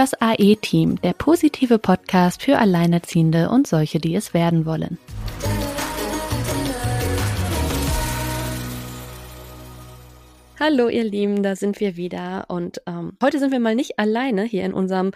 Das 0.00 0.14
AE-Team, 0.18 0.98
der 1.02 1.12
positive 1.12 1.78
Podcast 1.78 2.42
für 2.42 2.56
Alleinerziehende 2.56 3.50
und 3.50 3.66
solche, 3.66 3.98
die 3.98 4.14
es 4.14 4.32
werden 4.32 4.64
wollen. 4.64 4.96
Hallo 10.58 10.88
ihr 10.88 11.04
Lieben, 11.04 11.42
da 11.42 11.54
sind 11.54 11.80
wir 11.80 11.98
wieder 11.98 12.46
und 12.48 12.80
ähm, 12.86 13.18
heute 13.22 13.38
sind 13.38 13.52
wir 13.52 13.60
mal 13.60 13.74
nicht 13.74 13.98
alleine 13.98 14.44
hier 14.44 14.64
in 14.64 14.72
unserem 14.72 15.10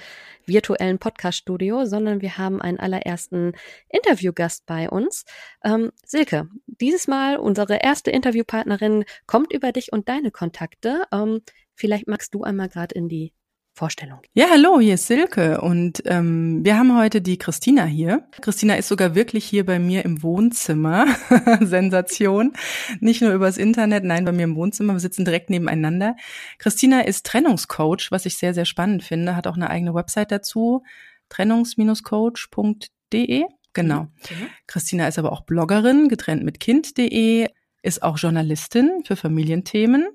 virtuellen 0.44 0.98
Podcast-Studio, 0.98 1.86
sondern 1.86 2.20
wir 2.20 2.36
haben 2.36 2.60
einen 2.60 2.78
allerersten 2.78 3.54
Interviewgast 3.88 4.66
bei 4.66 4.90
uns. 4.90 5.24
Ähm, 5.64 5.92
Silke, 6.04 6.50
dieses 6.66 7.08
Mal 7.08 7.38
unsere 7.38 7.76
erste 7.76 8.10
Interviewpartnerin 8.10 9.06
kommt 9.26 9.54
über 9.54 9.72
dich 9.72 9.94
und 9.94 10.10
deine 10.10 10.30
Kontakte. 10.30 11.04
Ähm, 11.10 11.40
vielleicht 11.74 12.06
magst 12.06 12.34
du 12.34 12.42
einmal 12.42 12.68
gerade 12.68 12.94
in 12.94 13.08
die 13.08 13.32
Vorstellung. 13.76 14.20
Ja, 14.34 14.50
hallo, 14.50 14.78
hier 14.78 14.94
ist 14.94 15.08
Silke 15.08 15.60
und 15.60 16.00
ähm, 16.06 16.64
wir 16.64 16.78
haben 16.78 16.96
heute 16.96 17.20
die 17.20 17.38
Christina 17.38 17.84
hier. 17.84 18.24
Christina 18.40 18.76
ist 18.76 18.86
sogar 18.86 19.16
wirklich 19.16 19.44
hier 19.44 19.66
bei 19.66 19.80
mir 19.80 20.04
im 20.04 20.22
Wohnzimmer. 20.22 21.08
Sensation. 21.60 22.52
Nicht 23.00 23.20
nur 23.20 23.32
übers 23.32 23.58
Internet, 23.58 24.04
nein, 24.04 24.24
bei 24.24 24.30
mir 24.30 24.44
im 24.44 24.54
Wohnzimmer. 24.54 24.92
Wir 24.92 25.00
sitzen 25.00 25.24
direkt 25.24 25.50
nebeneinander. 25.50 26.14
Christina 26.58 27.00
ist 27.00 27.26
Trennungscoach, 27.26 28.12
was 28.12 28.26
ich 28.26 28.38
sehr, 28.38 28.54
sehr 28.54 28.64
spannend 28.64 29.02
finde, 29.02 29.34
hat 29.34 29.48
auch 29.48 29.56
eine 29.56 29.70
eigene 29.70 29.92
Website 29.92 30.30
dazu, 30.30 30.84
trennungs-coach.de. 31.28 33.44
Genau. 33.72 34.02
Mhm. 34.02 34.50
Christina 34.68 35.08
ist 35.08 35.18
aber 35.18 35.32
auch 35.32 35.40
Bloggerin, 35.40 36.08
getrennt 36.08 36.44
mit 36.44 36.60
Kind.de, 36.60 37.48
ist 37.82 38.04
auch 38.04 38.18
Journalistin 38.18 39.02
für 39.04 39.16
Familienthemen 39.16 40.06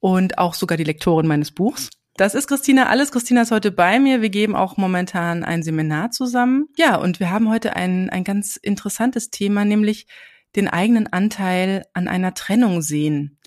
und 0.00 0.38
auch 0.38 0.54
sogar 0.54 0.76
die 0.76 0.82
Lektorin 0.82 1.28
meines 1.28 1.52
Buchs. 1.52 1.88
Das 2.16 2.34
ist 2.34 2.46
Christina 2.46 2.88
alles. 2.88 3.10
Christina 3.10 3.42
ist 3.42 3.50
heute 3.50 3.70
bei 3.70 3.98
mir. 3.98 4.20
Wir 4.20 4.28
geben 4.28 4.54
auch 4.54 4.76
momentan 4.76 5.44
ein 5.44 5.62
Seminar 5.62 6.10
zusammen. 6.10 6.68
Ja, 6.76 6.96
und 6.96 7.20
wir 7.20 7.30
haben 7.30 7.48
heute 7.48 7.74
ein, 7.74 8.10
ein 8.10 8.24
ganz 8.24 8.56
interessantes 8.56 9.30
Thema, 9.30 9.64
nämlich 9.64 10.06
den 10.54 10.68
eigenen 10.68 11.10
Anteil 11.10 11.84
an 11.94 12.08
einer 12.08 12.34
Trennung 12.34 12.82
sehen. 12.82 13.38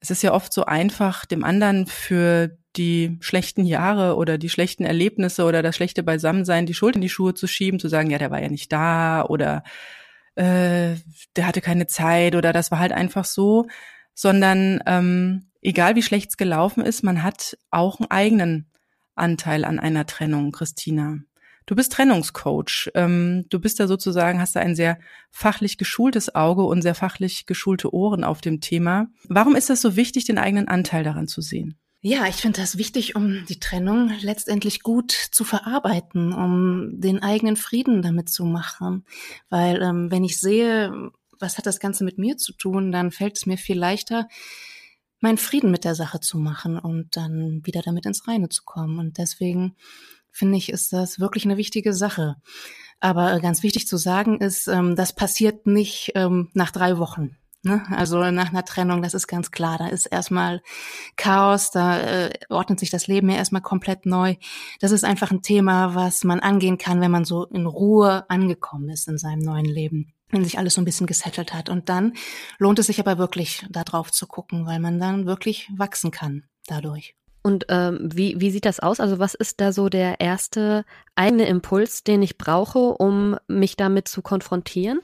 Es 0.00 0.10
ist 0.10 0.22
ja 0.22 0.34
oft 0.34 0.52
so 0.52 0.64
einfach, 0.66 1.24
dem 1.24 1.42
anderen 1.42 1.86
für 1.86 2.58
die 2.76 3.18
schlechten 3.20 3.64
Jahre 3.64 4.16
oder 4.16 4.36
die 4.36 4.48
schlechten 4.50 4.84
Erlebnisse 4.84 5.44
oder 5.44 5.62
das 5.62 5.76
schlechte 5.76 6.02
Beisammensein 6.02 6.66
die 6.66 6.74
Schuld 6.74 6.96
in 6.96 7.02
die 7.02 7.08
Schuhe 7.08 7.34
zu 7.34 7.46
schieben, 7.46 7.78
zu 7.78 7.88
sagen, 7.88 8.10
ja, 8.10 8.18
der 8.18 8.30
war 8.30 8.42
ja 8.42 8.48
nicht 8.48 8.72
da 8.72 9.24
oder 9.24 9.62
äh, 10.34 10.96
der 11.36 11.46
hatte 11.46 11.60
keine 11.60 11.86
Zeit 11.86 12.34
oder 12.34 12.52
das 12.52 12.70
war 12.70 12.78
halt 12.78 12.92
einfach 12.92 13.24
so, 13.24 13.66
sondern 14.14 14.80
ähm, 14.86 15.46
egal 15.60 15.94
wie 15.96 16.02
schlecht 16.02 16.30
es 16.30 16.36
gelaufen 16.36 16.84
ist, 16.84 17.02
man 17.02 17.22
hat 17.22 17.56
auch 17.70 18.00
einen 18.00 18.10
eigenen 18.10 18.70
Anteil 19.14 19.64
an 19.64 19.78
einer 19.78 20.06
Trennung, 20.06 20.52
Christina. 20.52 21.18
Du 21.66 21.76
bist 21.76 21.92
Trennungscoach. 21.92 22.90
Ähm, 22.94 23.46
du 23.48 23.60
bist 23.60 23.78
da 23.78 23.86
sozusagen, 23.86 24.40
hast 24.40 24.56
da 24.56 24.60
ein 24.60 24.74
sehr 24.74 24.98
fachlich 25.30 25.78
geschultes 25.78 26.34
Auge 26.34 26.64
und 26.64 26.82
sehr 26.82 26.94
fachlich 26.94 27.46
geschulte 27.46 27.94
Ohren 27.94 28.24
auf 28.24 28.40
dem 28.40 28.60
Thema. 28.60 29.06
Warum 29.28 29.54
ist 29.54 29.70
das 29.70 29.80
so 29.80 29.96
wichtig, 29.96 30.24
den 30.24 30.38
eigenen 30.38 30.68
Anteil 30.68 31.04
daran 31.04 31.28
zu 31.28 31.40
sehen? 31.40 31.78
Ja, 32.04 32.26
ich 32.26 32.36
finde 32.36 32.60
das 32.60 32.78
wichtig, 32.78 33.14
um 33.14 33.46
die 33.46 33.60
Trennung 33.60 34.10
letztendlich 34.22 34.82
gut 34.82 35.12
zu 35.12 35.44
verarbeiten, 35.44 36.32
um 36.32 37.00
den 37.00 37.22
eigenen 37.22 37.54
Frieden 37.54 38.02
damit 38.02 38.28
zu 38.28 38.44
machen. 38.44 39.04
Weil 39.50 39.80
ähm, 39.82 40.10
wenn 40.10 40.24
ich 40.24 40.40
sehe, 40.40 41.12
was 41.42 41.58
hat 41.58 41.66
das 41.66 41.80
Ganze 41.80 42.04
mit 42.04 42.16
mir 42.18 42.38
zu 42.38 42.52
tun, 42.52 42.92
dann 42.92 43.10
fällt 43.10 43.36
es 43.36 43.46
mir 43.46 43.58
viel 43.58 43.78
leichter, 43.78 44.28
meinen 45.20 45.38
Frieden 45.38 45.70
mit 45.70 45.84
der 45.84 45.94
Sache 45.94 46.20
zu 46.20 46.38
machen 46.38 46.78
und 46.78 47.16
dann 47.16 47.60
wieder 47.64 47.82
damit 47.82 48.06
ins 48.06 48.26
Reine 48.26 48.48
zu 48.48 48.62
kommen. 48.64 48.98
Und 48.98 49.18
deswegen 49.18 49.76
finde 50.30 50.56
ich, 50.56 50.70
ist 50.70 50.92
das 50.92 51.20
wirklich 51.20 51.44
eine 51.44 51.56
wichtige 51.56 51.92
Sache. 51.92 52.36
Aber 53.00 53.40
ganz 53.40 53.62
wichtig 53.62 53.86
zu 53.86 53.96
sagen 53.96 54.40
ist, 54.40 54.68
ähm, 54.68 54.96
das 54.96 55.14
passiert 55.14 55.66
nicht 55.66 56.12
ähm, 56.14 56.50
nach 56.54 56.70
drei 56.70 56.98
Wochen. 56.98 57.36
Ne? 57.64 57.84
Also 57.90 58.18
nach 58.30 58.50
einer 58.50 58.64
Trennung, 58.64 59.02
das 59.02 59.14
ist 59.14 59.28
ganz 59.28 59.52
klar. 59.52 59.78
Da 59.78 59.86
ist 59.86 60.06
erstmal 60.06 60.62
Chaos, 61.16 61.70
da 61.70 62.00
äh, 62.00 62.30
ordnet 62.48 62.80
sich 62.80 62.90
das 62.90 63.06
Leben 63.06 63.28
ja 63.30 63.36
erstmal 63.36 63.62
komplett 63.62 64.06
neu. 64.06 64.34
Das 64.80 64.90
ist 64.90 65.04
einfach 65.04 65.30
ein 65.30 65.42
Thema, 65.42 65.94
was 65.94 66.24
man 66.24 66.40
angehen 66.40 66.78
kann, 66.78 67.00
wenn 67.00 67.12
man 67.12 67.24
so 67.24 67.44
in 67.46 67.66
Ruhe 67.66 68.28
angekommen 68.28 68.88
ist 68.88 69.06
in 69.06 69.18
seinem 69.18 69.40
neuen 69.40 69.66
Leben 69.66 70.12
wenn 70.32 70.42
sich 70.42 70.58
alles 70.58 70.74
so 70.74 70.80
ein 70.80 70.84
bisschen 70.84 71.06
gesettelt 71.06 71.54
hat. 71.54 71.68
Und 71.68 71.88
dann 71.88 72.14
lohnt 72.58 72.80
es 72.80 72.86
sich 72.86 72.98
aber 72.98 73.18
wirklich, 73.18 73.64
da 73.70 73.84
drauf 73.84 74.10
zu 74.10 74.26
gucken, 74.26 74.66
weil 74.66 74.80
man 74.80 74.98
dann 74.98 75.26
wirklich 75.26 75.70
wachsen 75.76 76.10
kann 76.10 76.44
dadurch. 76.66 77.14
Und 77.42 77.66
ähm, 77.68 78.08
wie, 78.12 78.40
wie 78.40 78.50
sieht 78.50 78.64
das 78.64 78.80
aus? 78.80 79.00
Also 79.00 79.18
was 79.18 79.34
ist 79.34 79.60
da 79.60 79.72
so 79.72 79.88
der 79.88 80.20
erste 80.20 80.84
eigene 81.16 81.46
Impuls, 81.46 82.04
den 82.04 82.22
ich 82.22 82.38
brauche, 82.38 82.78
um 82.78 83.36
mich 83.48 83.76
damit 83.76 84.08
zu 84.08 84.22
konfrontieren? 84.22 85.00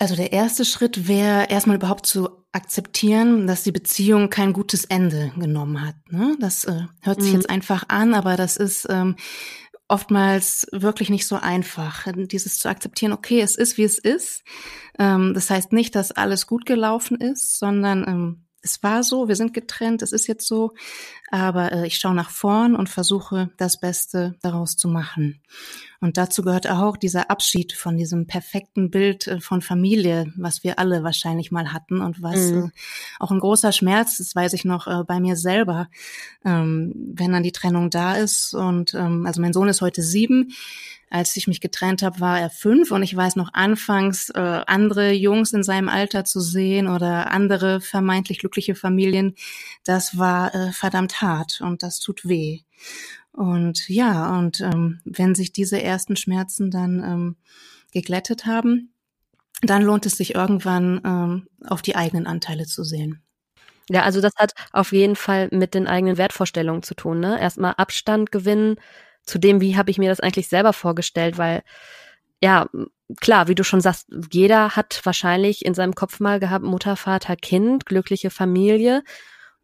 Also 0.00 0.16
der 0.16 0.32
erste 0.32 0.64
Schritt 0.64 1.06
wäre 1.06 1.46
erstmal 1.48 1.76
überhaupt 1.76 2.06
zu 2.06 2.28
akzeptieren, 2.50 3.46
dass 3.46 3.62
die 3.62 3.72
Beziehung 3.72 4.28
kein 4.28 4.52
gutes 4.52 4.84
Ende 4.84 5.32
genommen 5.36 5.86
hat. 5.86 5.94
Ne? 6.10 6.36
Das 6.40 6.64
äh, 6.64 6.82
hört 7.00 7.22
sich 7.22 7.32
mhm. 7.32 7.38
jetzt 7.38 7.50
einfach 7.50 7.84
an, 7.88 8.12
aber 8.12 8.36
das 8.36 8.56
ist 8.56 8.86
ähm, 8.90 9.16
oftmals 9.88 10.66
wirklich 10.72 11.10
nicht 11.10 11.26
so 11.26 11.36
einfach, 11.36 12.06
dieses 12.14 12.58
zu 12.58 12.68
akzeptieren, 12.68 13.12
okay, 13.12 13.40
es 13.40 13.56
ist, 13.56 13.76
wie 13.76 13.84
es 13.84 13.98
ist. 13.98 14.42
Ähm, 14.98 15.34
das 15.34 15.50
heißt 15.50 15.72
nicht, 15.72 15.94
dass 15.94 16.12
alles 16.12 16.46
gut 16.46 16.66
gelaufen 16.66 17.20
ist, 17.20 17.58
sondern 17.58 18.04
ähm, 18.06 18.44
es 18.64 18.82
war 18.82 19.02
so, 19.02 19.28
wir 19.28 19.36
sind 19.36 19.52
getrennt, 19.52 20.00
es 20.00 20.12
ist 20.12 20.26
jetzt 20.26 20.46
so, 20.46 20.72
aber 21.30 21.72
äh, 21.72 21.86
ich 21.86 21.96
schaue 21.96 22.14
nach 22.14 22.30
vorn 22.30 22.74
und 22.74 22.88
versuche 22.88 23.50
das 23.58 23.78
Beste 23.78 24.36
daraus 24.40 24.76
zu 24.76 24.88
machen. 24.88 25.42
Und 26.04 26.18
dazu 26.18 26.42
gehört 26.42 26.68
auch 26.68 26.98
dieser 26.98 27.30
Abschied 27.30 27.72
von 27.72 27.96
diesem 27.96 28.26
perfekten 28.26 28.90
Bild 28.90 29.26
äh, 29.26 29.40
von 29.40 29.62
Familie, 29.62 30.30
was 30.36 30.62
wir 30.62 30.78
alle 30.78 31.02
wahrscheinlich 31.02 31.50
mal 31.50 31.72
hatten 31.72 32.02
und 32.02 32.20
was 32.20 32.50
mhm. 32.50 32.64
äh, 32.64 32.68
auch 33.20 33.30
ein 33.30 33.40
großer 33.40 33.72
Schmerz, 33.72 34.18
das 34.18 34.36
weiß 34.36 34.52
ich 34.52 34.66
noch 34.66 34.86
äh, 34.86 35.02
bei 35.04 35.18
mir 35.18 35.34
selber, 35.36 35.88
ähm, 36.44 36.92
wenn 37.14 37.32
dann 37.32 37.42
die 37.42 37.52
Trennung 37.52 37.88
da 37.88 38.16
ist. 38.16 38.52
Und 38.52 38.92
ähm, 38.92 39.24
also 39.24 39.40
mein 39.40 39.54
Sohn 39.54 39.68
ist 39.68 39.80
heute 39.80 40.02
sieben 40.02 40.52
als 41.08 41.36
ich 41.36 41.46
mich 41.46 41.60
getrennt 41.60 42.02
habe, 42.02 42.18
war 42.18 42.40
er 42.40 42.50
fünf 42.50 42.90
und 42.90 43.04
ich 43.04 43.14
weiß 43.14 43.36
noch 43.36 43.50
anfangs 43.52 44.32
andere 44.32 45.12
Jungs 45.12 45.52
in 45.52 45.62
seinem 45.62 45.88
Alter 45.88 46.24
zu 46.24 46.40
sehen 46.40 46.88
oder 46.88 47.30
andere 47.30 47.80
vermeintlich 47.80 48.40
glückliche 48.40 48.74
Familien. 48.74 49.36
Das 49.84 50.18
war 50.18 50.50
verdammt 50.72 51.22
hart 51.22 51.60
und 51.60 51.84
das 51.84 52.00
tut 52.00 52.26
weh. 52.26 52.62
Und 53.34 53.88
ja, 53.88 54.38
und 54.38 54.60
ähm, 54.60 55.00
wenn 55.04 55.34
sich 55.34 55.52
diese 55.52 55.82
ersten 55.82 56.16
Schmerzen 56.16 56.70
dann 56.70 57.02
ähm, 57.04 57.36
geglättet 57.92 58.46
haben, 58.46 58.92
dann 59.62 59.82
lohnt 59.82 60.06
es 60.06 60.16
sich 60.16 60.34
irgendwann 60.34 61.00
ähm, 61.04 61.48
auf 61.66 61.82
die 61.82 61.96
eigenen 61.96 62.26
Anteile 62.26 62.64
zu 62.64 62.84
sehen. 62.84 63.22
Ja, 63.90 64.02
also 64.02 64.20
das 64.20 64.32
hat 64.36 64.52
auf 64.72 64.92
jeden 64.92 65.16
Fall 65.16 65.48
mit 65.50 65.74
den 65.74 65.86
eigenen 65.86 66.16
Wertvorstellungen 66.16 66.82
zu 66.82 66.94
tun. 66.94 67.20
Ne? 67.20 67.40
Erstmal 67.40 67.74
Abstand 67.76 68.30
gewinnen 68.30 68.76
zu 69.24 69.38
dem, 69.38 69.60
wie 69.60 69.76
habe 69.76 69.90
ich 69.90 69.98
mir 69.98 70.08
das 70.08 70.20
eigentlich 70.20 70.48
selber 70.48 70.72
vorgestellt, 70.72 71.36
weil 71.36 71.62
ja, 72.42 72.68
klar, 73.20 73.48
wie 73.48 73.54
du 73.54 73.64
schon 73.64 73.80
sagst, 73.80 74.08
jeder 74.30 74.76
hat 74.76 75.00
wahrscheinlich 75.04 75.64
in 75.64 75.74
seinem 75.74 75.94
Kopf 75.94 76.20
mal 76.20 76.40
gehabt, 76.40 76.64
Mutter, 76.64 76.96
Vater, 76.96 77.36
Kind, 77.36 77.86
glückliche 77.86 78.30
Familie 78.30 79.02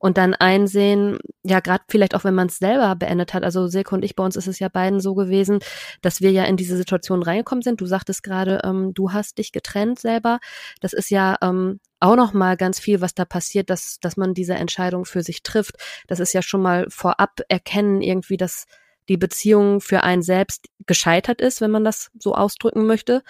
und 0.01 0.17
dann 0.17 0.35
einsehen, 0.35 1.19
ja, 1.43 1.61
gerade 1.61 1.85
vielleicht 1.89 2.15
auch, 2.15 2.25
wenn 2.25 2.35
man 2.35 2.47
es 2.49 2.59
selber 2.59 2.97
beendet 2.97 3.35
hat. 3.35 3.45
Also 3.45 3.67
Silke 3.67 3.95
und 3.95 4.03
ich, 4.03 4.17
bei 4.17 4.25
uns 4.25 4.35
ist 4.35 4.47
es 4.47 4.59
ja 4.59 4.69
beiden 4.69 4.99
so 4.99 5.15
gewesen, 5.15 5.61
dass 6.01 6.23
wir 6.23 6.33
ja 6.33 6.45
in 6.45 6.57
diese 6.57 6.79
Situation 6.79 7.23
reingekommen 7.23 7.61
sind. 7.61 7.83
Du 7.83 7.87
sagtest 7.87 8.23
gerade, 8.23 8.63
ähm, 8.65 8.95
du 8.95 9.13
hast 9.13 9.37
dich 9.37 9.53
getrennt 9.53 9.99
selber. 9.99 10.41
Das 10.81 10.95
ist 10.95 11.11
ja 11.11 11.37
ähm, 11.43 11.81
auch 12.01 12.17
noch 12.17 12.33
mal 12.33 12.57
ganz 12.57 12.81
viel, 12.81 13.03
was 13.03 13.15
da 13.15 13.27
passiert, 13.27 13.69
dass 13.69 14.01
dass 14.01 14.17
man 14.17 14.33
diese 14.33 14.55
Entscheidung 14.55 15.05
für 15.05 15.23
sich 15.23 15.43
trifft. 15.43 15.77
Das 16.09 16.19
ist 16.19 16.33
ja 16.33 16.41
schon 16.41 16.63
mal 16.63 16.87
vorab 16.89 17.41
erkennen 17.49 18.01
irgendwie, 18.01 18.39
dass 18.39 18.65
die 19.11 19.19
Beziehung 19.19 19.83
für 19.83 20.03
einen 20.03 20.23
selbst 20.23 20.69
gescheitert 20.87 21.43
ist, 21.43 21.61
wenn 21.61 21.71
man 21.71 21.85
das 21.85 22.11
so 22.19 22.35
ausdrücken 22.35 22.87
möchte. 22.87 23.23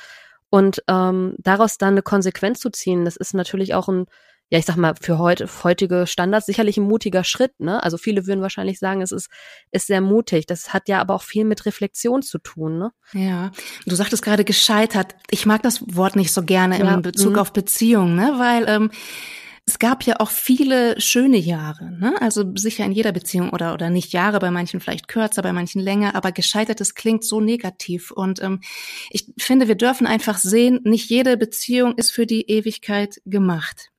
Und 0.50 0.84
ähm, 0.88 1.34
daraus 1.38 1.78
dann 1.78 1.94
eine 1.94 2.02
Konsequenz 2.02 2.60
zu 2.60 2.70
ziehen, 2.70 3.04
das 3.04 3.16
ist 3.16 3.34
natürlich 3.34 3.74
auch 3.74 3.88
ein, 3.88 4.06
ja, 4.50 4.58
ich 4.58 4.66
sag 4.66 4.76
mal, 4.76 4.94
für 5.00 5.18
heute, 5.18 5.48
heutige 5.62 6.08
Standards 6.08 6.46
sicherlich 6.46 6.76
ein 6.76 6.82
mutiger 6.82 7.22
Schritt, 7.22 7.60
ne? 7.60 7.82
Also 7.82 7.96
viele 7.96 8.26
würden 8.26 8.42
wahrscheinlich 8.42 8.80
sagen, 8.80 9.00
es 9.00 9.12
ist, 9.12 9.30
ist 9.70 9.86
sehr 9.86 10.00
mutig. 10.00 10.46
Das 10.46 10.74
hat 10.74 10.88
ja 10.88 11.00
aber 11.00 11.14
auch 11.14 11.22
viel 11.22 11.44
mit 11.44 11.66
Reflexion 11.66 12.20
zu 12.22 12.38
tun, 12.38 12.78
ne? 12.78 12.92
Ja. 13.12 13.52
Du 13.86 13.94
sagtest 13.94 14.24
gerade 14.24 14.44
gescheitert. 14.44 15.14
Ich 15.30 15.46
mag 15.46 15.62
das 15.62 15.82
Wort 15.94 16.16
nicht 16.16 16.32
so 16.32 16.42
gerne 16.42 16.80
ja. 16.80 16.94
in 16.94 17.02
Bezug 17.02 17.34
mhm. 17.34 17.38
auf 17.38 17.52
Beziehungen, 17.52 18.16
ne? 18.16 18.34
Weil 18.38 18.64
ähm, 18.68 18.90
es 19.66 19.78
gab 19.78 20.02
ja 20.02 20.18
auch 20.18 20.30
viele 20.30 21.00
schöne 21.00 21.36
Jahre, 21.36 21.92
ne? 21.92 22.20
Also 22.20 22.44
sicher 22.56 22.84
in 22.84 22.90
jeder 22.90 23.12
Beziehung 23.12 23.50
oder 23.50 23.72
oder 23.72 23.88
nicht 23.88 24.12
Jahre, 24.12 24.40
bei 24.40 24.50
manchen 24.50 24.80
vielleicht 24.80 25.06
kürzer, 25.06 25.42
bei 25.42 25.52
manchen 25.52 25.80
länger, 25.80 26.16
aber 26.16 26.32
gescheitertes 26.32 26.96
klingt 26.96 27.22
so 27.22 27.40
negativ. 27.40 28.10
Und 28.10 28.42
ähm, 28.42 28.62
ich 29.10 29.32
finde, 29.38 29.68
wir 29.68 29.76
dürfen 29.76 30.08
einfach 30.08 30.38
sehen, 30.38 30.80
nicht 30.82 31.08
jede 31.08 31.36
Beziehung 31.36 31.94
ist 31.94 32.10
für 32.10 32.26
die 32.26 32.50
Ewigkeit 32.50 33.22
gemacht. 33.26 33.92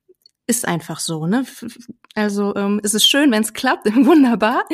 Ist 0.52 0.68
einfach 0.68 1.00
so, 1.00 1.24
ne? 1.26 1.46
Also 2.14 2.54
ähm, 2.56 2.78
es 2.84 2.92
ist 2.92 3.06
schön, 3.06 3.30
wenn 3.30 3.42
es 3.42 3.54
klappt, 3.54 3.86
wunderbar. 4.04 4.64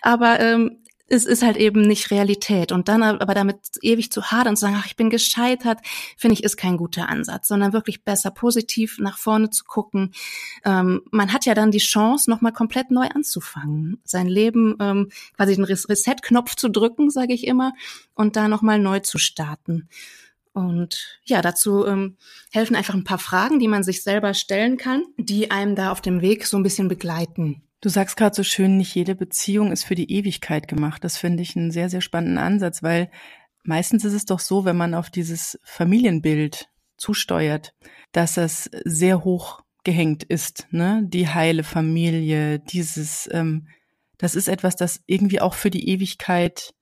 Aber 0.00 0.38
ähm, 0.38 0.78
es 1.08 1.24
ist 1.24 1.42
halt 1.42 1.56
eben 1.56 1.80
nicht 1.80 2.12
Realität. 2.12 2.70
Und 2.70 2.86
dann 2.86 3.02
aber 3.02 3.34
damit 3.34 3.56
ewig 3.82 4.12
zu 4.12 4.30
hadern 4.30 4.50
und 4.52 4.56
zu 4.58 4.60
sagen, 4.60 4.76
ach, 4.78 4.86
ich 4.86 4.94
bin 4.94 5.10
gescheitert, 5.10 5.80
finde 6.16 6.34
ich, 6.34 6.44
ist 6.44 6.56
kein 6.56 6.76
guter 6.76 7.08
Ansatz, 7.08 7.48
sondern 7.48 7.72
wirklich 7.72 8.04
besser 8.04 8.30
positiv 8.30 9.00
nach 9.00 9.18
vorne 9.18 9.50
zu 9.50 9.64
gucken. 9.64 10.12
Ähm, 10.64 11.02
man 11.10 11.32
hat 11.32 11.46
ja 11.46 11.54
dann 11.54 11.72
die 11.72 11.78
Chance, 11.78 12.30
nochmal 12.30 12.52
komplett 12.52 12.92
neu 12.92 13.08
anzufangen, 13.08 14.00
sein 14.04 14.28
Leben 14.28 14.76
ähm, 14.80 15.08
quasi 15.34 15.56
den 15.56 15.64
Reset-Knopf 15.64 16.54
zu 16.54 16.68
drücken, 16.68 17.10
sage 17.10 17.34
ich 17.34 17.44
immer, 17.44 17.72
und 18.14 18.36
da 18.36 18.46
nochmal 18.46 18.78
neu 18.78 19.00
zu 19.00 19.18
starten. 19.18 19.88
Und 20.54 21.18
ja, 21.24 21.42
dazu 21.42 21.84
ähm, 21.84 22.16
helfen 22.52 22.76
einfach 22.76 22.94
ein 22.94 23.04
paar 23.04 23.18
Fragen, 23.18 23.58
die 23.58 23.68
man 23.68 23.82
sich 23.82 24.02
selber 24.02 24.34
stellen 24.34 24.76
kann, 24.76 25.02
die 25.18 25.50
einem 25.50 25.74
da 25.74 25.90
auf 25.90 26.00
dem 26.00 26.22
Weg 26.22 26.46
so 26.46 26.56
ein 26.56 26.62
bisschen 26.62 26.88
begleiten. 26.88 27.62
Du 27.80 27.88
sagst 27.90 28.16
gerade 28.16 28.34
so 28.34 28.44
schön, 28.44 28.76
nicht 28.76 28.94
jede 28.94 29.16
Beziehung 29.16 29.72
ist 29.72 29.84
für 29.84 29.96
die 29.96 30.10
Ewigkeit 30.10 30.68
gemacht. 30.68 31.04
Das 31.04 31.18
finde 31.18 31.42
ich 31.42 31.56
einen 31.56 31.72
sehr, 31.72 31.90
sehr 31.90 32.00
spannenden 32.00 32.38
Ansatz, 32.38 32.82
weil 32.82 33.10
meistens 33.64 34.04
ist 34.04 34.14
es 34.14 34.24
doch 34.24 34.38
so, 34.38 34.64
wenn 34.64 34.76
man 34.76 34.94
auf 34.94 35.10
dieses 35.10 35.58
Familienbild 35.64 36.68
zusteuert, 36.96 37.74
dass 38.12 38.34
das 38.34 38.70
sehr 38.84 39.24
hoch 39.24 39.60
gehängt 39.82 40.22
ist, 40.22 40.66
ne? 40.70 41.02
Die 41.04 41.28
heile 41.28 41.64
Familie, 41.64 42.60
dieses, 42.60 43.28
ähm, 43.32 43.68
das 44.18 44.34
ist 44.36 44.48
etwas, 44.48 44.76
das 44.76 45.02
irgendwie 45.06 45.40
auch 45.40 45.54
für 45.54 45.70
die 45.70 45.88
Ewigkeit 45.88 46.72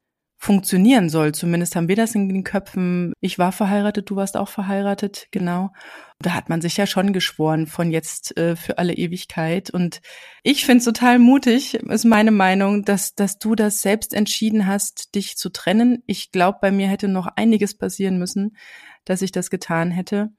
funktionieren 0.43 1.09
soll. 1.09 1.33
Zumindest 1.33 1.77
haben 1.77 1.87
wir 1.87 1.95
das 1.95 2.17
in 2.17 2.29
den 2.29 2.43
Köpfen. 2.43 3.13
Ich 3.21 3.39
war 3.39 3.53
verheiratet, 3.53 4.11
du 4.11 4.17
warst 4.17 4.37
auch 4.37 4.49
verheiratet, 4.49 5.29
genau. 5.31 5.71
Da 6.19 6.35
hat 6.35 6.49
man 6.49 6.61
sich 6.61 6.77
ja 6.77 6.89
schon 6.89 7.13
geschworen 7.13 7.69
von 7.69 7.93
jetzt 7.93 8.37
äh, 8.37 8.57
für 8.57 8.79
alle 8.79 8.95
Ewigkeit. 8.95 9.71
Und 9.71 10.01
ich 10.43 10.67
finde 10.67 10.79
es 10.79 10.85
total 10.85 11.21
mutig, 11.21 11.75
ist 11.75 12.05
meine 12.05 12.33
Meinung, 12.33 12.85
dass, 12.85 13.15
dass 13.15 13.39
du 13.39 13.55
das 13.55 13.83
selbst 13.83 14.13
entschieden 14.13 14.67
hast, 14.67 15.15
dich 15.15 15.37
zu 15.37 15.49
trennen. 15.49 16.03
Ich 16.07 16.33
glaube, 16.33 16.59
bei 16.61 16.73
mir 16.73 16.89
hätte 16.89 17.07
noch 17.07 17.29
einiges 17.37 17.79
passieren 17.79 18.19
müssen, 18.19 18.57
dass 19.05 19.23
ich 19.23 19.31
das 19.31 19.49
getan 19.49 19.93
hätte. 19.93 20.31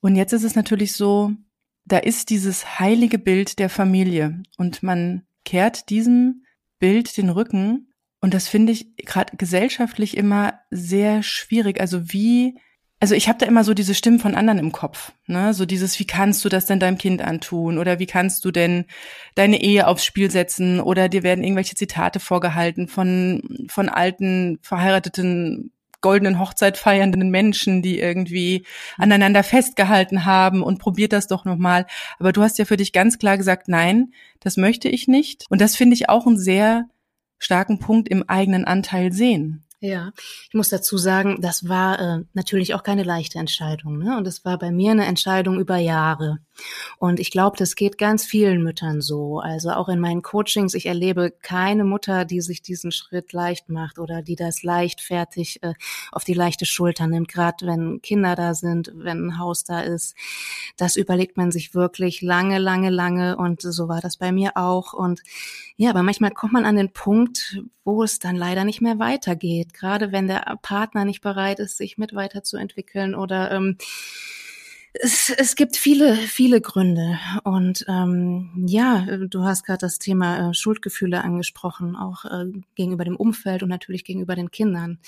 Und 0.00 0.16
jetzt 0.16 0.32
ist 0.32 0.44
es 0.44 0.54
natürlich 0.54 0.94
so, 0.94 1.32
da 1.84 1.98
ist 1.98 2.30
dieses 2.30 2.80
heilige 2.80 3.18
Bild 3.18 3.58
der 3.58 3.68
Familie 3.68 4.42
und 4.56 4.82
man 4.82 5.26
kehrt 5.44 5.90
diesem 5.90 6.44
Bild 6.78 7.18
den 7.18 7.28
Rücken 7.28 7.88
und 8.20 8.34
das 8.34 8.48
finde 8.48 8.72
ich 8.72 8.96
gerade 8.96 9.36
gesellschaftlich 9.36 10.16
immer 10.16 10.60
sehr 10.70 11.22
schwierig. 11.22 11.80
Also 11.80 12.12
wie, 12.12 12.58
also 13.00 13.14
ich 13.14 13.28
habe 13.28 13.38
da 13.38 13.46
immer 13.46 13.62
so 13.62 13.74
diese 13.74 13.94
Stimmen 13.94 14.18
von 14.18 14.34
anderen 14.34 14.58
im 14.58 14.72
Kopf, 14.72 15.12
ne? 15.26 15.54
So 15.54 15.66
dieses, 15.66 15.98
wie 16.00 16.06
kannst 16.06 16.44
du 16.44 16.48
das 16.48 16.66
denn 16.66 16.80
deinem 16.80 16.98
Kind 16.98 17.22
antun? 17.22 17.78
Oder 17.78 18.00
wie 18.00 18.06
kannst 18.06 18.44
du 18.44 18.50
denn 18.50 18.86
deine 19.36 19.60
Ehe 19.62 19.86
aufs 19.86 20.04
Spiel 20.04 20.30
setzen? 20.30 20.80
Oder 20.80 21.08
dir 21.08 21.22
werden 21.22 21.44
irgendwelche 21.44 21.76
Zitate 21.76 22.18
vorgehalten 22.18 22.88
von, 22.88 23.66
von 23.68 23.88
alten, 23.88 24.58
verheirateten 24.62 25.72
goldenen 26.00 26.38
Hochzeit 26.38 26.76
feiernden 26.76 27.30
Menschen, 27.30 27.82
die 27.82 27.98
irgendwie 27.98 28.64
aneinander 28.96 29.42
festgehalten 29.42 30.24
haben 30.24 30.62
und 30.62 30.78
probiert 30.78 31.12
das 31.12 31.26
doch 31.26 31.44
nochmal. 31.44 31.86
Aber 32.18 32.32
du 32.32 32.42
hast 32.42 32.58
ja 32.58 32.64
für 32.64 32.76
dich 32.76 32.92
ganz 32.92 33.18
klar 33.18 33.36
gesagt, 33.36 33.68
nein, 33.68 34.12
das 34.40 34.56
möchte 34.56 34.88
ich 34.88 35.08
nicht. 35.08 35.44
Und 35.50 35.60
das 35.60 35.76
finde 35.76 35.94
ich 35.94 36.08
auch 36.08 36.26
ein 36.26 36.38
sehr 36.38 36.88
starken 37.38 37.78
Punkt 37.78 38.08
im 38.08 38.28
eigenen 38.28 38.64
Anteil 38.64 39.12
sehen. 39.12 39.64
Ja, 39.80 40.10
ich 40.48 40.54
muss 40.54 40.70
dazu 40.70 40.98
sagen, 40.98 41.40
das 41.40 41.68
war 41.68 42.00
äh, 42.00 42.24
natürlich 42.32 42.74
auch 42.74 42.82
keine 42.82 43.04
leichte 43.04 43.38
Entscheidung. 43.38 43.98
Ne? 43.98 44.16
Und 44.16 44.26
es 44.26 44.44
war 44.44 44.58
bei 44.58 44.72
mir 44.72 44.90
eine 44.90 45.06
Entscheidung 45.06 45.60
über 45.60 45.76
Jahre. 45.76 46.38
Und 46.98 47.20
ich 47.20 47.30
glaube, 47.30 47.56
das 47.56 47.76
geht 47.76 47.98
ganz 47.98 48.24
vielen 48.24 48.62
Müttern 48.62 49.00
so. 49.00 49.40
Also 49.40 49.70
auch 49.70 49.88
in 49.88 50.00
meinen 50.00 50.22
Coachings, 50.22 50.74
ich 50.74 50.86
erlebe 50.86 51.32
keine 51.42 51.84
Mutter, 51.84 52.24
die 52.24 52.40
sich 52.40 52.62
diesen 52.62 52.92
Schritt 52.92 53.32
leicht 53.32 53.68
macht 53.68 53.98
oder 53.98 54.22
die 54.22 54.36
das 54.36 54.62
leichtfertig 54.62 55.62
äh, 55.62 55.74
auf 56.12 56.24
die 56.24 56.34
leichte 56.34 56.66
Schulter 56.66 57.06
nimmt, 57.06 57.28
gerade 57.28 57.66
wenn 57.66 58.00
Kinder 58.02 58.34
da 58.34 58.54
sind, 58.54 58.92
wenn 58.94 59.26
ein 59.26 59.38
Haus 59.38 59.64
da 59.64 59.80
ist. 59.80 60.14
Das 60.76 60.96
überlegt 60.96 61.36
man 61.36 61.50
sich 61.50 61.74
wirklich 61.74 62.22
lange, 62.22 62.58
lange, 62.58 62.90
lange. 62.90 63.36
Und 63.36 63.62
so 63.62 63.88
war 63.88 64.00
das 64.00 64.16
bei 64.16 64.32
mir 64.32 64.56
auch. 64.56 64.92
Und 64.92 65.22
ja, 65.76 65.90
aber 65.90 66.02
manchmal 66.02 66.30
kommt 66.32 66.52
man 66.52 66.64
an 66.64 66.76
den 66.76 66.92
Punkt, 66.92 67.62
wo 67.84 68.02
es 68.02 68.18
dann 68.18 68.36
leider 68.36 68.64
nicht 68.64 68.80
mehr 68.80 68.98
weitergeht. 68.98 69.72
Gerade 69.72 70.12
wenn 70.12 70.26
der 70.26 70.58
Partner 70.62 71.04
nicht 71.04 71.20
bereit 71.20 71.58
ist, 71.60 71.76
sich 71.76 71.98
mit 71.98 72.14
weiterzuentwickeln 72.14 73.14
oder 73.14 73.50
ähm, 73.52 73.78
es, 75.00 75.30
es 75.30 75.56
gibt 75.56 75.76
viele, 75.76 76.16
viele 76.16 76.60
Gründe. 76.60 77.18
Und 77.44 77.84
ähm, 77.88 78.64
ja, 78.66 79.06
du 79.28 79.44
hast 79.44 79.64
gerade 79.64 79.78
das 79.78 79.98
Thema 79.98 80.50
äh, 80.50 80.54
Schuldgefühle 80.54 81.22
angesprochen, 81.22 81.96
auch 81.96 82.24
äh, 82.24 82.46
gegenüber 82.74 83.04
dem 83.04 83.16
Umfeld 83.16 83.62
und 83.62 83.68
natürlich 83.68 84.04
gegenüber 84.04 84.34
den 84.34 84.50
Kindern. 84.50 84.98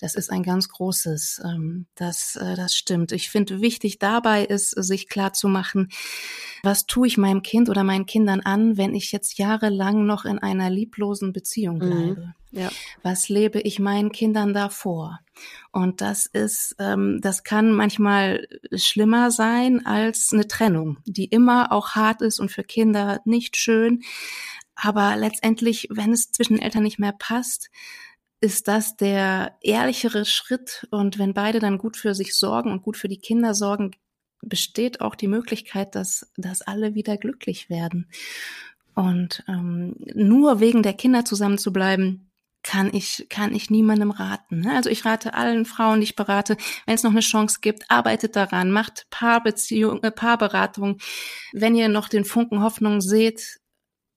Das 0.00 0.14
ist 0.14 0.30
ein 0.30 0.42
ganz 0.42 0.68
großes. 0.68 1.42
Ähm, 1.44 1.86
das, 1.94 2.36
äh, 2.36 2.54
das 2.56 2.74
stimmt. 2.74 3.12
Ich 3.12 3.30
finde, 3.30 3.60
wichtig 3.60 3.98
dabei 3.98 4.44
ist, 4.44 4.70
sich 4.70 5.08
klar 5.08 5.32
zu 5.32 5.48
machen, 5.48 5.88
was 6.62 6.86
tue 6.86 7.06
ich 7.06 7.18
meinem 7.18 7.42
Kind 7.42 7.68
oder 7.68 7.84
meinen 7.84 8.06
Kindern 8.06 8.40
an, 8.40 8.76
wenn 8.76 8.94
ich 8.94 9.12
jetzt 9.12 9.38
jahrelang 9.38 10.06
noch 10.06 10.24
in 10.24 10.38
einer 10.38 10.70
lieblosen 10.70 11.32
Beziehung 11.32 11.76
mhm. 11.76 11.80
bleibe? 11.80 12.20
Mhm. 12.20 12.41
Ja. 12.52 12.70
Was 13.02 13.28
lebe 13.28 13.60
ich 13.60 13.78
meinen 13.78 14.12
Kindern 14.12 14.52
da 14.52 14.68
vor? 14.68 15.20
Und 15.72 16.02
das 16.02 16.26
ist, 16.26 16.76
ähm, 16.78 17.20
das 17.22 17.44
kann 17.44 17.72
manchmal 17.72 18.46
schlimmer 18.74 19.30
sein 19.30 19.86
als 19.86 20.32
eine 20.32 20.46
Trennung, 20.46 20.98
die 21.06 21.24
immer 21.24 21.72
auch 21.72 21.90
hart 21.90 22.20
ist 22.20 22.38
und 22.38 22.50
für 22.50 22.62
Kinder 22.62 23.20
nicht 23.24 23.56
schön. 23.56 24.02
Aber 24.74 25.16
letztendlich, 25.16 25.88
wenn 25.90 26.12
es 26.12 26.30
zwischen 26.30 26.58
Eltern 26.58 26.82
nicht 26.82 26.98
mehr 26.98 27.12
passt, 27.12 27.70
ist 28.40 28.68
das 28.68 28.96
der 28.96 29.56
ehrlichere 29.62 30.24
Schritt. 30.26 30.86
Und 30.90 31.18
wenn 31.18 31.32
beide 31.32 31.58
dann 31.58 31.78
gut 31.78 31.96
für 31.96 32.14
sich 32.14 32.36
sorgen 32.36 32.70
und 32.70 32.82
gut 32.82 32.98
für 32.98 33.08
die 33.08 33.20
Kinder 33.20 33.54
sorgen, 33.54 33.92
besteht 34.42 35.00
auch 35.00 35.14
die 35.14 35.28
Möglichkeit, 35.28 35.94
dass, 35.94 36.30
dass 36.36 36.60
alle 36.60 36.94
wieder 36.94 37.16
glücklich 37.16 37.70
werden. 37.70 38.08
Und 38.94 39.44
ähm, 39.48 39.94
nur 40.14 40.60
wegen 40.60 40.82
der 40.82 40.92
Kinder 40.92 41.24
zusammen 41.24 41.56
zu 41.56 41.72
bleiben, 41.72 42.31
kann 42.62 42.90
ich, 42.92 43.26
kann 43.28 43.54
ich 43.54 43.70
niemandem 43.70 44.10
raten. 44.10 44.60
Ne? 44.60 44.74
Also 44.74 44.88
ich 44.90 45.04
rate 45.04 45.34
allen 45.34 45.64
Frauen, 45.64 46.00
die 46.00 46.04
ich 46.04 46.16
berate, 46.16 46.56
wenn 46.86 46.94
es 46.94 47.02
noch 47.02 47.10
eine 47.10 47.20
Chance 47.20 47.58
gibt, 47.60 47.90
arbeitet 47.90 48.36
daran, 48.36 48.70
macht 48.70 49.06
Paarbeziehung, 49.10 50.02
äh, 50.02 50.10
Paarberatung. 50.10 50.98
Wenn 51.52 51.74
ihr 51.74 51.88
noch 51.88 52.08
den 52.08 52.24
Funken 52.24 52.62
Hoffnung 52.62 53.00
seht, 53.00 53.60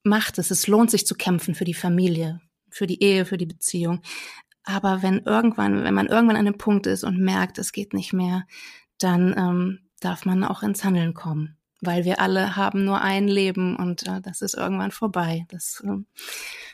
macht 0.04 0.38
es. 0.38 0.50
Es 0.50 0.66
lohnt 0.66 0.90
sich 0.90 1.06
zu 1.06 1.14
kämpfen 1.14 1.54
für 1.54 1.64
die 1.64 1.74
Familie, 1.74 2.40
für 2.70 2.86
die 2.86 3.02
Ehe, 3.02 3.26
für 3.26 3.36
die 3.36 3.46
Beziehung. 3.46 4.00
Aber 4.64 5.02
wenn 5.02 5.20
irgendwann, 5.20 5.84
wenn 5.84 5.94
man 5.94 6.06
irgendwann 6.06 6.36
an 6.36 6.46
einem 6.46 6.58
Punkt 6.58 6.86
ist 6.86 7.04
und 7.04 7.20
merkt, 7.20 7.58
es 7.58 7.72
geht 7.72 7.92
nicht 7.92 8.12
mehr, 8.12 8.44
dann 8.98 9.34
ähm, 9.36 9.78
darf 10.00 10.24
man 10.24 10.44
auch 10.44 10.62
ins 10.62 10.84
Handeln 10.84 11.14
kommen. 11.14 11.56
Weil 11.80 12.04
wir 12.04 12.20
alle 12.20 12.56
haben 12.56 12.84
nur 12.84 13.00
ein 13.00 13.28
Leben 13.28 13.76
und 13.76 14.06
äh, 14.06 14.20
das 14.22 14.40
ist 14.40 14.54
irgendwann 14.54 14.90
vorbei. 14.90 15.46
Das 15.50 15.82
äh, 15.86 15.98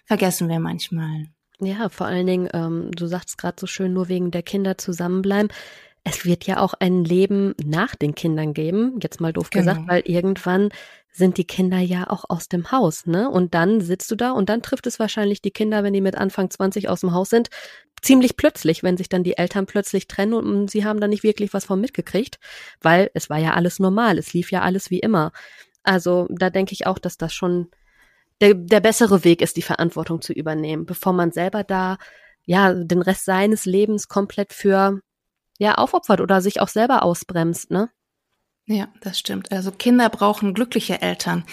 vergessen 0.06 0.48
wir 0.48 0.60
manchmal. 0.60 1.26
Ja, 1.62 1.88
vor 1.88 2.06
allen 2.06 2.26
Dingen, 2.26 2.48
ähm, 2.52 2.90
du 2.90 3.06
sagst 3.06 3.38
gerade 3.38 3.56
so 3.58 3.66
schön, 3.66 3.92
nur 3.92 4.08
wegen 4.08 4.32
der 4.32 4.42
Kinder 4.42 4.78
zusammenbleiben. 4.78 5.48
Es 6.02 6.24
wird 6.24 6.44
ja 6.44 6.58
auch 6.58 6.74
ein 6.74 7.04
Leben 7.04 7.54
nach 7.64 7.94
den 7.94 8.16
Kindern 8.16 8.54
geben, 8.54 8.98
jetzt 9.00 9.20
mal 9.20 9.32
doof 9.32 9.50
genau. 9.50 9.72
gesagt, 9.72 9.88
weil 9.88 10.02
irgendwann 10.04 10.70
sind 11.12 11.36
die 11.36 11.44
Kinder 11.44 11.78
ja 11.78 12.10
auch 12.10 12.24
aus 12.28 12.48
dem 12.48 12.72
Haus, 12.72 13.06
ne? 13.06 13.30
Und 13.30 13.54
dann 13.54 13.80
sitzt 13.80 14.10
du 14.10 14.16
da 14.16 14.32
und 14.32 14.48
dann 14.48 14.62
trifft 14.62 14.88
es 14.88 14.98
wahrscheinlich 14.98 15.40
die 15.40 15.52
Kinder, 15.52 15.84
wenn 15.84 15.92
die 15.92 16.00
mit 16.00 16.16
Anfang 16.16 16.50
20 16.50 16.88
aus 16.88 17.02
dem 17.02 17.12
Haus 17.12 17.30
sind, 17.30 17.50
ziemlich 18.00 18.36
plötzlich, 18.36 18.82
wenn 18.82 18.96
sich 18.96 19.08
dann 19.08 19.22
die 19.22 19.36
Eltern 19.36 19.66
plötzlich 19.66 20.08
trennen 20.08 20.32
und 20.32 20.70
sie 20.70 20.84
haben 20.84 21.00
da 21.00 21.06
nicht 21.06 21.22
wirklich 21.22 21.54
was 21.54 21.66
von 21.66 21.80
mitgekriegt, 21.80 22.40
weil 22.80 23.10
es 23.14 23.30
war 23.30 23.38
ja 23.38 23.54
alles 23.54 23.78
normal, 23.78 24.18
es 24.18 24.32
lief 24.32 24.50
ja 24.50 24.62
alles 24.62 24.90
wie 24.90 24.98
immer. 24.98 25.30
Also 25.84 26.26
da 26.30 26.50
denke 26.50 26.72
ich 26.72 26.86
auch, 26.86 26.98
dass 26.98 27.18
das 27.18 27.32
schon 27.32 27.68
der, 28.42 28.54
der 28.54 28.80
bessere 28.80 29.24
Weg 29.24 29.40
ist, 29.40 29.56
die 29.56 29.62
Verantwortung 29.62 30.20
zu 30.20 30.32
übernehmen, 30.32 30.84
bevor 30.84 31.12
man 31.12 31.30
selber 31.30 31.64
da 31.64 31.96
ja 32.44 32.74
den 32.74 33.00
Rest 33.00 33.24
seines 33.24 33.64
Lebens 33.64 34.08
komplett 34.08 34.52
für 34.52 35.00
ja 35.58 35.76
aufopfert 35.76 36.20
oder 36.20 36.42
sich 36.42 36.60
auch 36.60 36.68
selber 36.68 37.04
ausbremst, 37.04 37.70
ne? 37.70 37.90
Ja, 38.66 38.88
das 39.00 39.18
stimmt. 39.18 39.50
Also 39.52 39.70
Kinder 39.72 40.08
brauchen 40.08 40.54
glückliche 40.54 41.02
Eltern, 41.02 41.44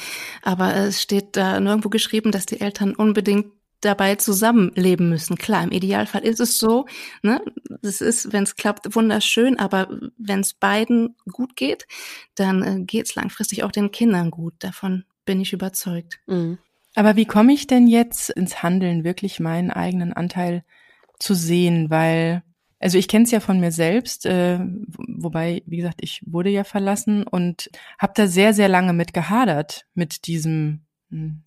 aber 0.41 0.75
es 0.75 1.01
steht 1.01 1.37
da 1.37 1.59
nirgendwo 1.59 1.89
geschrieben, 1.89 2.31
dass 2.31 2.45
die 2.45 2.61
Eltern 2.61 2.95
unbedingt 2.95 3.47
dabei 3.81 4.15
zusammenleben 4.15 5.09
müssen. 5.09 5.37
Klar, 5.37 5.63
im 5.63 5.71
Idealfall 5.71 6.23
ist 6.23 6.39
es 6.39 6.59
so. 6.59 6.85
Ne? 7.23 7.41
Das 7.81 8.01
ist, 8.01 8.33
wenn 8.33 8.43
es 8.43 8.55
klappt, 8.55 8.93
wunderschön, 8.95 9.57
aber 9.57 9.89
wenn 10.17 10.41
es 10.41 10.53
beiden 10.53 11.15
gut 11.31 11.55
geht, 11.55 11.87
dann 12.35 12.63
äh, 12.63 12.83
geht 12.83 13.05
es 13.05 13.15
langfristig 13.15 13.63
auch 13.63 13.71
den 13.71 13.91
Kindern 13.91 14.31
gut. 14.31 14.53
Davon 14.59 15.05
bin 15.25 15.39
ich 15.39 15.53
überzeugt. 15.53 16.19
Mhm. 16.27 16.57
Aber 16.95 17.15
wie 17.15 17.25
komme 17.25 17.53
ich 17.53 17.67
denn 17.67 17.87
jetzt 17.87 18.29
ins 18.29 18.63
Handeln, 18.63 19.03
wirklich 19.03 19.39
meinen 19.39 19.71
eigenen 19.71 20.13
Anteil 20.13 20.63
zu 21.19 21.33
sehen? 21.33 21.89
Weil, 21.89 22.43
also 22.79 22.97
ich 22.97 23.07
kenne 23.07 23.25
es 23.25 23.31
ja 23.31 23.39
von 23.39 23.59
mir 23.59 23.71
selbst, 23.71 24.25
äh, 24.25 24.59
wobei, 24.59 25.61
wie 25.65 25.77
gesagt, 25.77 25.99
ich 26.01 26.21
wurde 26.25 26.49
ja 26.49 26.63
verlassen 26.63 27.23
und 27.23 27.69
habe 27.99 28.13
da 28.15 28.27
sehr, 28.27 28.53
sehr 28.53 28.69
lange 28.69 28.93
mit 28.93 29.13
gehadert, 29.13 29.85
mit 29.93 30.27
diesem 30.27 30.85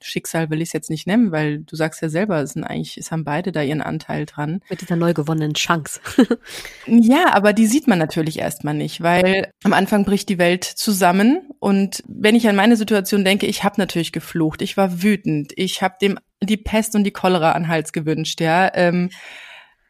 Schicksal 0.01 0.51
will 0.51 0.61
ich 0.61 0.71
es 0.71 0.73
jetzt 0.73 0.91
nicht 0.91 1.07
nennen, 1.07 1.31
weil 1.31 1.61
du 1.61 1.77
sagst 1.77 2.03
ja 2.03 2.09
selber, 2.09 2.41
es 2.41 2.53
sind 2.53 2.65
eigentlich, 2.65 2.99
es 2.99 3.13
haben 3.13 3.25
beide 3.25 3.53
da 3.53 3.63
ihren 3.63 3.81
Anteil 3.81 4.27
dran. 4.27 4.61
Mit 4.69 4.81
dieser 4.81 4.97
neu 4.97 5.15
gewonnenen 5.15 5.55
Chance. 5.55 6.01
ja, 6.87 7.33
aber 7.33 7.53
die 7.53 7.67
sieht 7.67 7.87
man 7.87 7.99
natürlich 7.99 8.41
erstmal 8.41 8.75
nicht, 8.75 9.03
weil 9.03 9.53
am 9.63 9.73
Anfang 9.73 10.05
bricht 10.05 10.29
die 10.29 10.39
Welt 10.39 10.65
zusammen 10.65 11.49
und 11.61 12.03
wenn 12.09 12.35
ich 12.35 12.49
an 12.49 12.57
meine 12.57 12.77
Situation 12.77 13.25
denke, 13.25 13.47
ich 13.47 13.63
habe 13.63 13.81
natürlich 13.81 14.13
geflucht, 14.13 14.63
ich 14.63 14.77
war 14.77 15.03
wütend, 15.03 15.53
ich 15.57 15.81
habe 15.81 15.95
dem 16.03 16.19
die 16.43 16.57
Pest 16.57 16.97
und 16.97 17.05
die 17.05 17.13
Cholera 17.13 17.53
an 17.53 17.69
Hals 17.69 17.93
gewünscht, 17.93 18.41
ja. 18.41 18.69
Ähm, 18.75 19.11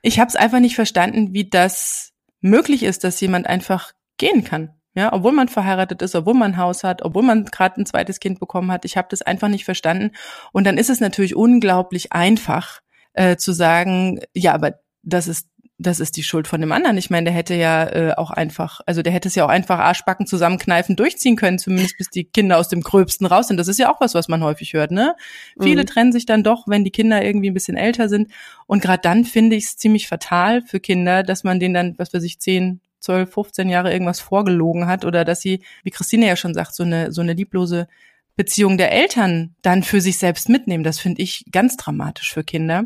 ich 0.02 0.20
habe 0.20 0.28
es 0.28 0.36
einfach 0.36 0.60
nicht 0.60 0.74
verstanden, 0.74 1.32
wie 1.32 1.48
das 1.48 2.12
möglich 2.42 2.82
ist, 2.82 3.04
dass 3.04 3.20
jemand 3.20 3.46
einfach 3.46 3.92
gehen 4.18 4.44
kann. 4.44 4.70
Ja, 4.94 5.12
obwohl 5.12 5.32
man 5.32 5.48
verheiratet 5.48 6.02
ist, 6.02 6.14
obwohl 6.14 6.34
man 6.34 6.52
ein 6.52 6.56
Haus 6.58 6.84
hat, 6.84 7.02
obwohl 7.02 7.22
man 7.22 7.46
gerade 7.46 7.80
ein 7.80 7.86
zweites 7.86 8.20
Kind 8.20 8.40
bekommen 8.40 8.70
hat. 8.70 8.84
Ich 8.84 8.96
habe 8.96 9.08
das 9.10 9.22
einfach 9.22 9.48
nicht 9.48 9.64
verstanden. 9.64 10.10
Und 10.52 10.64
dann 10.64 10.76
ist 10.76 10.90
es 10.90 11.00
natürlich 11.00 11.34
unglaublich 11.34 12.12
einfach 12.12 12.80
äh, 13.14 13.36
zu 13.36 13.52
sagen, 13.52 14.20
ja, 14.34 14.52
aber 14.52 14.74
das 15.02 15.28
ist 15.28 15.48
das 15.82 16.00
ist 16.00 16.16
die 16.16 16.22
Schuld 16.22 16.48
von 16.48 16.60
dem 16.60 16.72
anderen. 16.72 16.96
Ich 16.96 17.10
meine, 17.10 17.24
der 17.24 17.34
hätte 17.34 17.54
ja 17.54 17.84
äh, 17.88 18.14
auch 18.16 18.30
einfach, 18.30 18.80
also 18.86 19.02
der 19.02 19.12
hätte 19.12 19.28
es 19.28 19.34
ja 19.34 19.44
auch 19.44 19.48
einfach 19.48 19.78
Arschbacken 19.78 20.26
zusammenkneifen, 20.26 20.96
durchziehen 20.96 21.36
können, 21.36 21.58
zumindest 21.58 21.98
bis 21.98 22.08
die 22.08 22.24
Kinder 22.24 22.58
aus 22.58 22.68
dem 22.68 22.82
Gröbsten 22.82 23.26
raus 23.26 23.48
sind. 23.48 23.56
Das 23.56 23.68
ist 23.68 23.78
ja 23.78 23.92
auch 23.92 24.00
was, 24.00 24.14
was 24.14 24.28
man 24.28 24.42
häufig 24.42 24.72
hört, 24.72 24.90
ne? 24.90 25.14
Mhm. 25.56 25.62
Viele 25.62 25.84
trennen 25.84 26.12
sich 26.12 26.26
dann 26.26 26.44
doch, 26.44 26.68
wenn 26.68 26.84
die 26.84 26.90
Kinder 26.90 27.22
irgendwie 27.24 27.50
ein 27.50 27.54
bisschen 27.54 27.76
älter 27.76 28.08
sind. 28.08 28.30
Und 28.66 28.82
gerade 28.82 29.02
dann 29.02 29.24
finde 29.24 29.56
ich 29.56 29.64
es 29.64 29.76
ziemlich 29.76 30.08
fatal 30.08 30.62
für 30.62 30.80
Kinder, 30.80 31.22
dass 31.22 31.44
man 31.44 31.60
denen 31.60 31.74
dann, 31.74 31.98
was 31.98 32.14
weiß 32.14 32.22
ich, 32.22 32.38
zehn, 32.38 32.80
12, 33.02 33.32
15 33.32 33.68
Jahre 33.68 33.92
irgendwas 33.92 34.20
vorgelogen 34.20 34.86
hat 34.86 35.04
oder 35.04 35.24
dass 35.24 35.40
sie, 35.40 35.62
wie 35.84 35.90
Christine 35.90 36.26
ja 36.26 36.36
schon 36.36 36.54
sagt, 36.54 36.74
so 36.74 36.82
eine, 36.82 37.12
so 37.12 37.20
eine 37.20 37.34
lieblose 37.34 37.88
Beziehung 38.34 38.78
der 38.78 38.92
Eltern 38.92 39.54
dann 39.60 39.82
für 39.82 40.00
sich 40.00 40.18
selbst 40.18 40.48
mitnehmen. 40.48 40.84
Das 40.84 40.98
finde 40.98 41.20
ich 41.20 41.44
ganz 41.52 41.76
dramatisch 41.76 42.32
für 42.32 42.44
Kinder. 42.44 42.84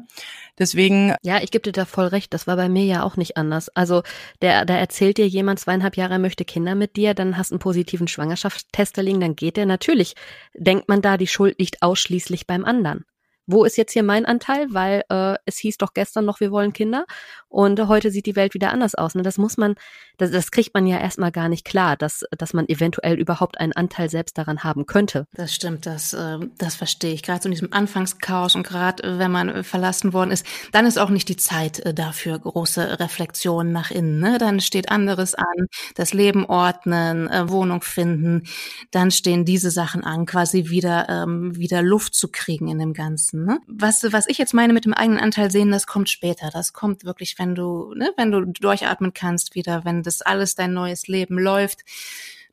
Deswegen. 0.58 1.14
Ja, 1.22 1.40
ich 1.40 1.52
gebe 1.52 1.62
dir 1.62 1.72
da 1.72 1.84
voll 1.84 2.06
recht. 2.06 2.34
Das 2.34 2.46
war 2.46 2.56
bei 2.56 2.68
mir 2.68 2.84
ja 2.84 3.02
auch 3.04 3.16
nicht 3.16 3.36
anders. 3.36 3.68
Also, 3.68 4.02
der, 4.42 4.64
da 4.64 4.76
erzählt 4.76 5.18
dir 5.18 5.28
jemand 5.28 5.60
zweieinhalb 5.60 5.96
Jahre, 5.96 6.18
möchte 6.18 6.44
Kinder 6.44 6.74
mit 6.74 6.96
dir, 6.96 7.14
dann 7.14 7.36
hast 7.36 7.52
einen 7.52 7.60
positiven 7.60 8.08
Schwangerschaftstest 8.08 8.98
da 8.98 9.02
liegen, 9.02 9.20
dann 9.20 9.36
geht 9.36 9.56
der. 9.56 9.66
Natürlich 9.66 10.14
denkt 10.54 10.88
man 10.88 11.00
da, 11.00 11.16
die 11.16 11.28
Schuld 11.28 11.58
liegt 11.58 11.82
ausschließlich 11.82 12.46
beim 12.46 12.64
anderen 12.64 13.04
wo 13.46 13.64
ist 13.64 13.76
jetzt 13.76 13.92
hier 13.92 14.02
mein 14.02 14.26
Anteil? 14.26 14.66
Weil 14.70 15.04
äh, 15.08 15.36
es 15.44 15.58
hieß 15.58 15.78
doch 15.78 15.94
gestern 15.94 16.24
noch, 16.24 16.40
wir 16.40 16.50
wollen 16.50 16.72
Kinder 16.72 17.06
und 17.48 17.80
heute 17.88 18.10
sieht 18.10 18.26
die 18.26 18.36
Welt 18.36 18.54
wieder 18.54 18.72
anders 18.72 18.94
aus. 18.94 19.14
Ne? 19.14 19.22
Das 19.22 19.38
muss 19.38 19.56
man, 19.56 19.76
das, 20.18 20.30
das 20.30 20.50
kriegt 20.50 20.74
man 20.74 20.86
ja 20.86 20.98
erstmal 20.98 21.32
gar 21.32 21.48
nicht 21.48 21.64
klar, 21.64 21.96
dass, 21.96 22.24
dass 22.36 22.52
man 22.52 22.68
eventuell 22.68 23.18
überhaupt 23.18 23.58
einen 23.60 23.72
Anteil 23.72 24.10
selbst 24.10 24.36
daran 24.36 24.64
haben 24.64 24.86
könnte. 24.86 25.26
Das 25.32 25.54
stimmt, 25.54 25.86
das, 25.86 26.12
äh, 26.12 26.38
das 26.58 26.74
verstehe 26.74 27.14
ich. 27.14 27.22
Gerade 27.22 27.42
so 27.42 27.48
in 27.48 27.52
diesem 27.52 27.72
Anfangschaos 27.72 28.56
und 28.56 28.66
gerade 28.66 29.02
äh, 29.04 29.18
wenn 29.18 29.30
man 29.30 29.64
verlassen 29.64 30.12
worden 30.12 30.32
ist, 30.32 30.44
dann 30.72 30.86
ist 30.86 30.98
auch 30.98 31.10
nicht 31.10 31.28
die 31.28 31.36
Zeit 31.36 31.80
äh, 31.80 31.94
dafür 31.94 32.38
große 32.38 32.98
Reflexionen 33.00 33.72
nach 33.72 33.90
innen. 33.90 34.18
Ne? 34.18 34.38
Dann 34.38 34.60
steht 34.60 34.90
anderes 34.90 35.34
an, 35.34 35.66
das 35.94 36.12
Leben 36.12 36.46
ordnen, 36.46 37.30
äh, 37.30 37.48
Wohnung 37.48 37.82
finden, 37.82 38.42
dann 38.90 39.10
stehen 39.10 39.44
diese 39.44 39.70
Sachen 39.70 40.04
an, 40.04 40.26
quasi 40.26 40.68
wieder, 40.68 41.08
ähm, 41.08 41.56
wieder 41.56 41.82
Luft 41.82 42.14
zu 42.14 42.28
kriegen 42.28 42.68
in 42.68 42.78
dem 42.78 42.92
Ganzen 42.92 43.35
lassen. 43.36 43.44
Ne? 43.44 43.60
Was, 43.66 44.02
was 44.12 44.26
ich 44.28 44.38
jetzt 44.38 44.54
meine 44.54 44.72
mit 44.72 44.84
dem 44.84 44.94
eigenen 44.94 45.20
Anteil 45.20 45.50
sehen, 45.50 45.70
das 45.70 45.86
kommt 45.86 46.08
später. 46.08 46.50
Das 46.52 46.72
kommt 46.72 47.04
wirklich, 47.04 47.38
wenn 47.38 47.54
du, 47.54 47.94
ne, 47.94 48.12
wenn 48.16 48.30
du 48.30 48.44
durchatmen 48.44 49.12
kannst 49.12 49.54
wieder, 49.54 49.84
wenn 49.84 50.02
das 50.02 50.22
alles 50.22 50.54
dein 50.54 50.72
neues 50.72 51.06
Leben 51.08 51.38
läuft, 51.38 51.84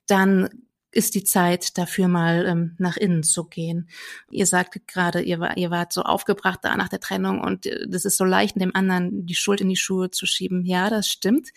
dann 0.08 0.50
ist 0.94 1.16
die 1.16 1.24
Zeit 1.24 1.78
dafür 1.78 2.08
mal 2.08 2.46
ähm, 2.46 2.76
nach 2.78 2.98
innen 2.98 3.24
zu 3.24 3.46
gehen. 3.46 3.90
Ihr 4.30 4.46
sagt 4.46 4.88
gerade, 4.88 5.22
ihr, 5.22 5.40
war, 5.40 5.58
ihr 5.58 5.72
wart 5.72 5.92
so 5.92 6.04
aufgebracht 6.04 6.60
da 6.62 6.76
nach 6.78 6.90
der 6.90 7.00
Trennung 7.00 7.42
und 7.42 7.66
äh, 7.66 7.88
das 7.88 8.06
ist 8.06 8.18
so 8.18 8.26
leicht, 8.26 8.60
dem 8.60 8.76
anderen 8.76 9.26
die 9.26 9.36
Schuld 9.36 9.62
in 9.62 9.70
die 9.70 9.76
Schuhe 9.76 10.12
zu 10.12 10.26
schieben. 10.26 10.66
Ja, 10.66 10.90
das 10.90 11.08
stimmt. 11.08 11.50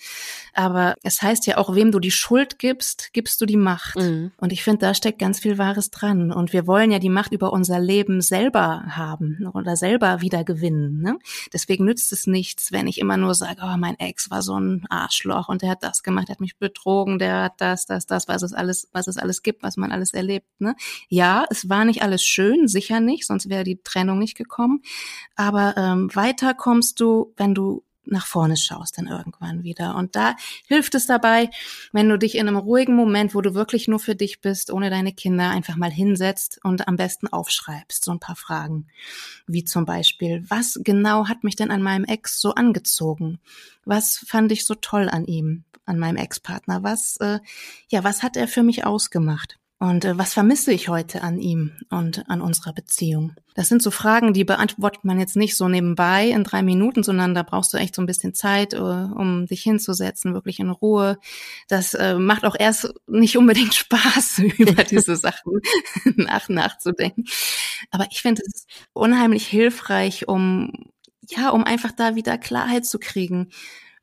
Aber 0.55 0.95
es 1.03 1.23
heißt 1.23 1.47
ja 1.47 1.59
auch, 1.59 1.75
wem 1.75 1.93
du 1.93 2.01
die 2.01 2.11
Schuld 2.11 2.59
gibst, 2.59 3.13
gibst 3.13 3.41
du 3.41 3.47
die 3.47 3.57
Macht. 3.57 3.97
Mhm. 3.97 4.33
Und 4.39 4.53
ich 4.53 4.65
finde, 4.65 4.87
da 4.87 4.95
steckt 4.95 5.19
ganz 5.19 5.39
viel 5.41 5.59
Wahres 5.59 5.91
dran. 5.91 6.33
Und 6.33 6.53
wir 6.53 6.67
wollen 6.67 6.91
ja 6.91 6.99
die 6.99 7.11
Macht 7.11 7.33
über 7.33 7.53
unser 7.53 7.79
Leben 7.79 8.21
selber 8.23 8.85
haben 8.89 9.49
oder 9.53 9.77
selber 9.77 10.21
wieder 10.23 10.45
gewinnen. 10.45 11.03
Ne? 11.03 11.19
Deswegen 11.53 11.85
nützt 11.85 12.13
es 12.13 12.27
nichts, 12.27 12.73
wenn 12.73 12.87
ich 12.87 12.99
immer 12.99 13.17
nur 13.17 13.35
sage, 13.35 13.61
oh, 13.63 13.77
mein 13.77 13.99
Ex 13.99 14.31
war 14.31 14.43
so 14.43 14.59
ein 14.59 14.87
Arschloch 14.89 15.49
und 15.49 15.63
der 15.63 15.71
hat 15.71 15.83
das 15.83 16.03
gemacht, 16.03 16.29
der 16.29 16.35
hat 16.35 16.41
mich 16.41 16.57
betrogen, 16.57 17.19
der 17.19 17.43
hat 17.45 17.55
das, 17.59 17.87
das, 17.87 18.07
das, 18.07 18.29
was 18.29 18.43
es 18.43 18.53
alles, 18.53 18.89
was 18.93 19.07
es 19.07 19.19
alles 19.19 19.26
alles 19.27 19.43
gibt, 19.43 19.63
was 19.63 19.77
man 19.77 19.93
alles 19.93 20.15
erlebt. 20.15 20.49
Ne? 20.59 20.77
Ja, 21.09 21.45
es 21.51 21.69
war 21.69 21.85
nicht 21.85 22.03
alles 22.03 22.25
schön, 22.25 22.69
sicher 22.69 23.01
nicht, 23.01 23.27
sonst 23.27 23.49
wäre 23.49 23.65
die 23.65 23.83
Trennung 23.83 24.19
nicht 24.19 24.37
gekommen. 24.37 24.83
Aber 25.35 25.75
ähm, 25.77 26.15
weiter 26.15 26.55
kommst 26.55 27.01
du, 27.01 27.33
wenn 27.37 27.55
du 27.55 27.83
nach 28.07 28.27
vorne 28.27 28.57
schaust 28.57 28.99
dann 28.99 29.07
irgendwann 29.07 29.63
wieder. 29.65 29.97
Und 29.97 30.17
da 30.17 30.37
hilft 30.67 30.95
es 30.95 31.07
dabei, 31.07 31.51
wenn 31.93 32.09
du 32.09 32.19
dich 32.19 32.37
in 32.37 32.49
einem 32.49 32.57
ruhigen 32.57 32.95
Moment, 32.95 33.35
wo 33.35 33.41
du 33.41 33.55
wirklich 33.55 33.89
nur 33.89 33.99
für 33.99 34.15
dich 34.15 34.41
bist, 34.41 34.71
ohne 34.71 34.91
deine 34.91 35.13
Kinder, 35.13 35.51
einfach 35.51 35.77
mal 35.77 35.91
hinsetzt 35.91 36.61
und 36.63 36.89
am 36.89 36.97
besten 36.97 37.27
aufschreibst, 37.27 38.05
so 38.05 38.13
ein 38.13 38.21
paar 38.21 38.37
Fragen. 38.37 38.87
Wie 39.47 39.65
zum 39.65 39.85
Beispiel, 39.85 40.45
was 40.49 40.81
genau 40.83 41.29
hat 41.29 41.45
mich 41.45 41.57
denn 41.57 41.71
an 41.71 41.83
meinem 41.83 42.05
Ex 42.05 42.41
so 42.41 42.55
angezogen? 42.55 43.41
Was 43.85 44.25
fand 44.27 44.53
ich 44.53 44.65
so 44.65 44.75
toll 44.75 45.09
an 45.09 45.27
ihm? 45.27 45.65
An 45.87 45.99
meinem 45.99 46.17
Ex-Partner? 46.17 46.83
Was, 46.83 47.17
äh, 47.19 47.41
ja, 47.89 48.05
was 48.05 48.23
hat 48.23 48.37
er 48.37 48.49
für 48.49 48.63
mich 48.63 48.85
ausgemacht? 48.85 49.59
Und 49.79 50.07
äh, 50.07 50.17
was 50.17 50.33
vermisse 50.33 50.73
ich 50.73 50.89
heute 50.89 51.23
an 51.23 51.39
ihm 51.39 51.73
und 51.91 52.31
an 52.31 52.41
unserer 52.41 52.73
Beziehung? 52.73 53.35
Das 53.55 53.69
sind 53.69 53.83
so 53.83 53.91
Fragen, 53.91 54.33
die 54.33 54.45
beantwortet 54.45 55.05
man 55.05 55.21
jetzt 55.21 55.37
nicht 55.37 55.55
so 55.55 55.69
nebenbei 55.69 56.29
in 56.29 56.45
drei 56.45 56.63
Minuten, 56.63 57.03
sondern 57.03 57.35
da 57.35 57.43
brauchst 57.43 57.75
du 57.75 57.77
echt 57.77 57.95
so 57.95 58.01
ein 58.01 58.07
bisschen 58.07 58.33
Zeit, 58.33 58.73
äh, 58.73 58.79
um 58.79 59.47
dich 59.47 59.63
hinzusetzen, 59.63 60.33
wirklich 60.33 60.61
in 60.61 60.71
Ruhe. 60.71 61.19
Das 61.69 61.93
äh, 61.93 62.15
macht 62.15 62.47
auch 62.47 62.57
erst 62.59 62.95
nicht 63.07 63.37
unbedingt 63.37 63.75
Spaß, 63.75 64.39
über 64.59 64.83
diese 64.83 65.15
Sachen 65.17 65.61
nach 66.17 66.49
nachzudenken. 66.49 67.25
Aber 67.91 68.07
ich 68.11 68.23
finde 68.23 68.43
es 68.47 68.67
unheimlich 68.95 69.47
hilfreich, 69.47 70.27
um 70.27 70.73
ja, 71.29 71.51
um 71.51 71.65
einfach 71.65 71.91
da 71.91 72.15
wieder 72.15 72.39
Klarheit 72.39 72.87
zu 72.87 73.01
kriegen 73.01 73.51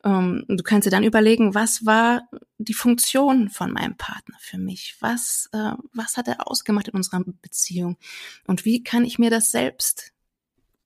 ähm, 0.04 0.44
du 0.48 0.64
kannst 0.64 0.86
dir 0.86 0.92
dann 0.92 1.04
überlegen, 1.04 1.56
was 1.56 1.86
war 1.86 2.28
die 2.58 2.74
Funktion 2.74 3.50
von 3.50 3.72
meinem 3.72 3.96
Partner 3.96 4.36
für 4.40 4.58
mich? 4.58 4.98
Was, 5.00 5.50
äh, 5.54 5.72
was 5.94 6.18
hat 6.18 6.28
er 6.28 6.48
ausgemacht 6.48 6.90
in 6.90 6.96
unserer 6.96 7.24
Beziehung? 7.42 7.98
Und 8.46 8.66
wie 8.66 8.84
kann 8.84 9.06
ich 9.06 9.18
mir 9.18 9.30
das 9.30 9.52
selbst 9.52 10.12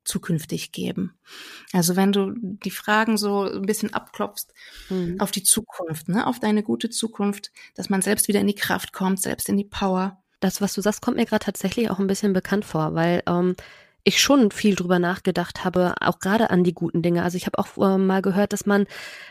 zukünftig 0.03 0.71
geben? 0.71 1.17
Also 1.73 1.95
wenn 1.95 2.11
du 2.11 2.33
die 2.35 2.71
Fragen 2.71 3.17
so 3.17 3.41
ein 3.41 3.65
bisschen 3.65 3.93
abklopfst 3.93 4.53
mhm. 4.89 5.19
auf 5.19 5.31
die 5.31 5.43
Zukunft, 5.43 6.09
ne, 6.09 6.27
auf 6.27 6.39
deine 6.39 6.61
gute 6.61 6.89
Zukunft, 6.89 7.51
dass 7.75 7.89
man 7.89 8.01
selbst 8.03 8.27
wieder 8.27 8.39
in 8.39 8.47
die 8.47 8.55
Kraft 8.55 8.93
kommt, 8.93 9.21
selbst 9.21 9.49
in 9.49 9.57
die 9.57 9.65
Power. 9.65 10.23
Das, 10.39 10.61
was 10.61 10.73
du 10.73 10.81
sagst, 10.81 11.01
kommt 11.01 11.17
mir 11.17 11.25
gerade 11.25 11.43
tatsächlich 11.43 11.89
auch 11.89 11.97
ein 11.97 12.07
bisschen 12.07 12.33
bekannt 12.33 12.65
vor, 12.65 12.93
weil 12.93 13.23
ähm, 13.25 13.55
ich 14.07 14.21
schon 14.21 14.51
viel 14.51 14.75
drüber 14.75 14.99
nachgedacht 14.99 15.65
habe, 15.65 15.93
auch 15.99 16.19
gerade 16.19 16.49
an 16.49 16.63
die 16.63 16.73
guten 16.73 17.01
Dinge. 17.01 17.23
Also 17.23 17.35
ich 17.35 17.45
habe 17.45 17.59
auch 17.59 17.77
äh, 17.77 17.97
mal 17.97 18.21
gehört, 18.21 18.53
dass 18.53 18.65
man 18.65 18.85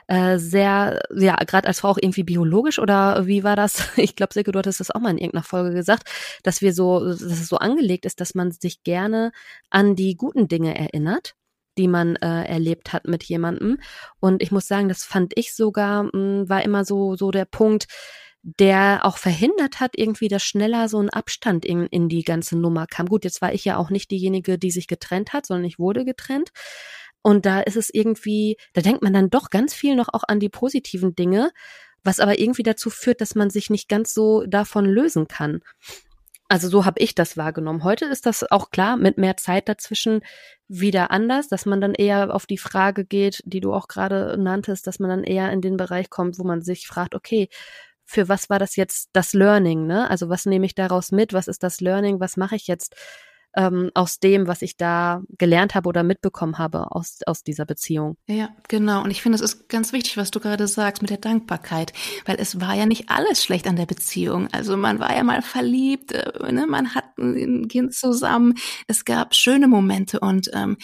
äh, 0.07 0.37
sehr, 0.39 1.01
ja, 1.15 1.37
gerade 1.37 1.67
als 1.67 1.81
Frau 1.81 1.89
auch 1.89 1.99
irgendwie 2.01 2.25
biologisch 2.25 2.79
oder 2.79 3.27
wie 3.27 3.43
war 3.43 3.57
das? 3.57 3.89
Ich 3.97 4.15
glaube, 4.15 4.35
Silke, 4.35 4.53
du 4.53 4.59
hattest 4.59 4.81
das 4.81 4.91
auch 4.91 5.01
mal 5.01 5.11
in 5.11 5.19
irgendeiner 5.19 5.43
Folge 5.45 5.75
gesagt, 5.75 6.09
dass 6.43 6.61
wir 6.61 6.75
so, 6.75 7.05
dass 7.09 7.23
es 7.23 7.49
so 7.49 7.57
angelegt 7.57 8.05
ist, 8.05 8.21
dass 8.21 8.35
man 8.35 8.53
sich 8.53 8.83
gerne 8.83 9.33
an 9.71 9.97
die 9.97 10.15
guten 10.17 10.49
Dinge 10.49 10.79
erinnert 10.79 11.35
die 11.79 11.89
man 11.89 12.17
äh, 12.17 12.45
erlebt 12.45 12.95
hat 12.95 13.07
mit 13.07 13.23
jemandem. 13.25 13.77
Und 14.19 14.43
ich 14.43 14.51
muss 14.51 14.67
sagen, 14.67 14.89
das 14.89 15.05
fand 15.05 15.35
ich 15.37 15.55
sogar, 15.55 16.05
mh, 16.05 16.13
hm, 16.13 16.49
war 16.49 16.63
immer 16.63 16.87
so, 16.87 17.17
so 17.17 17.31
der 17.31 17.45
Punkt, 17.45 17.87
der 18.59 19.01
auch 19.03 19.19
verhindert 19.19 19.81
hat, 19.81 19.95
irgendwie, 19.97 20.29
dass 20.29 20.45
schneller 20.45 20.89
so 20.89 21.01
ein 21.01 21.11
Abstand 21.11 21.65
in, 21.65 21.87
in 21.87 22.09
die 22.09 22.23
ganze 22.23 22.57
Nummer 22.57 22.87
kam. 22.87 23.07
Gut, 23.07 23.25
jetzt 23.25 23.43
war 23.43 23.53
ich 23.53 23.65
ja 23.65 23.77
auch 23.77 23.91
nicht 23.91 24.13
diejenige, 24.13 24.57
die 24.57 24.71
sich 24.71 24.87
getrennt 24.87 25.33
hat, 25.33 25.47
sondern 25.47 25.65
ich 25.65 25.81
wurde 25.81 26.05
getrennt. 26.05 26.51
Und 27.23 27.45
da 27.45 27.61
ist 27.61 27.77
es 27.77 27.91
irgendwie, 27.93 28.57
da 28.73 28.83
denkt 28.83 29.03
man 29.03 29.13
dann 29.13 29.31
doch 29.31 29.51
ganz 29.51 29.75
viel 29.75 29.97
noch 29.97 30.09
auch 30.13 30.23
an 30.29 30.39
die 30.39 30.49
positiven 30.49 31.17
Dinge, 31.17 31.51
was 32.05 32.21
aber 32.21 32.39
irgendwie 32.39 32.63
dazu 32.63 32.89
führt, 32.89 33.21
dass 33.21 33.35
man 33.35 33.51
sich 33.51 33.69
nicht 33.69 33.89
ganz 33.89 34.15
so 34.15 34.45
davon 34.47 34.85
lösen 34.85 35.27
kann. 35.27 35.61
Also 36.49 36.69
so 36.69 36.85
habe 36.85 37.01
ich 37.01 37.17
das 37.17 37.37
wahrgenommen. 37.37 37.83
Heute 37.83 38.05
ist 38.05 38.27
das 38.27 38.49
auch 38.49 38.71
klar 38.71 38.97
mit 38.97 39.19
mehr 39.19 39.37
Zeit 39.37 39.69
dazwischen 39.69 40.21
wieder 40.69 41.11
anders, 41.11 41.49
dass 41.49 41.67
man 41.67 41.81
dann 41.81 41.95
eher 41.95 42.33
auf 42.33 42.47
die 42.47 42.59
Frage 42.59 43.05
geht, 43.05 43.43
die 43.45 43.61
du 43.61 43.75
auch 43.75 43.89
gerade 43.89 44.37
nanntest, 44.39 44.87
dass 44.87 45.01
man 45.01 45.11
dann 45.11 45.25
eher 45.25 45.51
in 45.51 45.61
den 45.61 45.77
Bereich 45.77 46.11
kommt, 46.11 46.39
wo 46.39 46.45
man 46.45 46.63
sich 46.63 46.87
fragt, 46.87 47.17
okay, 47.17 47.49
für 48.07 48.29
was 48.29 48.49
war 48.49 48.59
das 48.59 48.77
jetzt 48.77 49.11
das 49.13 49.33
Learning, 49.35 49.87
ne? 49.87 50.09
Also 50.09 50.29
was 50.29 50.47
nehme 50.47 50.67
ich 50.67 50.75
daraus 50.75 51.13
mit? 51.13 51.33
Was 51.33 51.49
ist 51.49 51.63
das 51.63 51.81
Learning? 51.81 52.21
Was 52.21 52.37
mache 52.37 52.57
ich 52.57 52.67
jetzt 52.67 52.95
ähm, 53.57 53.91
aus 53.95 54.21
dem, 54.21 54.47
was 54.47 54.63
ich 54.63 54.77
da 54.77 55.23
gelernt 55.39 55.75
habe 55.75 55.89
oder 55.89 56.03
mitbekommen 56.03 56.59
habe 56.59 56.93
aus, 56.93 57.21
aus 57.27 57.43
dieser 57.43 57.65
Beziehung. 57.65 58.17
Ja, 58.29 58.51
genau. 58.69 59.03
Und 59.03 59.11
ich 59.11 59.23
finde, 59.23 59.37
es 59.37 59.43
ist 59.43 59.69
ganz 59.69 59.93
wichtig, 59.93 60.17
was 60.19 60.31
du 60.31 60.41
gerade 60.41 60.69
sagst 60.69 61.03
mit 61.03 61.11
der 61.11 61.17
Dankbarkeit, 61.17 61.93
weil 62.27 62.37
es 62.39 62.61
war 62.61 62.75
ja 62.75 62.85
nicht 62.85 63.09
alles 63.09 63.43
schlecht 63.43 63.67
an 63.67 63.77
der 63.77 63.87
Beziehung. 63.87 64.49
Also 64.53 64.77
man 64.77 65.01
war 65.01 65.17
ja 65.17 65.25
mal 65.25 65.41
verliebt, 65.41 66.13
äh, 66.13 66.53
ne? 66.53 66.67
man 66.67 66.95
hat 66.95 67.17
ein 67.19 67.67
Kind 67.69 67.95
zusammen. 67.95 68.55
Es 68.87 69.07
gab 69.07 69.35
schöne 69.35 69.69
Momente 69.69 70.21
und 70.21 70.51
ähm, 70.53 70.77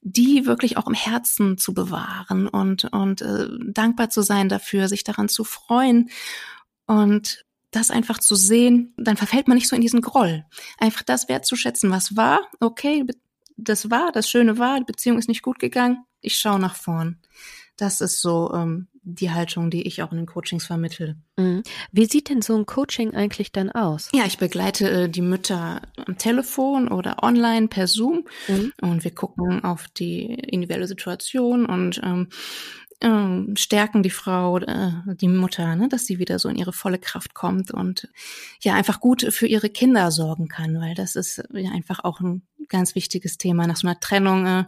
die 0.00 0.46
wirklich 0.46 0.76
auch 0.76 0.88
im 0.88 0.94
Herzen 0.94 1.56
zu 1.56 1.72
bewahren 1.72 2.48
und, 2.48 2.84
und 2.92 3.22
äh, 3.22 3.48
dankbar 3.68 4.10
zu 4.10 4.22
sein 4.22 4.48
dafür, 4.48 4.88
sich 4.88 5.04
daran 5.04 5.28
zu 5.28 5.44
freuen 5.44 6.10
und 6.88 7.44
das 7.70 7.90
einfach 7.90 8.18
zu 8.18 8.34
sehen, 8.34 8.94
dann 8.96 9.16
verfällt 9.16 9.46
man 9.46 9.56
nicht 9.56 9.68
so 9.68 9.76
in 9.76 9.82
diesen 9.82 10.00
Groll. 10.00 10.44
Einfach 10.78 11.02
das 11.02 11.28
wertzuschätzen, 11.28 11.90
was 11.90 12.16
war, 12.16 12.40
okay, 12.60 13.04
das 13.56 13.90
war, 13.90 14.10
das 14.12 14.28
Schöne 14.28 14.58
war, 14.58 14.78
die 14.78 14.84
Beziehung 14.84 15.18
ist 15.18 15.28
nicht 15.28 15.42
gut 15.42 15.58
gegangen, 15.58 16.04
ich 16.20 16.36
schaue 16.36 16.58
nach 16.58 16.74
vorn. 16.74 17.18
Das 17.76 18.00
ist 18.00 18.20
so 18.20 18.52
ähm, 18.54 18.88
die 19.02 19.30
Haltung, 19.30 19.70
die 19.70 19.86
ich 19.86 20.02
auch 20.02 20.10
in 20.10 20.18
den 20.18 20.26
Coachings 20.26 20.66
vermittle. 20.66 21.16
Mhm. 21.36 21.62
Wie 21.92 22.06
sieht 22.06 22.28
denn 22.28 22.42
so 22.42 22.56
ein 22.56 22.66
Coaching 22.66 23.14
eigentlich 23.14 23.52
dann 23.52 23.70
aus? 23.70 24.08
Ja, 24.12 24.24
ich 24.26 24.38
begleite 24.38 24.90
äh, 24.90 25.08
die 25.08 25.22
Mütter 25.22 25.82
am 26.04 26.18
Telefon 26.18 26.88
oder 26.88 27.22
online 27.22 27.68
per 27.68 27.86
Zoom 27.86 28.24
mhm. 28.48 28.72
und 28.80 29.04
wir 29.04 29.14
gucken 29.14 29.62
auf 29.64 29.86
die 29.88 30.24
individuelle 30.24 30.88
Situation 30.88 31.66
und 31.66 32.00
ähm, 32.02 32.28
ähm, 33.00 33.54
stärken 33.56 34.02
die 34.02 34.10
Frau, 34.10 34.58
äh, 34.58 34.92
die 35.06 35.28
Mutter, 35.28 35.76
ne, 35.76 35.88
dass 35.88 36.06
sie 36.06 36.18
wieder 36.18 36.38
so 36.38 36.48
in 36.48 36.56
ihre 36.56 36.72
volle 36.72 36.98
Kraft 36.98 37.34
kommt 37.34 37.70
und 37.70 38.08
ja 38.60 38.74
einfach 38.74 39.00
gut 39.00 39.22
für 39.30 39.46
ihre 39.46 39.70
Kinder 39.70 40.10
sorgen 40.10 40.48
kann, 40.48 40.80
weil 40.80 40.94
das 40.94 41.14
ist 41.14 41.42
ja 41.52 41.70
einfach 41.70 42.02
auch 42.02 42.20
ein 42.20 42.42
ganz 42.68 42.94
wichtiges 42.94 43.38
Thema. 43.38 43.66
Nach 43.66 43.76
so 43.76 43.86
einer 43.86 44.00
Trennung 44.00 44.46
äh, 44.46 44.64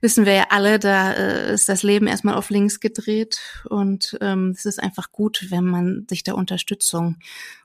wissen 0.00 0.26
wir 0.26 0.34
ja 0.34 0.46
alle, 0.50 0.78
da 0.78 1.12
äh, 1.12 1.54
ist 1.54 1.68
das 1.68 1.82
Leben 1.82 2.06
erstmal 2.06 2.34
auf 2.34 2.50
links 2.50 2.80
gedreht 2.80 3.40
und 3.68 4.16
ähm, 4.20 4.50
es 4.50 4.66
ist 4.66 4.82
einfach 4.82 5.10
gut, 5.10 5.46
wenn 5.48 5.64
man 5.64 6.06
sich 6.08 6.22
da 6.22 6.34
Unterstützung 6.34 7.16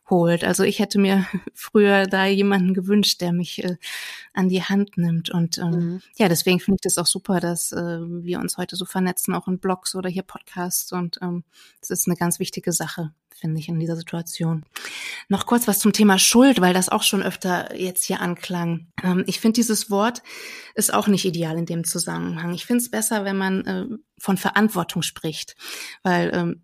holt. 0.10 0.44
Also 0.44 0.64
ich 0.64 0.80
hätte 0.80 1.00
mir 1.00 1.26
früher 1.54 2.06
da 2.06 2.26
jemanden 2.26 2.74
gewünscht, 2.74 3.22
der 3.22 3.34
mich 3.34 3.64
äh, 3.64 3.78
an 4.34 4.50
die 4.50 4.64
Hand 4.64 4.98
nimmt. 4.98 5.30
Und 5.30 5.58
ähm, 5.58 5.70
mhm. 5.70 6.02
ja, 6.18 6.30
deswegen 6.30 6.60
finde 6.60 6.78
ich 6.78 6.82
das 6.82 6.98
auch 6.98 7.08
super, 7.08 7.40
dass 7.40 7.72
äh, 7.72 8.00
wir 8.00 8.40
uns 8.40 8.58
heute 8.58 8.76
so 8.76 8.86
vernetzen, 8.86 9.34
auch 9.34 9.48
in 9.48 9.60
Blogs 9.60 9.96
oder 9.96 10.10
hier 10.10 10.24
Podcasts. 10.24 10.92
Und 10.92 11.20
ähm, 11.22 11.44
das 11.80 11.90
ist 11.90 12.08
eine 12.08 12.16
ganz 12.16 12.40
wichtige 12.40 12.72
Sache, 12.72 13.14
finde 13.30 13.60
ich, 13.60 13.68
in 13.68 13.80
dieser 13.80 13.96
Situation. 13.96 14.64
Noch 15.28 15.46
kurz 15.46 15.68
was 15.68 15.80
zum 15.80 15.94
Thema 15.94 16.20
Schuld, 16.20 16.62
weil 16.62 16.74
das 16.74 16.90
auch 16.90 17.04
schon 17.04 17.24
öfter 17.24 17.76
jetzt 17.76 18.06
hier 18.06 18.22
anklang. 18.22 18.88
Ähm, 19.04 19.24
ich 19.28 19.40
finde, 19.40 19.56
dieses 19.56 19.90
Wort 19.90 20.22
ist 20.76 20.94
auch 20.94 21.08
nicht 21.08 21.26
ideal 21.26 21.58
in 21.58 21.66
dem 21.66 21.84
Zusammenhang. 21.84 22.54
Ich 22.54 22.66
finde 22.66 22.84
es 22.84 22.92
besser, 22.92 23.26
wenn 23.26 23.38
man 23.38 23.66
äh, 23.66 23.86
von 24.20 24.38
Verantwortung 24.38 25.02
spricht, 25.02 25.56
weil 26.04 26.32
ähm, 26.34 26.64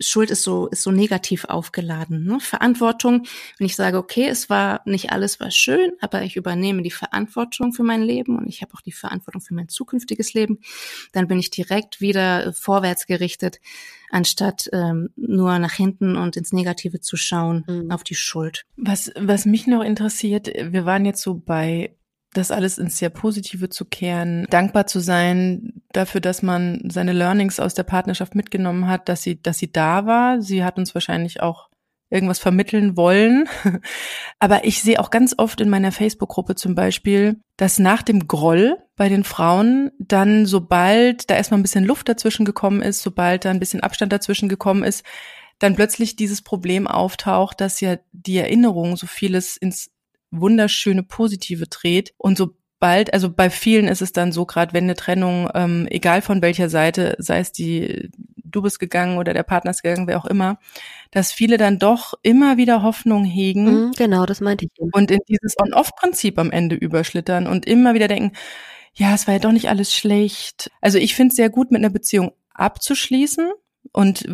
Schuld 0.00 0.30
ist 0.30 0.42
so, 0.42 0.66
ist 0.68 0.82
so 0.82 0.90
negativ 0.90 1.44
aufgeladen. 1.44 2.24
Ne? 2.24 2.40
Verantwortung, 2.40 3.26
wenn 3.58 3.66
ich 3.66 3.76
sage, 3.76 3.98
okay, 3.98 4.26
es 4.28 4.48
war 4.48 4.80
nicht 4.84 5.12
alles 5.12 5.40
war 5.40 5.50
schön, 5.50 5.92
aber 6.00 6.22
ich 6.22 6.36
übernehme 6.36 6.82
die 6.82 6.90
Verantwortung 6.90 7.72
für 7.72 7.82
mein 7.82 8.02
Leben 8.02 8.36
und 8.36 8.48
ich 8.48 8.62
habe 8.62 8.72
auch 8.74 8.80
die 8.80 8.92
Verantwortung 8.92 9.40
für 9.42 9.54
mein 9.54 9.68
zukünftiges 9.68 10.32
Leben, 10.32 10.60
dann 11.12 11.28
bin 11.28 11.38
ich 11.38 11.50
direkt 11.50 12.00
wieder 12.00 12.52
vorwärts 12.52 13.06
gerichtet, 13.06 13.60
anstatt 14.10 14.68
ähm, 14.72 15.10
nur 15.16 15.58
nach 15.58 15.72
hinten 15.72 16.16
und 16.16 16.36
ins 16.36 16.52
Negative 16.52 17.00
zu 17.00 17.16
schauen, 17.16 17.64
mhm. 17.66 17.90
auf 17.90 18.02
die 18.02 18.14
Schuld. 18.14 18.64
Was, 18.76 19.12
was 19.16 19.46
mich 19.46 19.66
noch 19.66 19.82
interessiert, 19.82 20.48
wir 20.48 20.84
waren 20.86 21.04
jetzt 21.04 21.22
so 21.22 21.34
bei 21.34 21.94
das 22.32 22.50
alles 22.50 22.78
ins 22.78 22.98
sehr 22.98 23.10
Positive 23.10 23.68
zu 23.70 23.84
kehren, 23.84 24.46
dankbar 24.50 24.86
zu 24.86 25.00
sein 25.00 25.82
dafür, 25.92 26.20
dass 26.20 26.42
man 26.42 26.80
seine 26.88 27.12
Learnings 27.12 27.58
aus 27.58 27.74
der 27.74 27.82
Partnerschaft 27.82 28.34
mitgenommen 28.34 28.86
hat, 28.86 29.08
dass 29.08 29.22
sie, 29.22 29.42
dass 29.42 29.58
sie 29.58 29.72
da 29.72 30.06
war. 30.06 30.40
Sie 30.40 30.62
hat 30.62 30.78
uns 30.78 30.94
wahrscheinlich 30.94 31.42
auch 31.42 31.68
irgendwas 32.10 32.38
vermitteln 32.38 32.96
wollen. 32.96 33.48
Aber 34.38 34.64
ich 34.64 34.82
sehe 34.82 35.00
auch 35.00 35.10
ganz 35.10 35.34
oft 35.38 35.60
in 35.60 35.70
meiner 35.70 35.92
Facebook-Gruppe 35.92 36.56
zum 36.56 36.74
Beispiel, 36.74 37.40
dass 37.56 37.78
nach 37.78 38.02
dem 38.02 38.26
Groll 38.26 38.76
bei 38.96 39.08
den 39.08 39.24
Frauen 39.24 39.90
dann, 39.98 40.44
sobald 40.46 41.30
da 41.30 41.36
erstmal 41.36 41.58
ein 41.60 41.62
bisschen 41.62 41.84
Luft 41.84 42.08
dazwischen 42.08 42.44
gekommen 42.44 42.82
ist, 42.82 43.02
sobald 43.02 43.44
da 43.44 43.50
ein 43.50 43.60
bisschen 43.60 43.80
Abstand 43.80 44.12
dazwischen 44.12 44.48
gekommen 44.48 44.82
ist, 44.82 45.04
dann 45.60 45.76
plötzlich 45.76 46.16
dieses 46.16 46.42
Problem 46.42 46.86
auftaucht, 46.86 47.60
dass 47.60 47.80
ja 47.80 47.96
die 48.12 48.38
Erinnerung 48.38 48.96
so 48.96 49.06
vieles 49.06 49.56
ins 49.56 49.90
wunderschöne 50.30 51.02
Positive 51.02 51.66
dreht. 51.66 52.14
Und 52.18 52.38
sobald, 52.38 53.12
also 53.12 53.30
bei 53.30 53.50
vielen 53.50 53.88
ist 53.88 54.02
es 54.02 54.12
dann 54.12 54.32
so, 54.32 54.46
gerade 54.46 54.72
wenn 54.72 54.84
eine 54.84 54.94
Trennung, 54.94 55.48
ähm, 55.54 55.86
egal 55.90 56.22
von 56.22 56.42
welcher 56.42 56.68
Seite, 56.68 57.16
sei 57.18 57.40
es 57.40 57.52
die, 57.52 58.10
du 58.36 58.62
bist 58.62 58.78
gegangen 58.78 59.18
oder 59.18 59.34
der 59.34 59.42
Partner 59.42 59.70
ist 59.70 59.82
gegangen, 59.82 60.06
wer 60.06 60.18
auch 60.18 60.26
immer, 60.26 60.58
dass 61.10 61.32
viele 61.32 61.56
dann 61.56 61.78
doch 61.78 62.14
immer 62.22 62.56
wieder 62.56 62.82
Hoffnung 62.82 63.24
hegen. 63.24 63.86
Mhm, 63.86 63.92
genau, 63.92 64.26
das 64.26 64.40
meinte 64.40 64.66
ich. 64.66 64.72
Und 64.92 65.10
in 65.10 65.20
dieses 65.28 65.56
On-Off-Prinzip 65.58 66.38
am 66.38 66.50
Ende 66.50 66.76
überschlittern 66.76 67.46
und 67.46 67.66
immer 67.66 67.94
wieder 67.94 68.08
denken, 68.08 68.32
ja, 68.94 69.14
es 69.14 69.26
war 69.26 69.34
ja 69.34 69.40
doch 69.40 69.52
nicht 69.52 69.68
alles 69.68 69.94
schlecht. 69.94 70.70
Also 70.80 70.98
ich 70.98 71.14
finde 71.14 71.30
es 71.30 71.36
sehr 71.36 71.50
gut, 71.50 71.70
mit 71.70 71.80
einer 71.80 71.90
Beziehung 71.90 72.32
abzuschließen 72.54 73.50
und 73.92 74.24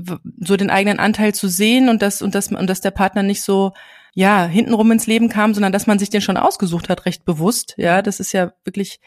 so 0.41 0.57
den 0.57 0.71
eigenen 0.71 0.99
Anteil 0.99 1.35
zu 1.35 1.49
sehen 1.49 1.89
und 1.89 2.03
das 2.03 2.23
und 2.23 2.35
das 2.35 2.49
und 2.49 2.69
dass 2.69 2.81
der 2.81 2.91
Partner 2.91 3.23
nicht 3.23 3.43
so 3.43 3.73
ja, 4.17 4.47
hintenrum 4.47 4.91
ins 4.93 5.07
Leben 5.07 5.29
kam, 5.29 5.53
sondern 5.53 5.73
dass 5.73 5.87
man 5.87 5.99
sich 5.99 6.09
den 6.09 6.23
schon 6.23 6.39
ausgesucht 6.39 6.89
hat, 6.89 7.05
recht 7.05 7.27
bewusst. 7.27 7.75
Ja, 7.77 8.01
das 8.01 8.19
ist 8.19 8.33
ja 8.33 8.55
wirklich, 8.65 8.99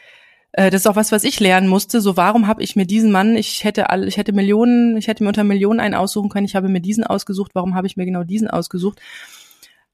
äh, 0.52 0.70
das 0.70 0.82
ist 0.82 0.86
auch 0.86 0.94
was, 0.94 1.10
was 1.10 1.24
ich 1.24 1.40
lernen 1.40 1.66
musste. 1.66 2.00
So, 2.00 2.16
warum 2.16 2.46
habe 2.46 2.62
ich 2.62 2.76
mir 2.76 2.86
diesen 2.86 3.10
Mann, 3.10 3.34
ich 3.34 3.64
hätte 3.64 3.90
alle, 3.90 4.06
ich 4.06 4.18
hätte 4.18 4.32
Millionen, 4.32 4.96
ich 4.96 5.08
hätte 5.08 5.24
mir 5.24 5.28
unter 5.28 5.42
Millionen 5.42 5.80
einen 5.80 5.96
aussuchen 5.96 6.28
können, 6.28 6.46
ich 6.46 6.54
habe 6.54 6.68
mir 6.68 6.80
diesen 6.80 7.02
ausgesucht, 7.02 7.50
warum 7.54 7.74
habe 7.74 7.88
ich 7.88 7.96
mir 7.96 8.04
genau 8.04 8.22
diesen 8.22 8.48
ausgesucht? 8.48 9.00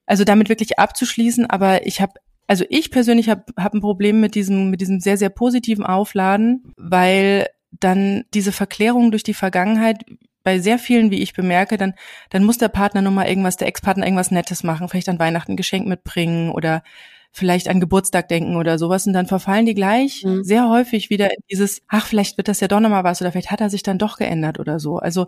Also 0.04 0.24
damit 0.24 0.50
wirklich 0.50 0.78
abzuschließen, 0.78 1.46
aber 1.46 1.86
ich 1.86 2.02
habe 2.02 2.12
also 2.46 2.66
ich 2.68 2.90
persönlich 2.90 3.30
habe 3.30 3.44
hab 3.56 3.72
ein 3.72 3.80
Problem 3.80 4.20
mit 4.20 4.34
diesem, 4.34 4.68
mit 4.68 4.82
diesem 4.82 5.00
sehr, 5.00 5.16
sehr 5.16 5.30
positiven 5.30 5.84
Aufladen, 5.86 6.74
weil 6.76 7.48
dann 7.70 8.24
diese 8.34 8.52
Verklärung 8.52 9.10
durch 9.10 9.22
die 9.22 9.34
Vergangenheit, 9.34 10.04
bei 10.46 10.60
sehr 10.60 10.78
vielen, 10.78 11.10
wie 11.10 11.22
ich 11.22 11.32
bemerke, 11.32 11.76
dann, 11.76 11.94
dann 12.30 12.44
muss 12.44 12.56
der 12.56 12.68
Partner 12.68 13.02
nun 13.02 13.14
mal 13.14 13.26
irgendwas, 13.26 13.56
der 13.56 13.66
Ex-Partner 13.66 14.06
irgendwas 14.06 14.30
Nettes 14.30 14.62
machen, 14.62 14.88
vielleicht 14.88 15.08
an 15.08 15.18
Weihnachten 15.18 15.52
ein 15.52 15.56
Geschenk 15.56 15.88
mitbringen 15.88 16.52
oder 16.52 16.84
vielleicht 17.32 17.66
an 17.66 17.80
Geburtstag 17.80 18.28
denken 18.28 18.54
oder 18.54 18.78
sowas 18.78 19.08
und 19.08 19.12
dann 19.12 19.26
verfallen 19.26 19.66
die 19.66 19.74
gleich 19.74 20.22
mhm. 20.22 20.44
sehr 20.44 20.68
häufig 20.68 21.10
wieder 21.10 21.26
in 21.26 21.42
dieses, 21.50 21.82
ach, 21.88 22.06
vielleicht 22.06 22.36
wird 22.36 22.46
das 22.46 22.60
ja 22.60 22.68
doch 22.68 22.78
nochmal 22.78 23.02
was 23.02 23.20
oder 23.20 23.32
vielleicht 23.32 23.50
hat 23.50 23.60
er 23.60 23.70
sich 23.70 23.82
dann 23.82 23.98
doch 23.98 24.18
geändert 24.18 24.60
oder 24.60 24.78
so. 24.78 24.98
Also 24.98 25.26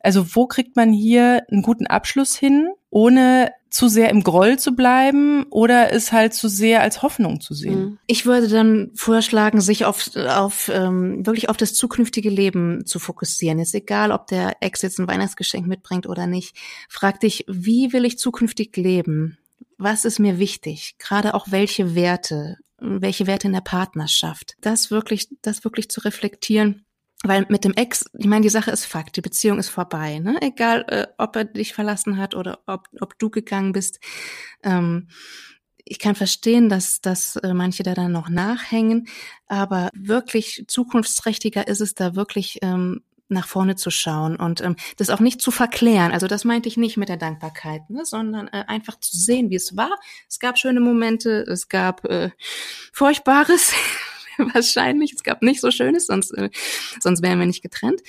also 0.00 0.36
wo 0.36 0.46
kriegt 0.46 0.76
man 0.76 0.92
hier 0.92 1.42
einen 1.50 1.62
guten 1.62 1.86
Abschluss 1.86 2.36
hin, 2.36 2.68
ohne 2.90 3.50
zu 3.70 3.88
sehr 3.88 4.10
im 4.10 4.22
Groll 4.22 4.58
zu 4.58 4.72
bleiben 4.72 5.44
oder 5.50 5.92
es 5.92 6.12
halt 6.12 6.34
zu 6.34 6.48
sehr 6.48 6.82
als 6.82 7.02
Hoffnung 7.02 7.40
zu 7.40 7.54
sehen? 7.54 7.80
Mhm. 7.80 7.98
Ich 8.06 8.26
würde 8.26 8.48
dann 8.48 8.90
vorschlagen, 8.94 9.60
sich 9.60 9.84
auf, 9.84 10.10
auf 10.16 10.70
ähm, 10.72 11.24
wirklich 11.26 11.48
auf 11.48 11.56
das 11.56 11.74
zukünftige 11.74 12.30
Leben 12.30 12.86
zu 12.86 12.98
fokussieren. 12.98 13.58
Jetzt 13.58 13.74
egal, 13.74 14.12
ob 14.12 14.26
der 14.26 14.56
Ex 14.60 14.82
jetzt 14.82 14.98
ein 14.98 15.08
Weihnachtsgeschenk 15.08 15.66
mitbringt 15.66 16.06
oder 16.06 16.26
nicht. 16.26 16.56
Frag 16.88 17.20
dich, 17.20 17.44
wie 17.48 17.92
will 17.92 18.04
ich 18.04 18.18
zukünftig 18.18 18.76
leben? 18.76 19.38
Was 19.76 20.04
ist 20.04 20.18
mir 20.18 20.38
wichtig? 20.38 20.96
Gerade 20.98 21.34
auch 21.34 21.46
welche 21.50 21.94
Werte, 21.94 22.56
welche 22.78 23.26
Werte 23.26 23.46
in 23.46 23.52
der 23.52 23.60
Partnerschaft? 23.60 24.54
Das 24.60 24.90
wirklich, 24.90 25.28
das 25.42 25.64
wirklich 25.64 25.88
zu 25.88 26.00
reflektieren 26.00 26.84
weil 27.24 27.46
mit 27.48 27.64
dem 27.64 27.74
Ex, 27.74 28.08
ich 28.16 28.26
meine, 28.26 28.42
die 28.42 28.48
Sache 28.48 28.70
ist 28.70 28.84
Fakt, 28.84 29.16
die 29.16 29.20
Beziehung 29.20 29.58
ist 29.58 29.68
vorbei, 29.68 30.20
ne? 30.20 30.38
Egal, 30.40 30.84
äh, 30.88 31.06
ob 31.18 31.34
er 31.36 31.44
dich 31.44 31.74
verlassen 31.74 32.16
hat 32.16 32.34
oder 32.34 32.60
ob, 32.66 32.88
ob 33.00 33.18
du 33.18 33.28
gegangen 33.30 33.72
bist. 33.72 33.98
Ähm, 34.62 35.08
ich 35.84 35.98
kann 35.98 36.14
verstehen, 36.14 36.68
dass, 36.68 37.00
dass 37.00 37.36
äh, 37.36 37.54
manche 37.54 37.82
da 37.82 37.94
dann 37.94 38.12
noch 38.12 38.28
nachhängen, 38.28 39.08
aber 39.46 39.90
wirklich 39.94 40.64
zukunftsträchtiger 40.68 41.66
ist 41.66 41.80
es 41.80 41.94
da 41.94 42.14
wirklich 42.14 42.58
ähm, 42.62 43.02
nach 43.28 43.46
vorne 43.46 43.76
zu 43.76 43.90
schauen 43.90 44.36
und 44.36 44.60
ähm, 44.60 44.76
das 44.96 45.10
auch 45.10 45.20
nicht 45.20 45.40
zu 45.40 45.50
verklären. 45.50 46.12
Also 46.12 46.26
das 46.26 46.44
meinte 46.44 46.68
ich 46.68 46.76
nicht 46.76 46.96
mit 46.96 47.08
der 47.08 47.16
Dankbarkeit, 47.16 47.88
ne, 47.90 48.04
sondern 48.04 48.48
äh, 48.48 48.64
einfach 48.66 48.98
zu 49.00 49.16
sehen, 49.16 49.50
wie 49.50 49.56
es 49.56 49.76
war. 49.76 49.98
Es 50.28 50.38
gab 50.38 50.58
schöne 50.58 50.80
Momente, 50.80 51.42
es 51.42 51.68
gab 51.68 52.04
äh, 52.06 52.30
Furchtbares, 52.92 53.72
wahrscheinlich. 54.54 55.12
Es 55.14 55.22
gab 55.22 55.42
nicht 55.42 55.60
so 55.60 55.70
Schönes, 55.70 56.06
sonst, 56.06 56.30
äh, 56.32 56.50
sonst 57.00 57.22
wären 57.22 57.38
wir 57.38 57.46
nicht 57.46 57.62
getrennt. 57.62 58.00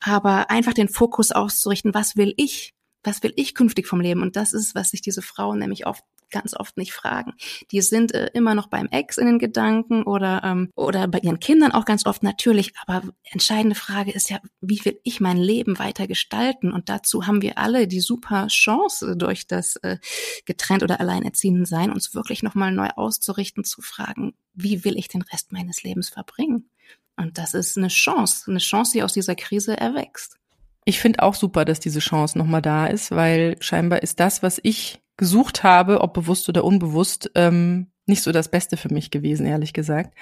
Aber 0.00 0.50
einfach 0.50 0.74
den 0.74 0.88
Fokus 0.88 1.32
auszurichten, 1.32 1.94
was 1.94 2.16
will 2.16 2.34
ich? 2.36 2.74
Was 3.04 3.22
will 3.22 3.32
ich 3.36 3.54
künftig 3.54 3.86
vom 3.86 4.00
Leben? 4.00 4.22
Und 4.22 4.36
das 4.36 4.52
ist, 4.52 4.74
was 4.74 4.90
sich 4.90 5.02
diese 5.02 5.22
Frauen 5.22 5.58
nämlich 5.58 5.86
oft 5.86 6.04
ganz 6.30 6.54
oft 6.54 6.76
nicht 6.76 6.92
fragen. 6.92 7.32
Die 7.70 7.80
sind 7.80 8.12
äh, 8.12 8.28
immer 8.34 8.54
noch 8.54 8.66
beim 8.66 8.88
Ex 8.88 9.18
in 9.18 9.26
den 9.26 9.38
Gedanken 9.38 10.02
oder 10.02 10.42
ähm, 10.42 10.70
oder 10.74 11.06
bei 11.06 11.20
ihren 11.20 11.38
Kindern 11.38 11.70
auch 11.70 11.84
ganz 11.84 12.06
oft 12.06 12.22
natürlich. 12.22 12.72
Aber 12.86 13.02
entscheidende 13.22 13.76
Frage 13.76 14.10
ist 14.10 14.30
ja, 14.30 14.40
wie 14.60 14.84
will 14.84 14.98
ich 15.04 15.20
mein 15.20 15.36
Leben 15.36 15.78
weiter 15.78 16.08
gestalten? 16.08 16.72
Und 16.72 16.88
dazu 16.88 17.26
haben 17.26 17.40
wir 17.40 17.56
alle 17.58 17.86
die 17.86 18.00
super 18.00 18.48
Chance 18.48 19.16
durch 19.16 19.46
das 19.46 19.76
äh, 19.76 19.98
getrennt 20.44 20.82
oder 20.82 21.00
alleinerziehenden 21.00 21.66
Sein, 21.66 21.92
uns 21.92 22.14
wirklich 22.14 22.42
noch 22.42 22.56
mal 22.56 22.72
neu 22.72 22.88
auszurichten, 22.88 23.62
zu 23.62 23.80
fragen, 23.80 24.34
wie 24.54 24.84
will 24.84 24.98
ich 24.98 25.06
den 25.06 25.22
Rest 25.22 25.52
meines 25.52 25.84
Lebens 25.84 26.08
verbringen? 26.08 26.68
Und 27.16 27.38
das 27.38 27.54
ist 27.54 27.78
eine 27.78 27.88
Chance, 27.88 28.50
eine 28.50 28.58
Chance, 28.58 28.92
die 28.94 29.02
aus 29.04 29.12
dieser 29.12 29.36
Krise 29.36 29.76
erwächst. 29.76 30.36
Ich 30.84 31.00
finde 31.00 31.22
auch 31.22 31.34
super, 31.34 31.64
dass 31.64 31.80
diese 31.80 32.00
Chance 32.00 32.36
nochmal 32.36 32.62
da 32.62 32.86
ist, 32.86 33.10
weil 33.10 33.56
scheinbar 33.60 34.02
ist 34.02 34.20
das, 34.20 34.42
was 34.42 34.60
ich 34.62 35.00
gesucht 35.16 35.62
habe, 35.62 36.00
ob 36.00 36.14
bewusst 36.14 36.48
oder 36.48 36.64
unbewusst, 36.64 37.30
ähm, 37.34 37.88
nicht 38.06 38.22
so 38.22 38.32
das 38.32 38.50
Beste 38.50 38.76
für 38.76 38.92
mich 38.92 39.10
gewesen, 39.10 39.46
ehrlich 39.46 39.72
gesagt. 39.72 40.14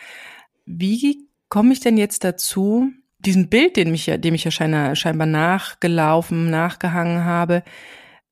Wie 0.64 1.28
komme 1.48 1.72
ich 1.72 1.80
denn 1.80 1.96
jetzt 1.96 2.24
dazu, 2.24 2.90
diesen 3.18 3.48
Bild, 3.48 3.76
den 3.76 3.90
mich 3.90 4.06
ja, 4.06 4.16
dem 4.16 4.34
ich 4.34 4.44
ja 4.44 4.50
scheinbar, 4.50 4.94
scheinbar 4.94 5.26
nachgelaufen, 5.26 6.50
nachgehangen 6.50 7.24
habe, 7.24 7.62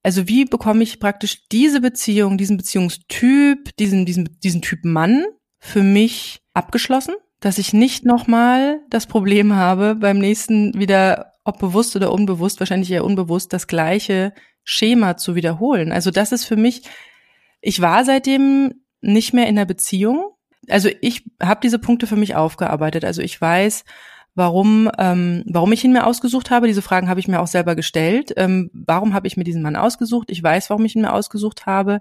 also 0.03 0.29
wie 0.29 0.45
bekomme 0.45 0.83
ich 0.83 0.99
praktisch 0.99 1.47
diese 1.49 1.81
Beziehung, 1.81 2.39
diesen 2.39 2.57
Beziehungstyp, 2.57 3.77
diesen, 3.77 4.07
diesen, 4.07 4.39
diesen 4.43 4.63
Typ 4.63 4.85
Mann 4.85 5.25
für 5.59 5.83
mich 5.83 6.41
abgeschlossen, 6.55 7.15
dass 7.41 7.59
ich 7.59 7.73
nicht 7.73 8.05
nochmal 8.05 8.81
das 8.89 9.07
Problem 9.07 9.55
habe, 9.55 9.95
beim 9.95 10.19
nächsten 10.19 10.79
wieder, 10.79 11.30
ob 11.51 11.59
bewusst 11.59 11.95
oder 11.97 12.13
unbewusst, 12.13 12.61
wahrscheinlich 12.61 12.91
eher 12.91 13.05
unbewusst, 13.05 13.53
das 13.53 13.67
gleiche 13.67 14.33
Schema 14.65 15.17
zu 15.17 15.35
wiederholen. 15.35 15.93
Also 15.93 16.11
das 16.11 16.33
ist 16.33 16.45
für 16.45 16.57
mich, 16.57 16.83
ich 17.61 17.81
war 17.81 18.05
seitdem 18.05 18.83
nicht 19.01 19.35
mehr 19.35 19.47
in 19.47 19.57
der 19.57 19.65
Beziehung. 19.67 20.33
Also 20.69 20.89
ich 21.01 21.25
habe 21.43 21.61
diese 21.63 21.79
Punkte 21.79 22.07
für 22.07 22.17
mich 22.17 22.35
aufgearbeitet. 22.35 23.05
Also 23.05 23.23
ich 23.23 23.41
weiß, 23.41 23.85
warum, 24.35 24.91
ähm, 24.99 25.45
warum 25.47 25.73
ich 25.73 25.85
ihn 25.85 25.93
mir 25.93 26.07
ausgesucht 26.07 26.51
habe. 26.51 26.67
Diese 26.67 26.83
Fragen 26.83 27.09
habe 27.09 27.21
ich 27.21 27.29
mir 27.29 27.41
auch 27.41 27.47
selber 27.47 27.75
gestellt. 27.75 28.33
Ähm, 28.37 28.71
warum 28.73 29.15
habe 29.15 29.27
ich 29.27 29.37
mir 29.37 29.45
diesen 29.45 29.63
Mann 29.63 29.77
ausgesucht? 29.77 30.31
Ich 30.31 30.43
weiß, 30.43 30.71
warum 30.71 30.85
ich 30.85 30.95
ihn 30.95 31.03
mir 31.03 31.13
ausgesucht 31.13 31.67
habe. 31.67 32.01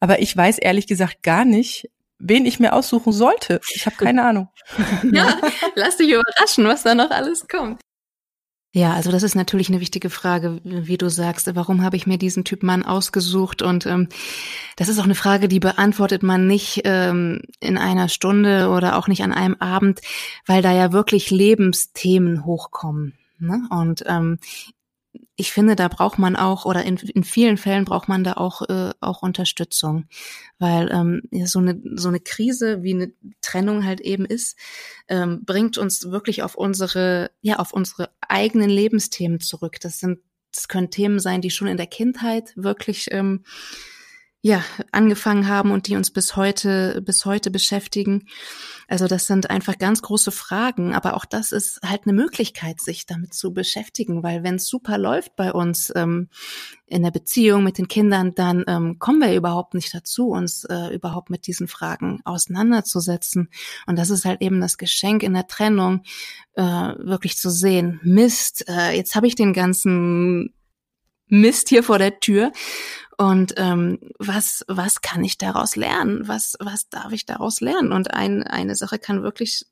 Aber 0.00 0.20
ich 0.20 0.36
weiß 0.36 0.58
ehrlich 0.58 0.86
gesagt 0.86 1.22
gar 1.22 1.44
nicht, 1.44 1.90
wen 2.18 2.46
ich 2.46 2.60
mir 2.60 2.72
aussuchen 2.72 3.12
sollte. 3.12 3.60
Ich 3.74 3.86
habe 3.86 3.96
keine 3.96 4.24
Ahnung. 4.24 4.48
Ja, 5.12 5.38
lass 5.74 5.96
dich 5.96 6.10
überraschen, 6.10 6.64
was 6.66 6.82
da 6.82 6.94
noch 6.94 7.10
alles 7.10 7.46
kommt. 7.48 7.80
Ja, 8.76 8.92
also 8.92 9.10
das 9.10 9.22
ist 9.22 9.34
natürlich 9.34 9.70
eine 9.70 9.80
wichtige 9.80 10.10
Frage, 10.10 10.60
wie 10.62 10.98
du 10.98 11.08
sagst. 11.08 11.48
Warum 11.56 11.82
habe 11.82 11.96
ich 11.96 12.06
mir 12.06 12.18
diesen 12.18 12.44
Typ 12.44 12.62
Mann 12.62 12.82
ausgesucht? 12.82 13.62
Und 13.62 13.86
ähm, 13.86 14.10
das 14.76 14.90
ist 14.90 14.98
auch 14.98 15.04
eine 15.04 15.14
Frage, 15.14 15.48
die 15.48 15.60
beantwortet 15.60 16.22
man 16.22 16.46
nicht 16.46 16.82
ähm, 16.84 17.40
in 17.58 17.78
einer 17.78 18.10
Stunde 18.10 18.68
oder 18.68 18.98
auch 18.98 19.08
nicht 19.08 19.22
an 19.22 19.32
einem 19.32 19.54
Abend, 19.60 20.02
weil 20.44 20.60
da 20.60 20.72
ja 20.72 20.92
wirklich 20.92 21.30
Lebensthemen 21.30 22.44
hochkommen. 22.44 23.14
Ne? 23.38 23.66
Und 23.70 24.04
ähm, 24.06 24.38
ich 25.36 25.52
finde, 25.52 25.76
da 25.76 25.88
braucht 25.88 26.18
man 26.18 26.34
auch, 26.34 26.64
oder 26.64 26.82
in, 26.84 26.96
in 26.96 27.22
vielen 27.22 27.58
Fällen 27.58 27.84
braucht 27.84 28.08
man 28.08 28.24
da 28.24 28.34
auch, 28.34 28.62
äh, 28.62 28.92
auch 29.00 29.22
Unterstützung. 29.22 30.06
Weil 30.58 30.90
ähm, 30.90 31.22
so, 31.44 31.58
eine, 31.58 31.80
so 31.94 32.08
eine 32.08 32.20
Krise, 32.20 32.82
wie 32.82 32.94
eine 32.94 33.12
Trennung 33.42 33.84
halt 33.84 34.00
eben 34.00 34.24
ist, 34.24 34.58
ähm, 35.08 35.44
bringt 35.44 35.76
uns 35.76 36.10
wirklich 36.10 36.42
auf 36.42 36.54
unsere, 36.54 37.30
ja, 37.42 37.56
auf 37.56 37.74
unsere 37.74 38.10
eigenen 38.26 38.70
Lebensthemen 38.70 39.40
zurück. 39.40 39.76
Das 39.80 40.00
sind, 40.00 40.20
das 40.52 40.68
können 40.68 40.90
Themen 40.90 41.20
sein, 41.20 41.42
die 41.42 41.50
schon 41.50 41.68
in 41.68 41.76
der 41.76 41.86
Kindheit 41.86 42.54
wirklich 42.56 43.08
ähm, 43.10 43.44
ja, 44.46 44.62
angefangen 44.92 45.48
haben 45.48 45.72
und 45.72 45.88
die 45.88 45.96
uns 45.96 46.12
bis 46.12 46.36
heute, 46.36 47.02
bis 47.02 47.24
heute 47.24 47.50
beschäftigen. 47.50 48.28
Also 48.86 49.08
das 49.08 49.26
sind 49.26 49.50
einfach 49.50 49.76
ganz 49.76 50.02
große 50.02 50.30
Fragen, 50.30 50.94
aber 50.94 51.14
auch 51.14 51.24
das 51.24 51.50
ist 51.50 51.80
halt 51.84 52.02
eine 52.04 52.12
Möglichkeit, 52.12 52.80
sich 52.80 53.06
damit 53.06 53.34
zu 53.34 53.52
beschäftigen, 53.52 54.22
weil 54.22 54.44
wenn 54.44 54.54
es 54.54 54.68
super 54.68 54.98
läuft 54.98 55.34
bei 55.34 55.52
uns 55.52 55.92
ähm, 55.96 56.28
in 56.86 57.02
der 57.02 57.10
Beziehung 57.10 57.64
mit 57.64 57.76
den 57.76 57.88
Kindern, 57.88 58.36
dann 58.36 58.62
ähm, 58.68 59.00
kommen 59.00 59.20
wir 59.20 59.34
überhaupt 59.34 59.74
nicht 59.74 59.92
dazu, 59.92 60.28
uns 60.28 60.62
äh, 60.62 60.94
überhaupt 60.94 61.28
mit 61.28 61.48
diesen 61.48 61.66
Fragen 61.66 62.20
auseinanderzusetzen. 62.24 63.48
Und 63.88 63.98
das 63.98 64.10
ist 64.10 64.24
halt 64.24 64.42
eben 64.42 64.60
das 64.60 64.78
Geschenk 64.78 65.24
in 65.24 65.34
der 65.34 65.48
Trennung, 65.48 66.04
äh, 66.54 66.62
wirklich 66.62 67.36
zu 67.36 67.50
sehen, 67.50 67.98
Mist, 68.04 68.64
äh, 68.68 68.92
jetzt 68.92 69.16
habe 69.16 69.26
ich 69.26 69.34
den 69.34 69.52
ganzen 69.52 70.54
Mist 71.28 71.68
hier 71.68 71.82
vor 71.82 71.98
der 71.98 72.20
Tür 72.20 72.52
und 73.18 73.54
ähm, 73.56 73.98
was, 74.18 74.64
was 74.68 75.00
kann 75.00 75.24
ich 75.24 75.38
daraus 75.38 75.76
lernen? 75.76 76.28
Was, 76.28 76.56
was 76.60 76.88
darf 76.88 77.12
ich 77.12 77.24
daraus 77.24 77.60
lernen? 77.60 77.92
Und 77.92 78.12
ein, 78.12 78.42
eine 78.42 78.74
Sache 78.74 78.98
kann 78.98 79.22
wirklich, 79.22 79.64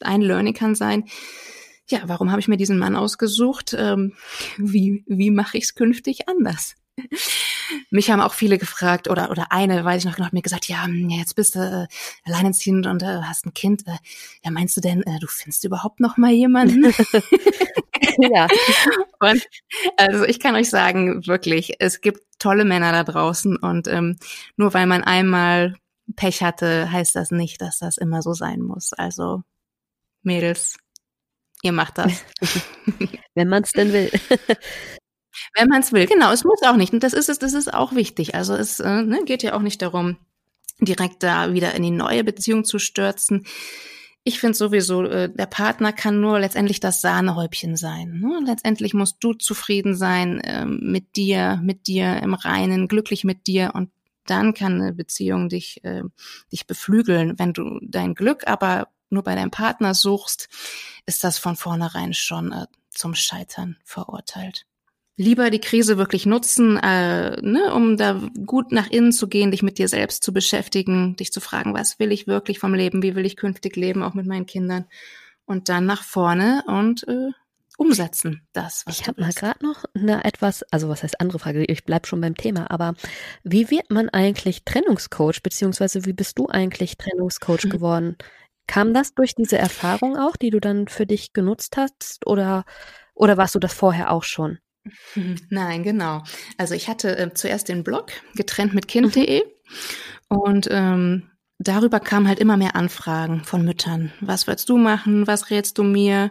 ein 0.00 0.20
Learning 0.20 0.54
kann 0.54 0.74
sein, 0.74 1.04
ja, 1.88 2.00
warum 2.06 2.30
habe 2.30 2.40
ich 2.40 2.48
mir 2.48 2.56
diesen 2.56 2.78
Mann 2.78 2.96
ausgesucht? 2.96 3.74
Ähm, 3.78 4.14
wie 4.56 5.04
wie 5.06 5.30
mache 5.30 5.58
ich 5.58 5.64
es 5.64 5.74
künftig 5.74 6.28
anders? 6.28 6.74
Mich 7.90 8.10
haben 8.10 8.20
auch 8.20 8.34
viele 8.34 8.58
gefragt, 8.58 9.08
oder, 9.08 9.30
oder 9.30 9.50
eine, 9.50 9.84
weiß 9.84 10.00
ich 10.02 10.04
noch, 10.04 10.16
genau, 10.16 10.26
hat 10.26 10.32
mir 10.32 10.42
gesagt, 10.42 10.68
ja, 10.68 10.86
jetzt 10.88 11.34
bist 11.34 11.54
du 11.54 11.58
äh, 11.58 11.86
alleinerziehend 12.24 12.86
und 12.86 13.02
äh, 13.02 13.20
hast 13.22 13.46
ein 13.46 13.54
Kind. 13.54 13.86
Äh, 13.86 13.96
ja, 14.44 14.50
meinst 14.50 14.76
du 14.76 14.80
denn, 14.80 15.02
äh, 15.02 15.18
du 15.20 15.26
findest 15.26 15.64
überhaupt 15.64 16.00
noch 16.00 16.16
mal 16.16 16.32
jemanden? 16.32 16.92
ja. 18.18 18.48
Und 19.20 19.46
also 19.96 20.24
ich 20.24 20.40
kann 20.40 20.54
euch 20.54 20.70
sagen, 20.70 21.26
wirklich, 21.26 21.74
es 21.78 22.00
gibt 22.00 22.20
tolle 22.38 22.64
Männer 22.64 22.92
da 22.92 23.04
draußen 23.04 23.56
und 23.56 23.88
ähm, 23.88 24.16
nur 24.56 24.74
weil 24.74 24.86
man 24.86 25.04
einmal 25.04 25.76
Pech 26.16 26.42
hatte, 26.42 26.90
heißt 26.90 27.14
das 27.14 27.30
nicht, 27.30 27.60
dass 27.60 27.78
das 27.78 27.96
immer 27.96 28.22
so 28.22 28.32
sein 28.34 28.60
muss. 28.60 28.92
Also 28.92 29.42
Mädels, 30.22 30.76
ihr 31.62 31.72
macht 31.72 31.98
das. 31.98 32.24
Wenn 33.34 33.48
man 33.48 33.62
es 33.62 33.72
denn 33.72 33.92
will. 33.92 34.10
Wenn 35.54 35.68
man 35.68 35.80
es 35.80 35.92
will, 35.92 36.06
genau. 36.06 36.32
Es 36.32 36.44
muss 36.44 36.62
auch 36.62 36.76
nicht. 36.76 36.92
Und 36.92 37.02
das 37.02 37.12
ist 37.12 37.28
es, 37.28 37.38
das 37.38 37.54
ist 37.54 37.72
auch 37.72 37.94
wichtig. 37.94 38.34
Also 38.34 38.54
es 38.54 38.80
äh, 38.80 39.02
ne, 39.02 39.22
geht 39.24 39.42
ja 39.42 39.54
auch 39.54 39.62
nicht 39.62 39.82
darum, 39.82 40.16
direkt 40.80 41.22
da 41.22 41.52
wieder 41.52 41.74
in 41.74 41.82
die 41.82 41.90
neue 41.90 42.24
Beziehung 42.24 42.64
zu 42.64 42.78
stürzen. 42.78 43.46
Ich 44.24 44.38
finde 44.38 44.56
sowieso, 44.56 45.04
äh, 45.04 45.32
der 45.32 45.46
Partner 45.46 45.92
kann 45.92 46.20
nur 46.20 46.38
letztendlich 46.38 46.80
das 46.80 47.00
Sahnehäubchen 47.00 47.76
sein. 47.76 48.20
Ne? 48.20 48.40
Letztendlich 48.46 48.94
musst 48.94 49.16
du 49.20 49.34
zufrieden 49.34 49.96
sein 49.96 50.40
äh, 50.40 50.64
mit 50.64 51.16
dir, 51.16 51.60
mit 51.62 51.86
dir 51.86 52.22
im 52.22 52.34
Reinen, 52.34 52.88
glücklich 52.88 53.24
mit 53.24 53.46
dir 53.46 53.72
und 53.74 53.90
dann 54.26 54.54
kann 54.54 54.80
eine 54.80 54.92
Beziehung 54.92 55.48
dich, 55.48 55.82
äh, 55.84 56.02
dich 56.52 56.66
beflügeln. 56.68 57.38
Wenn 57.38 57.52
du 57.52 57.80
dein 57.82 58.14
Glück 58.14 58.46
aber 58.46 58.88
nur 59.10 59.24
bei 59.24 59.34
deinem 59.34 59.50
Partner 59.50 59.94
suchst, 59.94 60.48
ist 61.06 61.24
das 61.24 61.38
von 61.38 61.56
vornherein 61.56 62.14
schon 62.14 62.52
äh, 62.52 62.66
zum 62.90 63.14
Scheitern 63.16 63.76
verurteilt 63.84 64.66
lieber 65.16 65.50
die 65.50 65.60
Krise 65.60 65.98
wirklich 65.98 66.26
nutzen, 66.26 66.76
äh, 66.78 67.40
ne, 67.42 67.72
um 67.74 67.96
da 67.96 68.20
gut 68.46 68.72
nach 68.72 68.90
innen 68.90 69.12
zu 69.12 69.28
gehen, 69.28 69.50
dich 69.50 69.62
mit 69.62 69.78
dir 69.78 69.88
selbst 69.88 70.22
zu 70.22 70.32
beschäftigen, 70.32 71.16
dich 71.16 71.32
zu 71.32 71.40
fragen, 71.40 71.74
was 71.74 71.98
will 71.98 72.12
ich 72.12 72.26
wirklich 72.26 72.58
vom 72.58 72.74
Leben, 72.74 73.02
wie 73.02 73.14
will 73.14 73.26
ich 73.26 73.36
künftig 73.36 73.76
leben, 73.76 74.02
auch 74.02 74.14
mit 74.14 74.26
meinen 74.26 74.46
Kindern. 74.46 74.86
Und 75.44 75.68
dann 75.68 75.86
nach 75.86 76.02
vorne 76.02 76.64
und 76.66 77.06
äh, 77.08 77.30
umsetzen, 77.76 78.46
das, 78.52 78.84
was 78.86 79.00
Ich 79.00 79.08
habe 79.08 79.20
mal 79.20 79.32
gerade 79.32 79.64
noch 79.64 79.84
eine 79.94 80.24
etwas, 80.24 80.62
also 80.70 80.88
was 80.88 81.02
heißt 81.02 81.20
andere 81.20 81.38
Frage, 81.38 81.64
ich 81.64 81.84
bleib 81.84 82.06
schon 82.06 82.20
beim 82.20 82.36
Thema, 82.36 82.70
aber 82.70 82.94
wie 83.42 83.70
wird 83.70 83.90
man 83.90 84.08
eigentlich 84.08 84.64
Trennungscoach, 84.64 85.42
beziehungsweise 85.42 86.04
wie 86.04 86.12
bist 86.12 86.38
du 86.38 86.48
eigentlich 86.48 86.96
Trennungscoach 86.96 87.64
mhm. 87.64 87.70
geworden? 87.70 88.16
Kam 88.66 88.94
das 88.94 89.14
durch 89.14 89.34
diese 89.34 89.58
Erfahrung 89.58 90.16
auch, 90.16 90.36
die 90.36 90.50
du 90.50 90.60
dann 90.60 90.86
für 90.88 91.06
dich 91.06 91.32
genutzt 91.32 91.76
hast, 91.76 92.26
oder, 92.26 92.64
oder 93.14 93.36
warst 93.36 93.54
du 93.54 93.58
das 93.58 93.74
vorher 93.74 94.10
auch 94.12 94.22
schon? 94.22 94.58
Nein, 95.50 95.82
genau. 95.82 96.22
Also 96.58 96.74
ich 96.74 96.88
hatte 96.88 97.16
äh, 97.16 97.32
zuerst 97.34 97.68
den 97.68 97.84
Blog 97.84 98.12
getrennt 98.34 98.74
mit 98.74 98.88
kind.de 98.88 99.42
und 100.28 100.68
ähm, 100.70 101.30
darüber 101.58 102.00
kamen 102.00 102.28
halt 102.28 102.40
immer 102.40 102.56
mehr 102.56 102.76
Anfragen 102.76 103.44
von 103.44 103.64
Müttern. 103.64 104.12
Was 104.20 104.46
willst 104.46 104.68
du 104.68 104.76
machen? 104.76 105.26
Was 105.26 105.50
rätst 105.50 105.78
du 105.78 105.84
mir? 105.84 106.30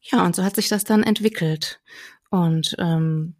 Ja, 0.00 0.24
und 0.24 0.34
so 0.36 0.44
hat 0.44 0.56
sich 0.56 0.68
das 0.68 0.84
dann 0.84 1.02
entwickelt. 1.02 1.80
Und 2.30 2.74
ähm, 2.78 3.36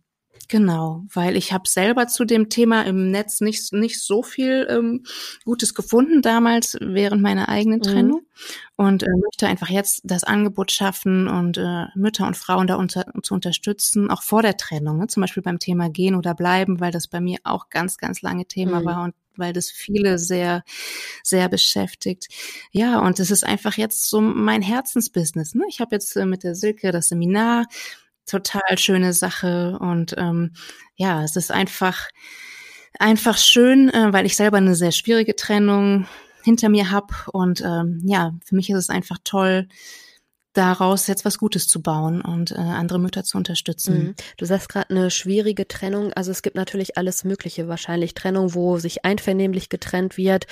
Genau, 0.48 1.04
weil 1.12 1.37
ich 1.37 1.52
habe 1.52 1.68
selber 1.68 2.07
zu 2.07 2.24
dem 2.24 2.48
Thema 2.48 2.83
im 2.83 3.11
Netz 3.11 3.40
nicht, 3.40 3.72
nicht 3.72 4.00
so 4.00 4.22
viel 4.22 4.66
ähm, 4.68 5.04
Gutes 5.44 5.74
gefunden 5.74 6.22
damals 6.22 6.76
während 6.80 7.22
meiner 7.22 7.48
eigenen 7.48 7.78
mhm. 7.78 7.83
Trennung 7.83 8.20
mhm. 8.20 8.85
und 8.85 9.02
äh, 9.02 9.09
möchte 9.22 9.46
einfach 9.46 9.68
jetzt 9.68 10.02
das 10.04 10.24
Angebot 10.24 10.72
schaffen 10.72 11.28
und 11.28 11.57
äh, 11.57 11.87
Mütter 11.94 12.26
und 12.26 12.37
Frauen 12.37 12.66
da 12.66 12.76
unter, 12.76 13.07
zu 13.22 13.35
unterstützen, 13.35 14.11
auch 14.11 14.22
vor 14.22 14.42
der 14.42 14.57
Trennung, 14.57 14.98
ne? 14.98 15.07
zum 15.07 15.22
Beispiel 15.22 15.42
beim 15.42 15.59
Thema 15.59 15.88
gehen 15.88 16.14
oder 16.14 16.35
bleiben, 16.35 16.80
weil 16.80 16.92
das 16.92 17.09
bei 17.09 17.20
mir 17.20 17.38
auch 17.44 17.68
ganz, 17.70 17.96
ganz 17.96 18.20
lange 18.22 18.46
Thema 18.46 18.80
mhm. 18.80 18.85
war 18.85 19.04
und 19.04 19.14
weil 19.37 19.52
das 19.52 19.70
viele 19.70 20.18
sehr, 20.18 20.62
sehr 21.22 21.48
beschäftigt. 21.48 22.28
Ja, 22.70 23.00
und 23.00 23.18
es 23.18 23.30
ist 23.30 23.44
einfach 23.44 23.76
jetzt 23.76 24.07
so 24.07 24.20
mein 24.20 24.62
Herzensbusiness. 24.62 25.54
Ne? 25.54 25.64
Ich 25.68 25.80
habe 25.80 25.96
jetzt 25.96 26.16
äh, 26.16 26.26
mit 26.26 26.44
der 26.44 26.54
Silke 26.54 26.92
das 26.92 27.09
Seminar 27.09 27.66
total 28.26 28.78
schöne 28.78 29.12
Sache 29.12 29.78
und 29.80 30.14
ähm, 30.18 30.52
ja, 30.96 31.22
es 31.22 31.37
ist 31.37 31.50
einfach 31.50 32.08
einfach 32.98 33.38
schön, 33.38 33.88
äh, 33.90 34.12
weil 34.12 34.26
ich 34.26 34.37
selber 34.37 34.58
eine 34.58 34.74
sehr 34.74 34.92
schwierige 34.92 35.34
Trennung 35.37 36.06
hinter 36.42 36.68
mir 36.68 36.90
habe 36.90 37.14
und 37.32 37.60
ähm, 37.62 38.00
ja, 38.04 38.32
für 38.44 38.54
mich 38.54 38.70
ist 38.70 38.76
es 38.78 38.90
einfach 38.90 39.18
toll, 39.24 39.68
daraus 40.54 41.06
jetzt 41.06 41.24
was 41.24 41.38
Gutes 41.38 41.68
zu 41.68 41.82
bauen 41.82 42.20
und 42.22 42.52
äh, 42.52 42.54
andere 42.54 42.98
Mütter 42.98 43.24
zu 43.24 43.36
unterstützen. 43.36 43.98
Mhm. 43.98 44.14
Du 44.38 44.44
sagst 44.46 44.68
gerade 44.68 44.90
eine 44.90 45.10
schwierige 45.10 45.68
Trennung. 45.68 46.12
Also 46.14 46.30
es 46.30 46.42
gibt 46.42 46.56
natürlich 46.56 46.96
alles 46.96 47.24
Mögliche 47.24 47.68
wahrscheinlich. 47.68 48.14
Trennung, 48.14 48.54
wo 48.54 48.78
sich 48.78 49.04
einvernehmlich 49.04 49.68
getrennt 49.68 50.16
wird, 50.16 50.46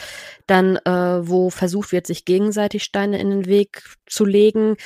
dann 0.47 0.77
äh, 0.77 1.29
wo 1.29 1.51
versucht 1.51 1.93
wird, 1.93 2.07
sich 2.07 2.25
gegenseitig 2.25 2.83
Steine 2.83 3.21
in 3.21 3.31
den 3.31 3.47
Weg 3.47 3.83
zu 4.07 4.25
legen. 4.25 4.77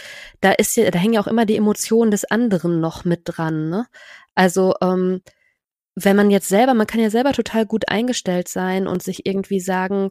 Da 0.40 0.52
ist 0.52 0.76
ja, 0.76 0.90
da 0.90 0.98
hängen 0.98 1.14
ja 1.14 1.20
auch 1.20 1.26
immer 1.26 1.46
die 1.46 1.57
Emotionen 1.57 2.11
des 2.11 2.24
anderen 2.24 2.81
noch 2.81 3.05
mit 3.05 3.22
dran. 3.24 3.70
Ne? 3.70 3.87
Also 4.35 4.74
ähm, 4.83 5.22
wenn 5.94 6.14
man 6.14 6.31
jetzt 6.31 6.48
selber, 6.48 6.74
man 6.74 6.87
kann 6.87 7.00
ja 7.00 7.11
selber 7.11 7.33
total 7.33 7.64
gut 7.64 7.88
eingestellt 7.88 8.48
sein 8.48 8.87
und 8.87 9.02
sich 9.02 9.24
irgendwie 9.24 9.61
sagen, 9.61 10.11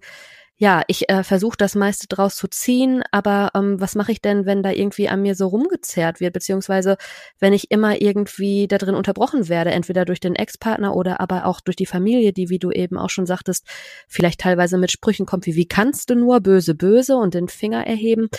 ja, 0.58 0.84
ich 0.88 1.10
äh, 1.10 1.24
versuche 1.24 1.58
das 1.58 1.76
meiste 1.76 2.08
draus 2.08 2.38
zu 2.38 2.48
ziehen, 2.48 3.04
aber 3.12 3.52
ähm, 3.56 3.82
was 3.82 3.96
mache 3.96 4.14
ich 4.14 4.22
denn, 4.22 4.46
wenn 4.46 4.64
da 4.64 4.72
irgendwie 4.72 5.10
an 5.10 5.22
mir 5.22 5.36
so 5.36 5.48
rumgezerrt 5.48 6.22
wird, 6.22 6.32
beziehungsweise 6.32 6.96
wenn 7.40 7.52
ich 7.52 7.72
immer 7.72 8.02
irgendwie 8.02 8.68
da 8.68 8.78
drin 8.78 8.96
unterbrochen 8.96 9.50
werde, 9.50 9.72
entweder 9.72 10.06
durch 10.06 10.22
den 10.22 10.34
Ex-Partner 10.36 10.96
oder 10.96 11.20
aber 11.20 11.46
auch 11.46 11.60
durch 11.60 11.76
die 11.76 11.86
Familie, 11.86 12.32
die, 12.32 12.50
wie 12.50 12.60
du 12.60 12.72
eben 12.72 12.98
auch 12.98 13.10
schon 13.10 13.26
sagtest, 13.26 13.66
vielleicht 14.08 14.40
teilweise 14.40 14.78
mit 14.78 14.92
Sprüchen 14.92 15.26
kommt 15.26 15.46
wie, 15.46 15.56
wie 15.56 15.68
kannst 15.68 16.10
du 16.10 16.16
nur 16.16 16.40
böse, 16.40 16.74
böse 16.74 17.18
und 17.18 17.34
den 17.34 17.50
Finger 17.50 17.86
erheben. 17.86 18.30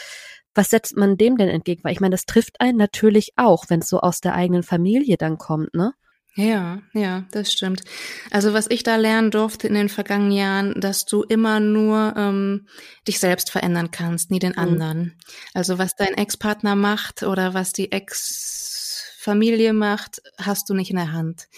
Was 0.55 0.71
setzt 0.71 0.97
man 0.97 1.19
dem 1.19 1.37
denn 1.37 1.51
entgegen? 1.51 1.85
Weil 1.85 1.93
ich 1.93 2.01
meine, 2.01 2.15
das 2.15 2.25
trifft 2.25 2.63
einen 2.63 2.79
natürlich 2.79 3.33
auch, 3.37 3.67
wenn 3.69 3.81
es 3.81 3.91
so 3.91 4.01
aus 4.01 4.23
der 4.23 4.35
eigenen 4.35 4.63
Familie 4.63 5.19
dann 5.19 5.37
kommt, 5.37 5.75
ne? 5.75 5.93
Ja, 6.39 6.83
ja, 6.93 7.25
das 7.31 7.51
stimmt. 7.51 7.83
Also 8.31 8.53
was 8.53 8.71
ich 8.71 8.83
da 8.83 8.97
lernen 8.97 9.31
durfte 9.31 9.69
in 9.69 9.75
den 9.75 9.89
vergangenen 9.89 10.33
Jahren, 10.33 10.79
dass 10.79 11.07
du 11.07 11.23
immer 11.23 11.61
nur 11.61 12.13
ähm, 12.15 12.67
dich 13.09 13.19
selbst 13.21 13.51
verändern 13.51 13.91
kannst, 13.91 14.31
nie 14.31 14.39
den 14.39 14.53
mhm. 14.53 14.59
anderen. 14.59 15.19
Also 15.55 15.79
was 15.79 15.97
dein 15.97 16.13
Ex-Partner 16.13 16.77
macht 16.77 17.23
oder 17.23 17.55
was 17.55 17.73
die 17.73 17.91
Ex-Familie 17.91 19.73
macht, 19.73 20.21
hast 20.39 20.69
du 20.69 20.75
nicht 20.75 20.91
in 20.91 20.97
der 20.97 21.13
Hand. 21.13 21.49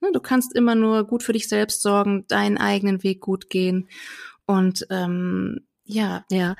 Ne, 0.00 0.10
du 0.12 0.18
kannst 0.18 0.52
immer 0.56 0.74
nur 0.74 1.06
gut 1.06 1.22
für 1.22 1.32
dich 1.32 1.48
selbst 1.48 1.80
sorgen, 1.80 2.26
deinen 2.26 2.58
eigenen 2.58 3.04
Weg 3.04 3.20
gut 3.20 3.48
gehen 3.50 3.88
und 4.46 4.84
ähm, 4.90 5.60
ja, 5.84 6.24
ja 6.28 6.56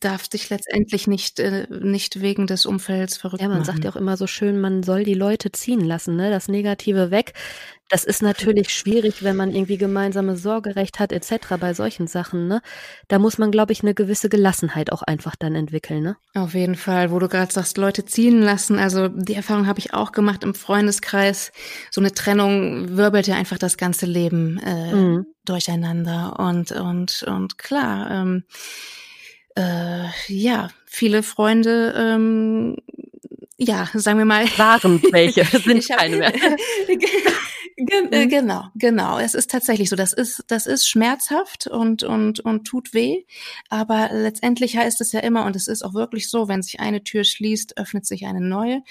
darf 0.00 0.28
dich 0.28 0.50
letztendlich 0.50 1.06
nicht, 1.06 1.40
äh, 1.40 1.66
nicht 1.70 2.20
wegen 2.20 2.46
des 2.46 2.66
Umfelds 2.66 3.16
verrückt 3.16 3.42
machen. 3.42 3.42
Ja, 3.42 3.48
man 3.48 3.58
machen. 3.58 3.72
sagt 3.72 3.84
ja 3.84 3.90
auch 3.90 3.96
immer 3.96 4.16
so 4.16 4.26
schön, 4.26 4.60
man 4.60 4.82
soll 4.82 5.04
die 5.04 5.14
Leute 5.14 5.52
ziehen 5.52 5.80
lassen, 5.80 6.16
ne? 6.16 6.30
das 6.30 6.48
Negative 6.48 7.10
weg. 7.10 7.32
Das 7.90 8.04
ist 8.04 8.20
natürlich 8.20 8.68
schwierig, 8.68 9.22
wenn 9.22 9.34
man 9.34 9.54
irgendwie 9.54 9.78
gemeinsame 9.78 10.36
Sorgerecht 10.36 10.98
hat 10.98 11.10
etc. 11.10 11.56
bei 11.58 11.72
solchen 11.72 12.06
Sachen. 12.06 12.46
Ne? 12.46 12.60
Da 13.08 13.18
muss 13.18 13.38
man, 13.38 13.50
glaube 13.50 13.72
ich, 13.72 13.82
eine 13.82 13.94
gewisse 13.94 14.28
Gelassenheit 14.28 14.92
auch 14.92 15.02
einfach 15.02 15.36
dann 15.36 15.54
entwickeln. 15.54 16.02
Ne? 16.02 16.16
Auf 16.34 16.52
jeden 16.52 16.74
Fall, 16.74 17.10
wo 17.10 17.18
du 17.18 17.28
gerade 17.28 17.50
sagst, 17.50 17.78
Leute 17.78 18.04
ziehen 18.04 18.42
lassen. 18.42 18.78
Also 18.78 19.08
die 19.08 19.34
Erfahrung 19.34 19.66
habe 19.66 19.78
ich 19.78 19.94
auch 19.94 20.12
gemacht 20.12 20.44
im 20.44 20.54
Freundeskreis. 20.54 21.50
So 21.90 22.02
eine 22.02 22.12
Trennung 22.12 22.96
wirbelt 22.96 23.26
ja 23.26 23.36
einfach 23.36 23.58
das 23.58 23.78
ganze 23.78 24.04
Leben 24.04 24.58
äh, 24.58 24.94
mhm. 24.94 25.26
durcheinander. 25.46 26.38
Und, 26.38 26.72
und, 26.72 27.22
und 27.22 27.56
klar, 27.56 28.10
ähm, 28.10 28.44
äh, 29.58 30.08
ja, 30.28 30.68
viele 30.86 31.22
Freunde, 31.22 31.94
ähm, 31.96 32.76
ja, 33.58 33.88
sagen 33.92 34.18
wir 34.18 34.24
mal. 34.24 34.46
Waren 34.56 35.02
welche, 35.10 35.44
sind 35.58 35.86
keine 35.88 36.16
mehr. 36.16 36.32
Äh, 37.78 38.24
mhm. 38.24 38.28
Genau, 38.28 38.64
genau. 38.74 39.18
Es 39.18 39.34
ist 39.34 39.50
tatsächlich 39.50 39.88
so. 39.88 39.94
Das 39.94 40.12
ist, 40.12 40.44
das 40.48 40.66
ist 40.66 40.88
schmerzhaft 40.88 41.68
und, 41.68 42.02
und, 42.02 42.40
und 42.40 42.64
tut 42.64 42.92
weh. 42.92 43.24
Aber 43.68 44.10
letztendlich 44.12 44.76
heißt 44.76 45.00
es 45.00 45.12
ja 45.12 45.20
immer, 45.20 45.44
und 45.46 45.54
es 45.54 45.68
ist 45.68 45.84
auch 45.84 45.94
wirklich 45.94 46.28
so, 46.28 46.48
wenn 46.48 46.62
sich 46.62 46.80
eine 46.80 47.04
Tür 47.04 47.22
schließt, 47.22 47.78
öffnet 47.78 48.04
sich 48.04 48.26
eine 48.26 48.40
neue. 48.40 48.82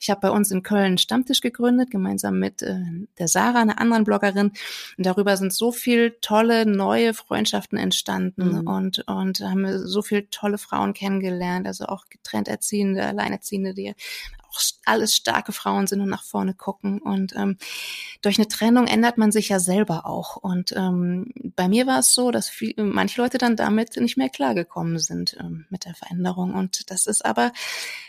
Ich 0.00 0.10
habe 0.10 0.20
bei 0.20 0.30
uns 0.30 0.50
in 0.50 0.64
Köln 0.64 0.82
einen 0.82 0.98
Stammtisch 0.98 1.40
gegründet, 1.40 1.90
gemeinsam 1.90 2.38
mit 2.38 2.62
äh, 2.62 2.80
der 3.18 3.28
Sarah, 3.28 3.60
einer 3.60 3.80
anderen 3.80 4.02
Bloggerin. 4.02 4.52
Und 4.98 5.06
darüber 5.06 5.36
sind 5.36 5.52
so 5.52 5.70
viel 5.70 6.16
tolle 6.20 6.66
neue 6.66 7.14
Freundschaften 7.14 7.78
entstanden 7.78 8.60
mhm. 8.60 8.66
und, 8.66 9.04
und 9.06 9.40
haben 9.40 9.86
so 9.86 10.02
viel 10.02 10.26
tolle 10.32 10.58
Frauen 10.58 10.94
kennengelernt, 10.94 11.68
also 11.68 11.86
auch 11.86 12.06
getrennt 12.06 12.48
Erziehende, 12.48 13.04
Alleinerziehende, 13.04 13.72
die 13.72 13.94
auch 14.52 14.60
alles 14.84 15.16
starke 15.16 15.52
Frauen 15.52 15.86
sind 15.86 16.00
und 16.00 16.08
nach 16.08 16.24
vorne 16.24 16.54
gucken. 16.54 17.00
Und 17.00 17.34
ähm, 17.36 17.56
durch 18.20 18.38
eine 18.38 18.48
Trennung 18.48 18.86
ändert 18.86 19.18
man 19.18 19.32
sich 19.32 19.48
ja 19.48 19.58
selber 19.58 20.06
auch. 20.06 20.36
Und 20.36 20.72
ähm, 20.76 21.32
bei 21.56 21.68
mir 21.68 21.86
war 21.86 22.00
es 22.00 22.12
so, 22.12 22.30
dass 22.30 22.48
viel, 22.48 22.74
manche 22.76 23.20
Leute 23.20 23.38
dann 23.38 23.56
damit 23.56 23.96
nicht 23.96 24.16
mehr 24.16 24.28
klargekommen 24.28 24.98
sind 24.98 25.36
ähm, 25.40 25.66
mit 25.70 25.84
der 25.84 25.94
Veränderung. 25.94 26.54
Und 26.54 26.90
das 26.90 27.06
ist 27.06 27.24
aber 27.24 27.52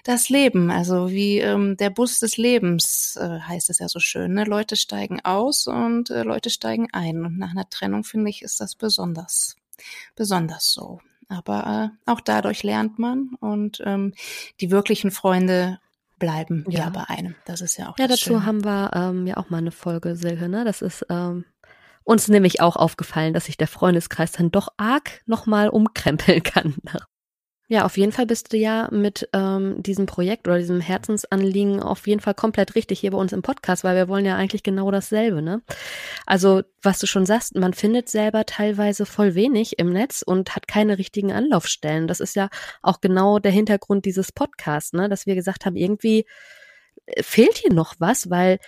das 0.04 0.30
Leben, 0.30 0.70
also 0.72 1.10
wie 1.10 1.39
ähm, 1.39 1.78
der 1.78 1.89
Bus 1.89 2.20
des 2.20 2.38
Lebens 2.38 3.18
äh, 3.20 3.39
heißt 3.39 3.70
es 3.70 3.80
ja 3.80 3.88
so 3.88 4.00
schön. 4.00 4.34
Ne? 4.34 4.44
Leute 4.44 4.76
steigen 4.76 5.22
aus 5.24 5.68
und 5.68 6.10
äh, 6.10 6.24
Leute 6.24 6.50
steigen 6.50 6.89
ein. 6.92 7.26
Und 7.26 7.38
nach 7.38 7.52
einer 7.52 7.70
Trennung 7.70 8.04
finde 8.04 8.30
ich, 8.30 8.42
ist 8.42 8.60
das 8.60 8.76
besonders, 8.76 9.56
besonders 10.16 10.72
so. 10.72 11.00
Aber 11.30 11.94
äh, 12.06 12.12
auch 12.12 12.20
dadurch 12.20 12.63
lernt 12.63 13.00
man 13.00 13.36
und 13.39 13.82
ähm, 13.86 14.13
die 14.60 14.70
wirklichen 14.70 15.10
Freunde 15.10 15.80
bleiben 16.19 16.65
ja. 16.69 16.82
ja 16.82 16.89
bei 16.89 17.04
einem. 17.10 17.36
Das 17.45 17.62
ist 17.62 17.78
ja 17.78 17.89
auch 17.89 17.97
Ja, 17.97 18.08
dazu 18.08 18.26
Schöne. 18.26 18.45
haben 18.45 18.63
wir 18.63 18.91
ähm, 18.93 19.28
ja 19.28 19.38
auch 19.38 19.49
mal 19.49 19.58
eine 19.58 19.71
Folge, 19.71 20.15
Silke, 20.15 20.49
ne? 20.49 20.65
Das 20.65 20.82
ist 20.82 21.06
ähm, 21.10 21.45
uns 22.04 22.28
nämlich 22.28 22.62
auch 22.62 22.76
aufgefallen, 22.76 23.34
dass 23.34 23.45
sich 23.45 23.58
der 23.58 23.67
Freundeskreis 23.67 24.34
dann 24.34 24.52
doch 24.52 24.69
arg 24.78 25.21
nochmal 25.26 25.69
umkrempeln 25.69 26.43
kann 26.43 26.76
nach 26.84 27.08
ja, 27.69 27.86
auf 27.86 27.97
jeden 27.97 28.12
Fall 28.12 28.26
bist 28.26 28.52
du 28.52 28.58
ja 28.58 28.89
mit 28.91 29.30
ähm, 29.32 29.82
diesem 29.82 30.06
Projekt 30.06 30.47
oder 30.47 30.58
diesem 30.58 30.82
Herzensanliegen 30.82 31.82
auf 31.82 32.06
jeden 32.08 32.19
Fall 32.19 32.34
komplett 32.34 32.76
richtig 32.76 32.99
hier 32.99 33.12
bei 33.12 33.17
uns 33.17 33.32
im 33.32 33.41
Podcast, 33.41 33.86
weil 33.86 33.95
wir 33.95 34.10
wollen 34.10 34.26
ja 34.26 34.36
eigentlich 34.36 34.63
genau 34.63 34.91
dasselbe, 34.91 35.41
ne? 35.41 35.62
Also, 36.26 36.63
was 36.82 36.99
du 36.99 37.08
schon 37.08 37.26
sagst, 37.26 37.56
man 37.56 37.73
findet 37.73 38.10
selber 38.10 38.45
teilweise 38.45 39.06
voll 39.06 39.34
wenig 39.34 39.80
im 39.80 39.91
Netz 39.91 40.23
und 40.23 40.56
hat 40.56 40.67
keine 40.67 40.97
richtigen 40.97 41.32
Anlaufstellen. 41.32 42.08
Das 42.08 42.19
ist 42.19 42.36
ja 42.36 42.49
auch 42.82 42.99
genau 42.99 43.39
der 43.39 43.52
Hintergrund 43.52 44.04
dieses 44.06 44.34
Podcasts, 44.34 44.91
ne? 44.91 45.08
Dass 45.08 45.26
wir 45.26 45.36
gesagt 45.36 45.65
haben, 45.65 45.78
irgendwie 45.78 46.26
fehlt 47.22 47.58
hier 47.58 47.74
noch 47.74 47.96
was, 48.00 48.30
weil 48.30 48.60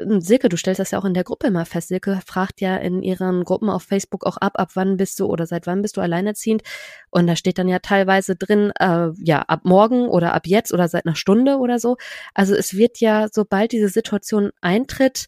ähm, 0.00 0.20
Silke, 0.20 0.48
du 0.48 0.56
stellst 0.56 0.80
das 0.80 0.90
ja 0.90 0.98
auch 0.98 1.04
in 1.04 1.14
der 1.14 1.24
Gruppe 1.24 1.46
immer 1.46 1.64
fest. 1.66 1.88
Silke 1.88 2.20
fragt 2.26 2.60
ja 2.60 2.76
in 2.76 3.02
ihren 3.02 3.44
Gruppen 3.44 3.70
auf 3.70 3.82
Facebook 3.82 4.26
auch 4.26 4.36
ab, 4.36 4.58
ab 4.58 4.70
wann 4.74 4.96
bist 4.96 5.20
du 5.20 5.26
oder 5.26 5.46
seit 5.46 5.66
wann 5.66 5.82
bist 5.82 5.96
du 5.96 6.00
alleinerziehend. 6.00 6.62
Und 7.10 7.26
da 7.26 7.36
steht 7.36 7.58
dann 7.58 7.68
ja 7.68 7.78
teilweise 7.78 8.36
drin, 8.36 8.72
äh, 8.78 9.10
ja, 9.18 9.42
ab 9.42 9.60
morgen 9.64 10.08
oder 10.08 10.34
ab 10.34 10.46
jetzt 10.46 10.72
oder 10.72 10.88
seit 10.88 11.06
einer 11.06 11.16
Stunde 11.16 11.58
oder 11.58 11.78
so. 11.78 11.96
Also 12.34 12.54
es 12.54 12.74
wird 12.76 13.00
ja, 13.00 13.28
sobald 13.32 13.72
diese 13.72 13.88
Situation 13.88 14.50
eintritt, 14.60 15.26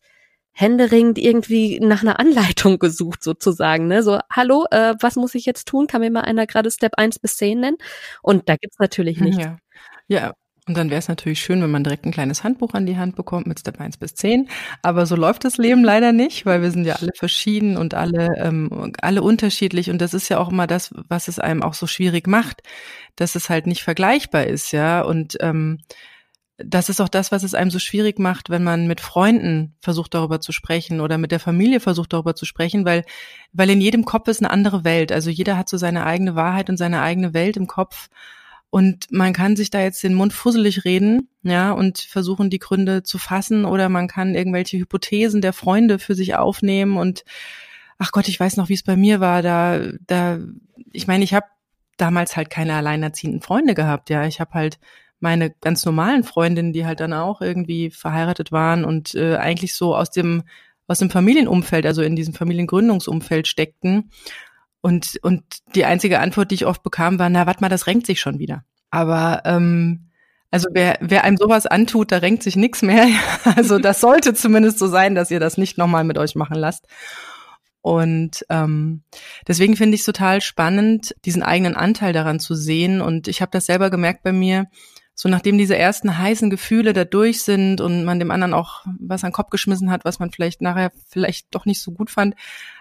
händeringend 0.52 1.18
irgendwie 1.18 1.79
nach 1.81 2.02
einer 2.02 2.18
Anleitung 2.18 2.79
gesucht 2.79 3.22
sozusagen. 3.22 3.88
Ne? 3.88 4.02
So, 4.02 4.18
hallo, 4.33 4.66
äh, 4.70 4.94
was 5.00 5.16
muss 5.16 5.35
ich 5.35 5.44
jetzt 5.46 5.68
tun? 5.68 5.87
Kann 5.87 6.00
mir 6.00 6.11
mal 6.11 6.22
einer 6.22 6.46
gerade 6.46 6.70
Step 6.70 6.94
1 6.96 7.18
bis 7.18 7.37
10 7.37 7.61
nennen? 7.61 7.76
Und 8.22 8.48
da 8.48 8.57
gibt's 8.57 8.79
natürlich 8.79 9.20
nichts. 9.20 9.44
Ja. 9.44 9.59
Ja, 10.09 10.35
und 10.68 10.76
dann 10.76 10.90
wäre 10.90 10.98
es 10.98 11.07
natürlich 11.07 11.40
schön, 11.40 11.62
wenn 11.62 11.70
man 11.70 11.85
direkt 11.85 12.07
ein 12.07 12.12
kleines 12.12 12.42
Handbuch 12.42 12.74
an 12.74 12.87
die 12.87 12.96
Hand 12.96 13.14
bekommt 13.14 13.46
mit 13.46 13.61
Step 13.61 13.81
1 13.81 13.98
bis 13.98 14.16
10. 14.16 14.48
Aber 14.83 15.07
so 15.07 15.14
läuft 15.14 15.44
das 15.44 15.59
Leben 15.59 15.85
leider 15.85 16.11
nicht, 16.11 16.44
weil 16.44 16.61
wir 16.61 16.72
sind 16.72 16.85
ja 16.85 16.96
alle 16.96 17.12
verschieden 17.14 17.76
und 17.76 17.94
alle, 17.94 18.35
ähm, 18.37 18.92
alle 19.00 19.22
unterschiedlich. 19.22 19.90
Und 19.90 20.00
das 20.00 20.12
ist 20.12 20.29
ja 20.29 20.38
auch 20.38 20.50
immer 20.50 20.66
das, 20.66 20.92
was 21.09 21.29
es 21.29 21.38
einem 21.38 21.62
auch 21.62 21.74
so 21.74 21.87
schwierig 21.87 22.26
macht, 22.26 22.62
dass 23.14 23.37
es 23.37 23.48
halt 23.48 23.68
nicht 23.68 23.85
vergleichbar 23.85 24.44
ist, 24.48 24.72
ja. 24.72 25.02
Und 25.02 25.37
ähm, 25.40 25.79
das 26.59 26.88
ist 26.88 27.00
auch 27.00 27.09
das, 27.09 27.31
was 27.31 27.44
es 27.44 27.55
einem 27.55 27.70
so 27.70 27.79
schwierig 27.79 28.18
macht, 28.18 28.50
wenn 28.50 28.64
man 28.64 28.88
mit 28.88 29.00
Freunden 29.00 29.76
versucht 29.81 30.14
darüber 30.14 30.40
zu 30.40 30.50
sprechen 30.50 31.00
oder 31.00 31.16
mit 31.16 31.31
der 31.31 31.40
Familie 31.40 31.79
versucht 31.79 32.12
darüber 32.12 32.35
zu 32.35 32.44
sprechen, 32.44 32.85
weil, 32.85 33.05
weil 33.52 33.70
in 33.70 33.81
jedem 33.81 34.05
Kopf 34.05 34.26
ist 34.26 34.42
eine 34.42 34.50
andere 34.50 34.83
Welt. 34.83 35.12
Also 35.12 35.31
jeder 35.31 35.57
hat 35.57 35.68
so 35.68 35.76
seine 35.76 36.07
eigene 36.07 36.35
Wahrheit 36.35 36.70
und 36.70 36.76
seine 36.76 37.02
eigene 37.02 37.35
Welt 37.35 37.57
im 37.57 37.68
Kopf. 37.68 38.09
Und 38.76 39.10
man 39.10 39.32
kann 39.32 39.56
sich 39.56 39.70
da 39.70 39.80
jetzt 39.80 40.02
den 40.02 40.12
Mund 40.12 40.34
fusselig 40.34 40.84
reden, 40.84 41.30
ja, 41.42 41.72
und 41.72 41.96
versuchen, 41.96 42.50
die 42.50 42.58
Gründe 42.58 43.02
zu 43.02 43.16
fassen, 43.16 43.64
oder 43.64 43.88
man 43.88 44.06
kann 44.06 44.34
irgendwelche 44.34 44.76
Hypothesen 44.76 45.40
der 45.40 45.54
Freunde 45.54 45.98
für 45.98 46.14
sich 46.14 46.34
aufnehmen 46.34 46.98
und 46.98 47.24
ach 47.96 48.12
Gott, 48.12 48.28
ich 48.28 48.38
weiß 48.38 48.58
noch, 48.58 48.68
wie 48.68 48.74
es 48.74 48.82
bei 48.82 48.94
mir 48.94 49.18
war. 49.18 49.40
Da, 49.40 49.80
da, 50.06 50.40
ich 50.92 51.06
meine, 51.06 51.24
ich 51.24 51.32
habe 51.32 51.46
damals 51.96 52.36
halt 52.36 52.50
keine 52.50 52.74
alleinerziehenden 52.74 53.40
Freunde 53.40 53.72
gehabt, 53.72 54.10
ja. 54.10 54.26
Ich 54.26 54.40
habe 54.40 54.52
halt 54.52 54.78
meine 55.20 55.54
ganz 55.62 55.86
normalen 55.86 56.22
Freundinnen, 56.22 56.74
die 56.74 56.84
halt 56.84 57.00
dann 57.00 57.14
auch 57.14 57.40
irgendwie 57.40 57.88
verheiratet 57.88 58.52
waren 58.52 58.84
und 58.84 59.14
äh, 59.14 59.36
eigentlich 59.36 59.74
so 59.74 59.96
aus 59.96 60.10
dem 60.10 60.42
aus 60.86 60.98
dem 60.98 61.08
Familienumfeld, 61.08 61.86
also 61.86 62.02
in 62.02 62.14
diesem 62.14 62.34
Familiengründungsumfeld 62.34 63.48
steckten. 63.48 64.10
Und, 64.87 65.18
und 65.22 65.42
die 65.75 65.85
einzige 65.85 66.20
Antwort, 66.20 66.53
die 66.53 66.55
ich 66.55 66.64
oft 66.64 66.85
bekam, 66.85 67.18
war, 67.18 67.29
na, 67.29 67.44
warte 67.44 67.61
mal, 67.61 67.68
das 67.68 67.88
renkt 67.88 68.07
sich 68.07 68.20
schon 68.20 68.38
wieder. 68.38 68.62
Aber 68.92 69.42
ähm, 69.44 70.11
Also 70.53 70.68
wer, 70.72 70.96
wer 71.01 71.25
einem 71.25 71.37
sowas 71.37 71.66
antut, 71.66 72.12
da 72.12 72.18
renkt 72.18 72.44
sich 72.44 72.55
nichts 72.55 72.83
mehr. 72.83 73.09
Also 73.57 73.81
das 73.81 74.01
sollte 74.01 74.33
zumindest 74.33 74.79
so 74.79 74.87
sein, 74.87 75.16
dass 75.16 75.33
ihr 75.33 75.40
das 75.40 75.59
nicht 75.59 75.77
nochmal 75.77 76.05
mit 76.05 76.18
euch 76.18 76.37
machen 76.37 76.57
lasst. 76.57 76.87
Und 77.81 78.46
ähm, 78.49 79.03
deswegen 79.49 79.75
finde 79.75 79.96
ich 79.96 80.03
es 80.03 80.07
total 80.07 80.40
spannend, 80.40 81.16
diesen 81.25 81.42
eigenen 81.42 81.75
Anteil 81.75 82.12
daran 82.12 82.38
zu 82.38 82.55
sehen. 82.55 83.01
Und 83.01 83.27
ich 83.27 83.42
habe 83.42 83.51
das 83.51 83.66
selber 83.66 83.90
gemerkt 83.90 84.22
bei 84.22 84.31
mir, 84.33 84.66
so 85.18 85.31
nachdem 85.31 85.57
diese 85.57 85.76
ersten 85.76 86.18
heißen 86.18 86.50
Gefühle 86.50 86.92
da 86.92 87.07
durch 87.07 87.42
sind 87.42 87.81
und 87.81 88.05
man 88.05 88.18
dem 88.18 88.31
anderen 88.31 88.52
auch 88.52 88.85
was 89.00 89.24
an 89.24 89.31
den 89.31 89.35
Kopf 89.35 89.48
geschmissen 89.48 89.90
hat, 89.90 90.05
was 90.05 90.18
man 90.18 90.31
vielleicht 90.31 90.61
nachher 90.61 90.92
vielleicht 91.09 91.55
doch 91.55 91.64
nicht 91.64 91.81
so 91.81 91.90
gut 91.92 92.11
fand. 92.11 92.35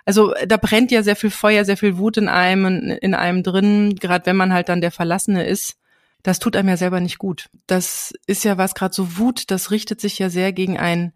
Also 0.03 0.33
da 0.45 0.57
brennt 0.57 0.91
ja 0.91 1.01
sehr 1.01 1.15
viel 1.15 1.29
Feuer, 1.29 1.63
sehr 1.63 1.77
viel 1.77 1.97
Wut 1.97 2.17
in 2.17 2.27
einem, 2.27 2.97
in 3.01 3.15
einem 3.15 3.41
drin, 3.41 3.95
gerade 3.95 4.25
wenn 4.25 4.35
man 4.35 4.51
halt 4.51 4.67
dann 4.67 4.81
der 4.81 4.91
Verlassene 4.91 5.47
ist. 5.47 5.77
Das 6.23 6.39
tut 6.39 6.57
einem 6.57 6.67
ja 6.67 6.75
selber 6.75 6.99
nicht 6.99 7.19
gut. 7.19 7.49
Das 7.67 8.13
ist 8.27 8.43
ja 8.43 8.57
was 8.57 8.75
gerade 8.75 8.93
so 8.93 9.17
Wut, 9.17 9.49
das 9.49 9.71
richtet 9.71 10.01
sich 10.01 10.19
ja 10.19 10.29
sehr 10.29 10.51
gegen 10.51 10.77
ein 10.77 11.13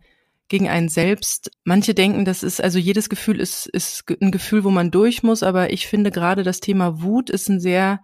gegen 0.48 0.68
einen 0.68 0.90
selbst. 0.90 1.52
Manche 1.64 1.94
denken, 1.94 2.26
das 2.26 2.42
ist, 2.42 2.60
also 2.60 2.80
jedes 2.80 3.08
Gefühl 3.08 3.40
ist, 3.40 3.68
ist 3.68 4.04
ein 4.20 4.32
Gefühl, 4.32 4.64
wo 4.64 4.72
man 4.72 4.90
durch 4.90 5.22
muss, 5.22 5.44
aber 5.44 5.72
ich 5.72 5.86
finde 5.86 6.10
gerade 6.10 6.44
das 6.44 6.60
Thema 6.60 7.04
Wut 7.04 7.30
ist 7.30 7.50
ein 7.50 7.60
sehr, 7.60 8.00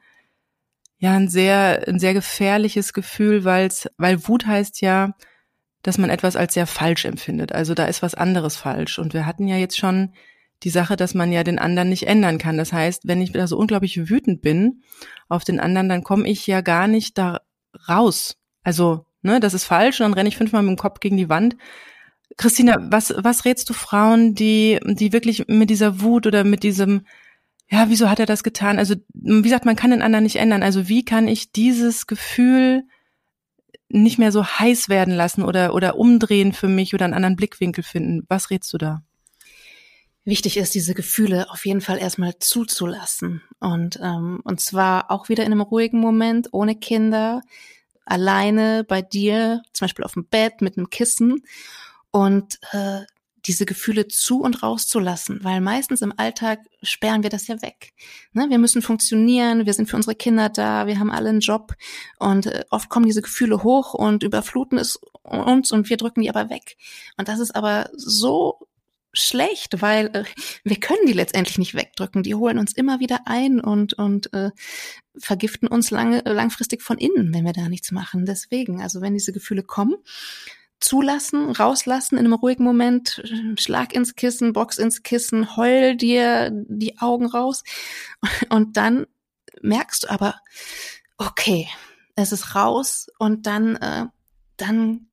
ja, 0.98 1.14
ein 1.14 1.28
sehr, 1.28 1.88
ein 1.88 2.00
sehr 2.00 2.14
gefährliches 2.14 2.94
Gefühl, 2.94 3.44
weil's, 3.44 3.90
weil 3.98 4.28
Wut 4.28 4.46
heißt 4.46 4.82
ja, 4.82 5.14
dass 5.84 5.98
man 5.98 6.10
etwas 6.10 6.36
als 6.36 6.54
sehr 6.54 6.66
falsch 6.66 7.06
empfindet. 7.06 7.52
Also 7.52 7.74
da 7.74 7.86
ist 7.86 8.02
was 8.02 8.16
anderes 8.16 8.56
falsch. 8.56 8.98
Und 8.98 9.14
wir 9.14 9.26
hatten 9.26 9.48
ja 9.48 9.58
jetzt 9.58 9.78
schon 9.78 10.14
die 10.64 10.70
Sache, 10.70 10.96
dass 10.96 11.14
man 11.14 11.32
ja 11.32 11.44
den 11.44 11.60
anderen 11.60 11.90
nicht 11.90 12.08
ändern 12.08 12.38
kann. 12.38 12.58
Das 12.58 12.74
heißt, 12.74 13.08
wenn 13.08 13.22
ich 13.22 13.32
da 13.32 13.46
so 13.46 13.58
unglaublich 13.58 14.10
wütend 14.10 14.42
bin 14.42 14.82
auf 15.30 15.44
den 15.44 15.60
anderen, 15.60 15.90
dann 15.90 16.04
komme 16.04 16.28
ich 16.28 16.48
ja 16.48 16.62
gar 16.62 16.88
nicht 16.88 17.18
da 17.18 17.42
raus. 17.88 18.38
Also, 18.64 19.06
ne, 19.22 19.40
das 19.40 19.54
ist 19.54 19.66
falsch 19.66 20.00
und 20.00 20.06
dann 20.06 20.14
renne 20.14 20.30
ich 20.30 20.38
fünfmal 20.38 20.64
mit 20.64 20.72
dem 20.72 20.82
Kopf 20.82 21.02
gegen 21.02 21.18
die 21.18 21.30
Wand. 21.30 21.56
Christina, 22.38 22.78
was, 22.80 23.14
was 23.18 23.46
rätst 23.46 23.70
du 23.70 23.74
Frauen, 23.74 24.34
die, 24.34 24.80
die 24.84 25.14
wirklich 25.14 25.48
mit 25.48 25.70
dieser 25.70 26.02
Wut 26.02 26.26
oder 26.26 26.44
mit 26.44 26.64
diesem, 26.64 27.06
ja, 27.70 27.90
wieso 27.90 28.10
hat 28.10 28.20
er 28.20 28.26
das 28.26 28.44
getan? 28.44 28.78
Also, 28.78 28.96
wie 29.14 29.42
gesagt, 29.42 29.66
man 29.66 29.76
kann 29.76 29.92
den 29.92 30.02
anderen 30.02 30.24
nicht 30.24 30.36
ändern. 30.36 30.64
Also, 30.64 30.88
wie 30.88 31.04
kann 31.04 31.28
ich 31.28 31.52
dieses 31.52 32.06
Gefühl 32.06 32.84
nicht 33.90 34.20
mehr 34.20 34.32
so 34.32 34.46
heiß 34.46 34.90
werden 34.90 35.14
lassen 35.14 35.44
oder, 35.44 35.74
oder 35.74 35.98
umdrehen 35.98 36.54
für 36.54 36.68
mich 36.68 36.94
oder 36.94 37.06
einen 37.06 37.14
anderen 37.14 37.36
Blickwinkel 37.36 37.84
finden? 37.84 38.26
Was 38.30 38.50
rätst 38.50 38.72
du 38.74 38.78
da? 38.78 39.04
Wichtig 40.26 40.58
ist, 40.58 40.74
diese 40.74 40.96
Gefühle 40.96 41.50
auf 41.52 41.66
jeden 41.66 41.82
Fall 41.82 42.00
erstmal 42.00 42.38
zuzulassen. 42.40 43.44
Und, 43.60 44.00
ähm, 44.02 44.42
und 44.44 44.60
zwar 44.60 45.12
auch 45.12 45.30
wieder 45.30 45.44
in 45.44 45.52
einem 45.52 45.62
ruhigen 45.62 46.00
Moment, 46.00 46.50
ohne 46.52 46.76
Kinder, 46.76 47.42
alleine 48.06 48.84
bei 48.84 49.02
dir, 49.02 49.62
zum 49.74 49.86
Beispiel 49.86 50.06
auf 50.06 50.14
dem 50.14 50.28
Bett 50.28 50.62
mit 50.62 50.78
einem 50.78 50.90
Kissen 50.90 51.44
und 52.12 52.60
äh, 52.72 53.02
diese 53.46 53.66
Gefühle 53.66 54.08
zu 54.08 54.42
und 54.42 54.64
rauszulassen, 54.64 55.44
weil 55.44 55.62
meistens 55.62 56.02
im 56.02 56.14
Alltag 56.18 56.60
sperren 56.82 57.24
wir 57.24 57.30
das 57.30 57.48
ja 57.48 57.62
weg. 57.62 57.94
Ne? 58.34 58.48
Wir 58.50 58.58
müssen 58.58 58.82
funktionieren, 58.82 59.66
wir 59.66 59.74
sind 59.74 59.90
für 59.90 59.96
unsere 59.96 60.16
Kinder 60.16 60.50
da, 60.50 60.88
wir 60.88 61.00
haben 61.00 61.12
alle 61.12 61.30
einen 61.30 61.40
Job 61.40 61.74
und 62.20 62.48
äh, 62.48 62.64
oft 62.70 62.90
kommen 62.90 63.06
diese 63.06 63.22
Gefühle 63.22 63.64
hoch 63.64 63.94
und 63.94 64.24
überfluten 64.24 64.78
es 64.78 65.00
uns 65.24 65.72
und 65.72 65.90
wir 65.90 65.98
drücken 65.98 66.22
die 66.22 66.30
aber 66.30 66.50
weg. 66.50 66.78
Und 67.18 67.28
das 67.28 67.40
ist 67.40 67.56
aber 67.56 67.90
so 67.96 68.68
schlecht, 69.14 69.82
weil 69.82 70.08
äh, 70.08 70.24
wir 70.64 70.80
können 70.80 71.06
die 71.08 71.14
letztendlich 71.14 71.58
nicht 71.58 71.76
wegdrücken. 71.76 72.24
Die 72.24 72.36
holen 72.36 72.60
uns 72.60 72.74
immer 72.74 73.00
wieder 73.00 73.22
ein 73.26 73.60
und 73.60 73.94
und 73.94 74.34
äh, 74.34 74.52
vergiften 75.18 75.68
uns 75.68 75.92
lange 75.92 76.22
langfristig 76.26 76.82
von 76.82 76.98
innen, 76.98 77.34
wenn 77.34 77.46
wir 77.46 77.54
da 77.54 77.70
nichts 77.70 77.92
machen. 77.92 78.26
Deswegen, 78.26 78.82
also 78.82 79.02
wenn 79.02 79.14
diese 79.14 79.32
Gefühle 79.32 79.64
kommen, 79.64 79.96
zulassen, 80.80 81.52
rauslassen 81.52 82.18
in 82.18 82.26
einem 82.26 82.34
ruhigen 82.34 82.64
Moment, 82.64 83.24
Schlag 83.58 83.94
ins 83.94 84.16
Kissen, 84.16 84.54
Box 84.54 84.78
ins 84.78 85.04
Kissen, 85.04 85.56
heul 85.56 85.96
dir 85.96 86.52
die 86.52 87.00
Augen 87.00 87.26
raus 87.26 87.64
und 88.50 88.78
dann 88.78 89.08
merkst 89.62 90.04
du 90.04 90.10
aber, 90.10 90.36
okay, 91.18 91.68
es 92.16 92.32
ist 92.32 92.56
raus 92.56 93.08
und 93.20 93.46
dann, 93.46 93.76
äh, 93.78 94.06
dann 94.58 95.08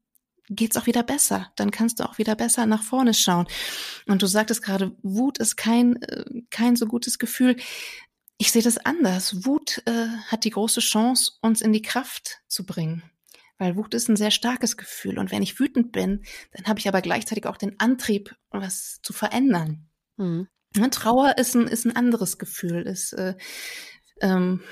geht's 0.48 0.76
auch 0.76 0.86
wieder 0.86 1.02
besser. 1.02 1.50
Dann 1.56 1.70
kannst 1.70 2.00
du 2.00 2.04
auch 2.04 2.18
wieder 2.18 2.34
besser 2.34 2.66
nach 2.66 2.82
vorne 2.82 3.14
schauen. 3.14 3.46
Und 4.06 4.22
du 4.22 4.26
sagtest 4.26 4.62
gerade, 4.62 4.94
Wut 5.02 5.38
ist 5.38 5.56
kein, 5.56 6.00
äh, 6.02 6.24
kein 6.50 6.76
so 6.76 6.86
gutes 6.86 7.18
Gefühl. 7.18 7.56
Ich 8.38 8.52
sehe 8.52 8.62
das 8.62 8.78
anders. 8.78 9.44
Wut 9.44 9.82
äh, 9.86 10.08
hat 10.28 10.44
die 10.44 10.50
große 10.50 10.80
Chance, 10.80 11.32
uns 11.40 11.60
in 11.60 11.72
die 11.72 11.82
Kraft 11.82 12.40
zu 12.48 12.66
bringen. 12.66 13.02
Weil 13.58 13.76
Wut 13.76 13.94
ist 13.94 14.08
ein 14.08 14.16
sehr 14.16 14.30
starkes 14.30 14.76
Gefühl. 14.76 15.18
Und 15.18 15.30
wenn 15.30 15.42
ich 15.42 15.60
wütend 15.60 15.92
bin, 15.92 16.24
dann 16.52 16.66
habe 16.66 16.80
ich 16.80 16.88
aber 16.88 17.00
gleichzeitig 17.00 17.46
auch 17.46 17.56
den 17.56 17.78
Antrieb, 17.78 18.34
was 18.50 19.00
zu 19.02 19.12
verändern. 19.12 19.88
Mhm. 20.16 20.48
Trauer 20.90 21.36
ist 21.38 21.54
ein, 21.54 21.66
ist 21.68 21.84
ein 21.84 21.94
anderes 21.94 22.38
Gefühl, 22.38 22.82
ist, 22.82 23.12
äh, 23.12 23.34
ähm, 24.20 24.62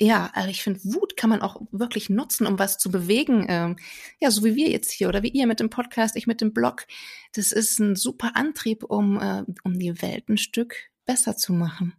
ja, 0.00 0.30
also 0.34 0.48
ich 0.48 0.62
finde, 0.62 0.80
Wut 0.84 1.16
kann 1.16 1.30
man 1.30 1.42
auch 1.42 1.60
wirklich 1.72 2.08
nutzen, 2.08 2.46
um 2.46 2.58
was 2.58 2.78
zu 2.78 2.90
bewegen. 2.90 3.46
Ähm, 3.48 3.76
ja, 4.20 4.30
so 4.30 4.44
wie 4.44 4.54
wir 4.54 4.68
jetzt 4.68 4.92
hier 4.92 5.08
oder 5.08 5.22
wie 5.22 5.30
ihr 5.30 5.46
mit 5.46 5.58
dem 5.58 5.70
Podcast, 5.70 6.14
ich 6.16 6.26
mit 6.26 6.40
dem 6.40 6.52
Blog. 6.52 6.86
Das 7.32 7.50
ist 7.50 7.80
ein 7.80 7.96
super 7.96 8.32
Antrieb, 8.34 8.84
um, 8.84 9.20
äh, 9.20 9.44
um 9.64 9.78
die 9.78 10.00
Welt 10.00 10.28
ein 10.28 10.38
Stück 10.38 10.90
besser 11.08 11.36
zu 11.36 11.52
machen. 11.52 11.94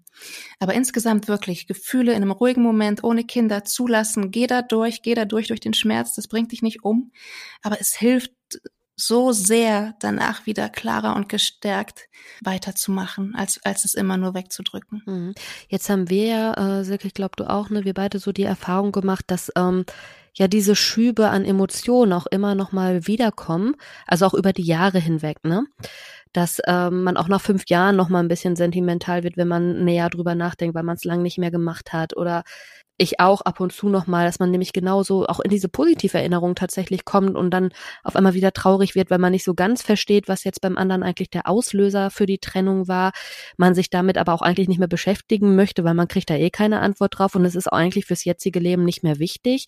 Aber 0.59 0.73
insgesamt 0.73 1.27
wirklich 1.27 1.67
Gefühle 1.67 2.11
in 2.11 2.21
einem 2.21 2.31
ruhigen 2.31 2.61
Moment 2.61 3.03
ohne 3.03 3.23
Kinder 3.23 3.65
zulassen. 3.65 4.31
Geh 4.31 4.47
da 4.47 4.61
durch, 4.61 5.01
geh 5.01 5.15
da 5.15 5.25
durch 5.25 5.47
durch 5.47 5.59
den 5.59 5.73
Schmerz. 5.73 6.13
Das 6.13 6.27
bringt 6.27 6.51
dich 6.51 6.61
nicht 6.61 6.83
um. 6.83 7.11
Aber 7.61 7.81
es 7.81 7.95
hilft 7.95 8.31
so 8.95 9.31
sehr, 9.31 9.95
danach 10.01 10.45
wieder 10.45 10.67
klarer 10.69 11.15
und 11.15 11.29
gestärkt 11.29 12.09
weiterzumachen, 12.43 13.33
als, 13.33 13.59
als 13.63 13.85
es 13.85 13.95
immer 13.95 14.17
nur 14.17 14.33
wegzudrücken. 14.33 15.01
Mhm. 15.05 15.33
Jetzt 15.69 15.89
haben 15.89 16.09
wir 16.09 16.25
ja, 16.25 16.79
äh, 16.79 16.83
Silke, 16.83 17.07
ich 17.07 17.13
glaube 17.13 17.35
du 17.37 17.49
auch, 17.49 17.69
ne, 17.69 17.85
wir 17.85 17.93
beide 17.93 18.19
so 18.19 18.33
die 18.33 18.43
Erfahrung 18.43 18.91
gemacht, 18.91 19.25
dass 19.27 19.51
ähm, 19.55 19.85
ja 20.33 20.49
diese 20.49 20.75
Schübe 20.75 21.29
an 21.29 21.45
Emotionen 21.45 22.11
auch 22.11 22.25
immer 22.27 22.55
noch 22.55 22.73
mal 22.73 23.07
wiederkommen, 23.07 23.75
also 24.05 24.25
auch 24.25 24.33
über 24.33 24.51
die 24.51 24.63
Jahre 24.63 24.99
hinweg, 24.99 25.45
ne? 25.45 25.63
Dass 26.33 26.61
ähm, 26.67 27.03
man 27.03 27.17
auch 27.17 27.27
nach 27.27 27.41
fünf 27.41 27.63
Jahren 27.69 27.95
noch 27.95 28.09
mal 28.09 28.19
ein 28.19 28.27
bisschen 28.27 28.55
sentimental 28.55 29.23
wird, 29.23 29.37
wenn 29.37 29.47
man 29.47 29.83
näher 29.83 30.09
drüber 30.09 30.35
nachdenkt, 30.35 30.75
weil 30.75 30.83
man 30.83 30.95
es 30.95 31.03
lang 31.03 31.21
nicht 31.21 31.37
mehr 31.37 31.51
gemacht 31.51 31.93
hat 31.93 32.15
oder 32.15 32.43
ich 32.99 33.19
auch 33.19 33.41
ab 33.41 33.61
und 33.61 33.71
zu 33.71 33.87
noch 33.87 34.07
mal, 34.07 34.25
dass 34.25 34.39
man 34.39 34.51
nämlich 34.51 34.73
genauso 34.73 35.25
auch 35.25 35.39
in 35.39 35.49
diese 35.49 35.69
positive 35.69 36.17
Erinnerung 36.17 36.53
tatsächlich 36.55 37.05
kommt 37.05 37.35
und 37.35 37.51
dann 37.51 37.71
auf 38.03 38.15
einmal 38.15 38.33
wieder 38.33 38.51
traurig 38.51 38.93
wird, 38.93 39.09
weil 39.09 39.19
man 39.19 39.31
nicht 39.31 39.45
so 39.45 39.53
ganz 39.53 39.81
versteht, 39.81 40.27
was 40.27 40.43
jetzt 40.43 40.59
beim 40.61 40.77
anderen 40.77 41.01
eigentlich 41.01 41.29
der 41.29 41.47
Auslöser 41.47 42.11
für 42.11 42.25
die 42.25 42.39
Trennung 42.39 42.87
war, 42.87 43.11
man 43.57 43.73
sich 43.73 43.89
damit 43.89 44.17
aber 44.17 44.33
auch 44.33 44.41
eigentlich 44.41 44.67
nicht 44.67 44.79
mehr 44.79 44.89
beschäftigen 44.89 45.55
möchte, 45.55 45.83
weil 45.85 45.93
man 45.93 46.09
kriegt 46.09 46.29
da 46.29 46.35
eh 46.35 46.49
keine 46.49 46.81
Antwort 46.81 47.17
drauf 47.17 47.35
und 47.35 47.45
es 47.45 47.55
ist 47.55 47.67
eigentlich 47.67 48.05
fürs 48.05 48.25
jetzige 48.25 48.59
Leben 48.59 48.83
nicht 48.83 49.01
mehr 49.01 49.17
wichtig. 49.17 49.67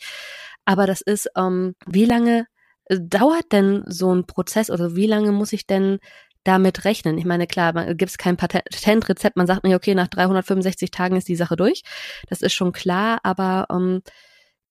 Aber 0.66 0.86
das 0.86 1.02
ist, 1.02 1.30
ähm, 1.38 1.76
wie 1.88 2.06
lange 2.06 2.48
äh, 2.86 3.00
dauert 3.02 3.52
denn 3.54 3.84
so 3.88 4.14
ein 4.14 4.26
Prozess 4.26 4.70
oder 4.70 4.96
wie 4.96 5.08
lange 5.08 5.32
muss 5.32 5.54
ich 5.54 5.66
denn 5.66 6.00
damit 6.44 6.86
rechnen. 6.86 7.18
Ich 7.18 7.26
meine, 7.26 7.48
klar, 7.48 7.74
man 7.74 7.98
gibt 7.98 8.12
es 8.12 8.18
kein 8.18 8.38
Patentrezept, 8.38 9.38
man 9.38 9.48
sagt 9.48 9.64
mir, 9.64 9.76
okay, 9.76 9.96
nach 9.96 10.08
365 10.08 10.92
Tagen 10.92 11.16
ist 11.16 11.28
die 11.28 11.36
Sache 11.36 11.56
durch. 11.56 11.84
Das 12.28 12.42
ist 12.42 12.54
schon 12.54 12.72
klar, 12.72 13.20
aber 13.24 13.68
ähm, 13.72 14.02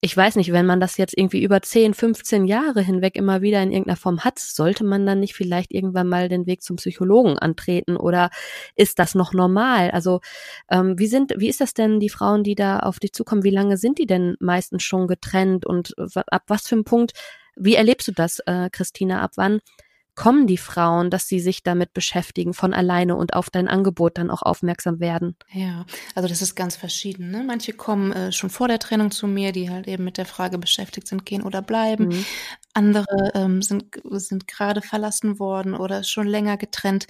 ich 0.02 0.16
weiß 0.16 0.37
nicht, 0.37 0.50
wenn 0.50 0.64
man 0.64 0.80
das 0.80 0.96
jetzt 0.96 1.16
irgendwie 1.16 1.42
über 1.42 1.61
10, 1.61 1.92
15 1.92 2.46
Jahre 2.46 2.80
hinweg 2.80 3.16
immer 3.16 3.42
wieder 3.42 3.62
in 3.62 3.70
irgendeiner 3.70 3.98
Form 3.98 4.20
hat, 4.20 4.38
sollte 4.38 4.83
man 4.83 5.04
dann 5.04 5.20
nicht 5.20 5.35
vielleicht 5.35 5.72
irgendwann 5.72 6.09
mal 6.09 6.30
den 6.30 6.46
Weg 6.46 6.62
zum 6.62 6.76
Psychologen 6.76 7.38
antreten 7.38 7.98
oder 7.98 8.30
ist 8.76 8.98
das 8.98 9.14
noch 9.14 9.35
normal? 9.35 9.90
Also 9.90 10.20
ähm, 10.70 10.98
wie 10.98 11.06
sind, 11.06 11.35
wie 11.37 11.48
ist 11.48 11.61
das 11.61 11.74
denn, 11.74 12.00
die 12.00 12.09
Frauen, 12.09 12.44
die 12.44 12.54
da 12.54 12.78
auf 12.78 12.98
dich 12.98 13.12
zukommen, 13.12 13.44
wie 13.44 13.50
lange 13.50 13.76
sind 13.76 13.98
die 13.98 14.06
denn 14.06 14.37
meistens 14.40 14.83
schon 14.85 15.06
getrennt 15.06 15.66
und 15.66 15.94
ab 15.98 16.44
was 16.46 16.66
für 16.66 16.76
einem 16.76 16.85
Punkt, 16.85 17.12
wie 17.56 17.74
erlebst 17.74 18.09
du 18.09 18.12
das, 18.12 18.38
äh, 18.46 18.70
Christina, 18.72 19.20
ab 19.20 19.33
wann 19.37 19.61
kommen 20.20 20.46
die 20.46 20.59
Frauen, 20.59 21.09
dass 21.09 21.28
sie 21.28 21.40
sich 21.40 21.62
damit 21.62 21.94
beschäftigen 21.94 22.52
von 22.52 22.74
alleine 22.74 23.16
und 23.16 23.33
auf 23.33 23.48
dein 23.48 23.68
Angebot 23.68 24.18
dann 24.18 24.28
auch 24.30 24.42
aufmerksam 24.42 25.00
werden? 25.00 25.35
Ja, 25.50 25.87
also 26.14 26.28
das 26.28 26.42
ist 26.42 26.54
ganz 26.54 26.76
verschieden. 26.76 27.30
Ne? 27.30 27.42
Manche 27.42 27.72
kommen 27.72 28.12
äh, 28.12 28.30
schon 28.30 28.50
vor 28.50 28.68
der 28.68 28.78
Trennung 28.78 29.11
zu 29.12 29.26
mir, 29.26 29.52
die 29.52 29.70
halt 29.70 29.88
eben 29.88 30.04
mit 30.04 30.18
der 30.18 30.26
Frage 30.26 30.59
beschäftigt 30.59 31.06
sind, 31.06 31.24
gehen 31.24 31.42
oder 31.42 31.62
bleiben. 31.62 32.09
Mhm. 32.09 32.26
Andere 32.74 33.30
ähm, 33.33 33.62
sind, 33.62 33.98
sind 34.04 34.46
gerade 34.46 34.83
verlassen 34.83 35.38
worden 35.38 35.72
oder 35.74 36.04
schon 36.04 36.26
länger 36.26 36.59
getrennt. 36.59 37.06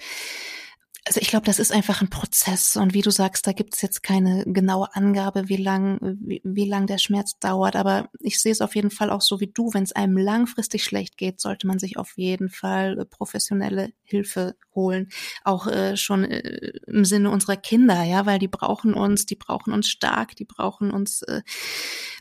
Also 1.03 1.19
ich 1.19 1.29
glaube, 1.29 1.47
das 1.47 1.57
ist 1.57 1.71
einfach 1.71 2.01
ein 2.01 2.11
Prozess 2.11 2.77
und 2.77 2.93
wie 2.93 3.01
du 3.01 3.09
sagst, 3.09 3.47
da 3.47 3.53
gibt 3.53 3.73
es 3.73 3.81
jetzt 3.81 4.03
keine 4.03 4.43
genaue 4.45 4.95
Angabe, 4.95 5.49
wie 5.49 5.57
lang, 5.57 5.97
wie, 6.21 6.41
wie 6.43 6.69
lang 6.69 6.85
der 6.85 6.99
Schmerz 6.99 7.39
dauert. 7.39 7.75
Aber 7.75 8.09
ich 8.19 8.39
sehe 8.39 8.51
es 8.51 8.61
auf 8.61 8.75
jeden 8.75 8.91
Fall 8.91 9.09
auch 9.09 9.21
so 9.21 9.39
wie 9.39 9.47
du. 9.47 9.73
Wenn 9.73 9.81
es 9.81 9.93
einem 9.93 10.15
langfristig 10.15 10.83
schlecht 10.83 11.17
geht, 11.17 11.41
sollte 11.41 11.65
man 11.65 11.79
sich 11.79 11.97
auf 11.97 12.17
jeden 12.17 12.49
Fall 12.49 12.99
äh, 12.99 13.05
professionelle 13.05 13.93
Hilfe 14.03 14.55
holen. 14.75 15.09
Auch 15.43 15.65
äh, 15.65 15.97
schon 15.97 16.23
äh, 16.23 16.71
im 16.85 17.03
Sinne 17.03 17.31
unserer 17.31 17.57
Kinder, 17.57 18.03
ja, 18.03 18.27
weil 18.27 18.37
die 18.37 18.47
brauchen 18.47 18.93
uns, 18.93 19.25
die 19.25 19.35
brauchen 19.35 19.73
uns 19.73 19.89
stark, 19.89 20.35
die 20.35 20.45
brauchen 20.45 20.91
uns, 20.91 21.23
äh, 21.23 21.41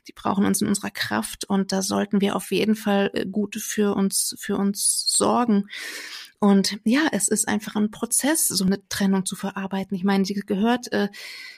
die 0.09 0.13
brauchen 0.13 0.47
uns 0.47 0.63
in 0.63 0.69
unserer 0.69 0.91
Kraft 0.91 1.45
und 1.45 1.73
da 1.73 1.83
sollten 1.83 2.23
wir 2.23 2.35
auf 2.35 2.51
jeden 2.51 2.77
Fall 2.77 3.11
äh, 3.13 3.27
gut 3.27 3.57
für 3.57 3.95
uns, 3.95 4.35
für 4.39 4.57
uns 4.57 5.05
sorgen. 5.07 5.69
Und 6.43 6.79
ja, 6.85 7.03
es 7.13 7.29
ist 7.29 7.47
einfach 7.49 7.77
ein 7.77 7.91
Prozess, 7.91 8.49
so 8.49 8.65
eine 8.65 8.81
Trennung 8.89 9.27
zu 9.27 9.37
verarbeiten. 9.37 9.95
Ich 9.95 10.05
meine, 10.05 10.25
die 10.25 10.33
gehört 10.33 10.91
äh, 10.91 11.11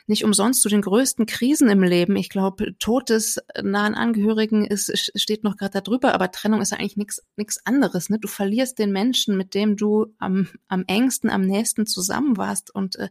nicht 0.09 0.25
umsonst 0.25 0.61
zu 0.61 0.69
den 0.69 0.83
größten 0.83 1.25
Krisen 1.25 1.71
im 1.71 1.85
Leben. 1.85 2.17
Ich 2.17 2.29
glaube, 2.29 2.77
Tod 2.81 3.09
des 3.09 3.39
nahen 3.63 3.95
Angehörigen 3.95 4.65
ist, 4.65 5.13
steht 5.15 5.45
noch 5.45 5.57
gerade 5.57 5.81
darüber, 5.81 6.15
aber 6.15 6.33
Trennung 6.33 6.61
ist 6.61 6.73
ja 6.73 6.79
eigentlich 6.79 6.97
nichts 6.97 7.23
nichts 7.37 7.65
anderes. 7.65 8.11
Ne? 8.11 8.19
Du 8.19 8.27
verlierst 8.27 8.81
den 8.81 8.91
Menschen, 8.91 9.37
mit 9.37 9.55
dem 9.55 9.77
du 9.77 10.07
am, 10.19 10.49
am 10.67 10.83
engsten, 10.89 11.31
am 11.31 11.43
nächsten 11.43 11.87
zusammen 11.87 12.37
warst. 12.37 12.75
Und 12.75 12.97
äh, 12.97 13.09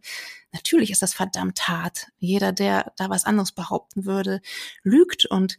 natürlich 0.51 0.91
ist 0.91 1.01
das 1.01 1.13
verdammt 1.13 1.69
hart. 1.69 2.07
Jeder, 2.19 2.51
der 2.51 2.91
da 2.97 3.09
was 3.09 3.23
anderes 3.23 3.53
behaupten 3.53 4.05
würde, 4.05 4.41
lügt. 4.83 5.25
Und 5.25 5.57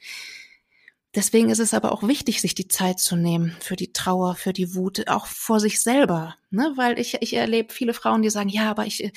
Deswegen 1.15 1.51
ist 1.51 1.59
es 1.59 1.75
aber 1.75 1.93
auch 1.93 2.03
wichtig, 2.03 2.41
sich 2.41 2.55
die 2.55 2.69
Zeit 2.69 2.99
zu 2.99 3.17
nehmen 3.17 3.55
für 3.61 3.77
die 3.77 3.93
Trauer, 3.93 4.35
für 4.35 4.55
die 4.55 4.75
Wut, 4.75 5.09
auch 5.09 5.27
vor 5.27 5.61
sich 5.61 5.83
selber. 5.83 6.37
Ne? 6.51 6.73
Weil 6.77 6.99
ich, 6.99 7.19
ich 7.21 7.35
erlebe 7.35 7.73
viele 7.73 7.93
Frauen, 7.93 8.23
die 8.23 8.31
sagen, 8.31 8.49
ja, 8.49 8.71
aber 8.71 8.87
ich, 8.87 9.05
äh, 9.05 9.11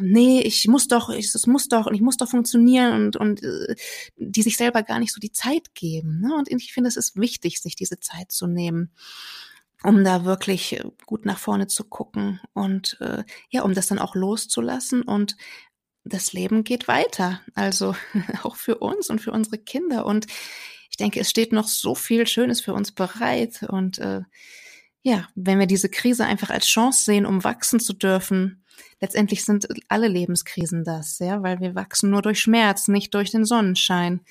nee, 0.00 0.40
ich 0.42 0.68
muss 0.68 0.86
doch, 0.86 1.10
ich, 1.10 1.34
es 1.34 1.46
muss 1.48 1.68
doch 1.68 1.86
und 1.86 1.94
ich 1.94 2.02
muss 2.02 2.16
doch 2.18 2.28
funktionieren 2.28 3.06
und, 3.06 3.16
und 3.16 3.42
äh, 3.42 3.74
die 4.16 4.42
sich 4.42 4.56
selber 4.56 4.84
gar 4.84 5.00
nicht 5.00 5.12
so 5.12 5.18
die 5.18 5.32
Zeit 5.32 5.74
geben. 5.74 6.20
Ne? 6.20 6.34
Und 6.36 6.50
ich 6.52 6.72
finde, 6.72 6.86
es 6.88 6.96
ist 6.96 7.16
wichtig, 7.16 7.60
sich 7.60 7.74
diese 7.74 7.98
Zeit 7.98 8.30
zu 8.30 8.46
nehmen 8.46 8.92
um 9.82 10.02
da 10.02 10.24
wirklich 10.24 10.82
gut 11.04 11.26
nach 11.26 11.38
vorne 11.38 11.66
zu 11.66 11.84
gucken 11.84 12.40
und 12.54 12.96
äh, 13.00 13.24
ja, 13.50 13.62
um 13.62 13.74
das 13.74 13.86
dann 13.86 13.98
auch 13.98 14.14
loszulassen 14.14 15.02
und 15.02 15.36
das 16.02 16.32
Leben 16.32 16.64
geht 16.64 16.88
weiter. 16.88 17.40
Also 17.54 17.94
auch 18.42 18.56
für 18.56 18.78
uns 18.78 19.10
und 19.10 19.20
für 19.20 19.32
unsere 19.32 19.58
Kinder. 19.58 20.06
Und 20.06 20.26
ich 20.96 21.04
denke, 21.04 21.20
es 21.20 21.28
steht 21.28 21.52
noch 21.52 21.68
so 21.68 21.94
viel 21.94 22.26
Schönes 22.26 22.62
für 22.62 22.72
uns 22.72 22.90
bereit. 22.90 23.62
Und 23.68 23.98
äh, 23.98 24.22
ja, 25.02 25.28
wenn 25.34 25.58
wir 25.58 25.66
diese 25.66 25.90
Krise 25.90 26.24
einfach 26.24 26.48
als 26.48 26.64
Chance 26.66 27.04
sehen, 27.04 27.26
um 27.26 27.44
wachsen 27.44 27.80
zu 27.80 27.92
dürfen, 27.92 28.64
letztendlich 28.98 29.44
sind 29.44 29.68
alle 29.88 30.08
Lebenskrisen 30.08 30.84
das, 30.84 31.18
ja, 31.18 31.42
weil 31.42 31.60
wir 31.60 31.74
wachsen 31.74 32.08
nur 32.08 32.22
durch 32.22 32.40
Schmerz, 32.40 32.88
nicht 32.88 33.12
durch 33.12 33.30
den 33.30 33.44
Sonnenschein. 33.44 34.22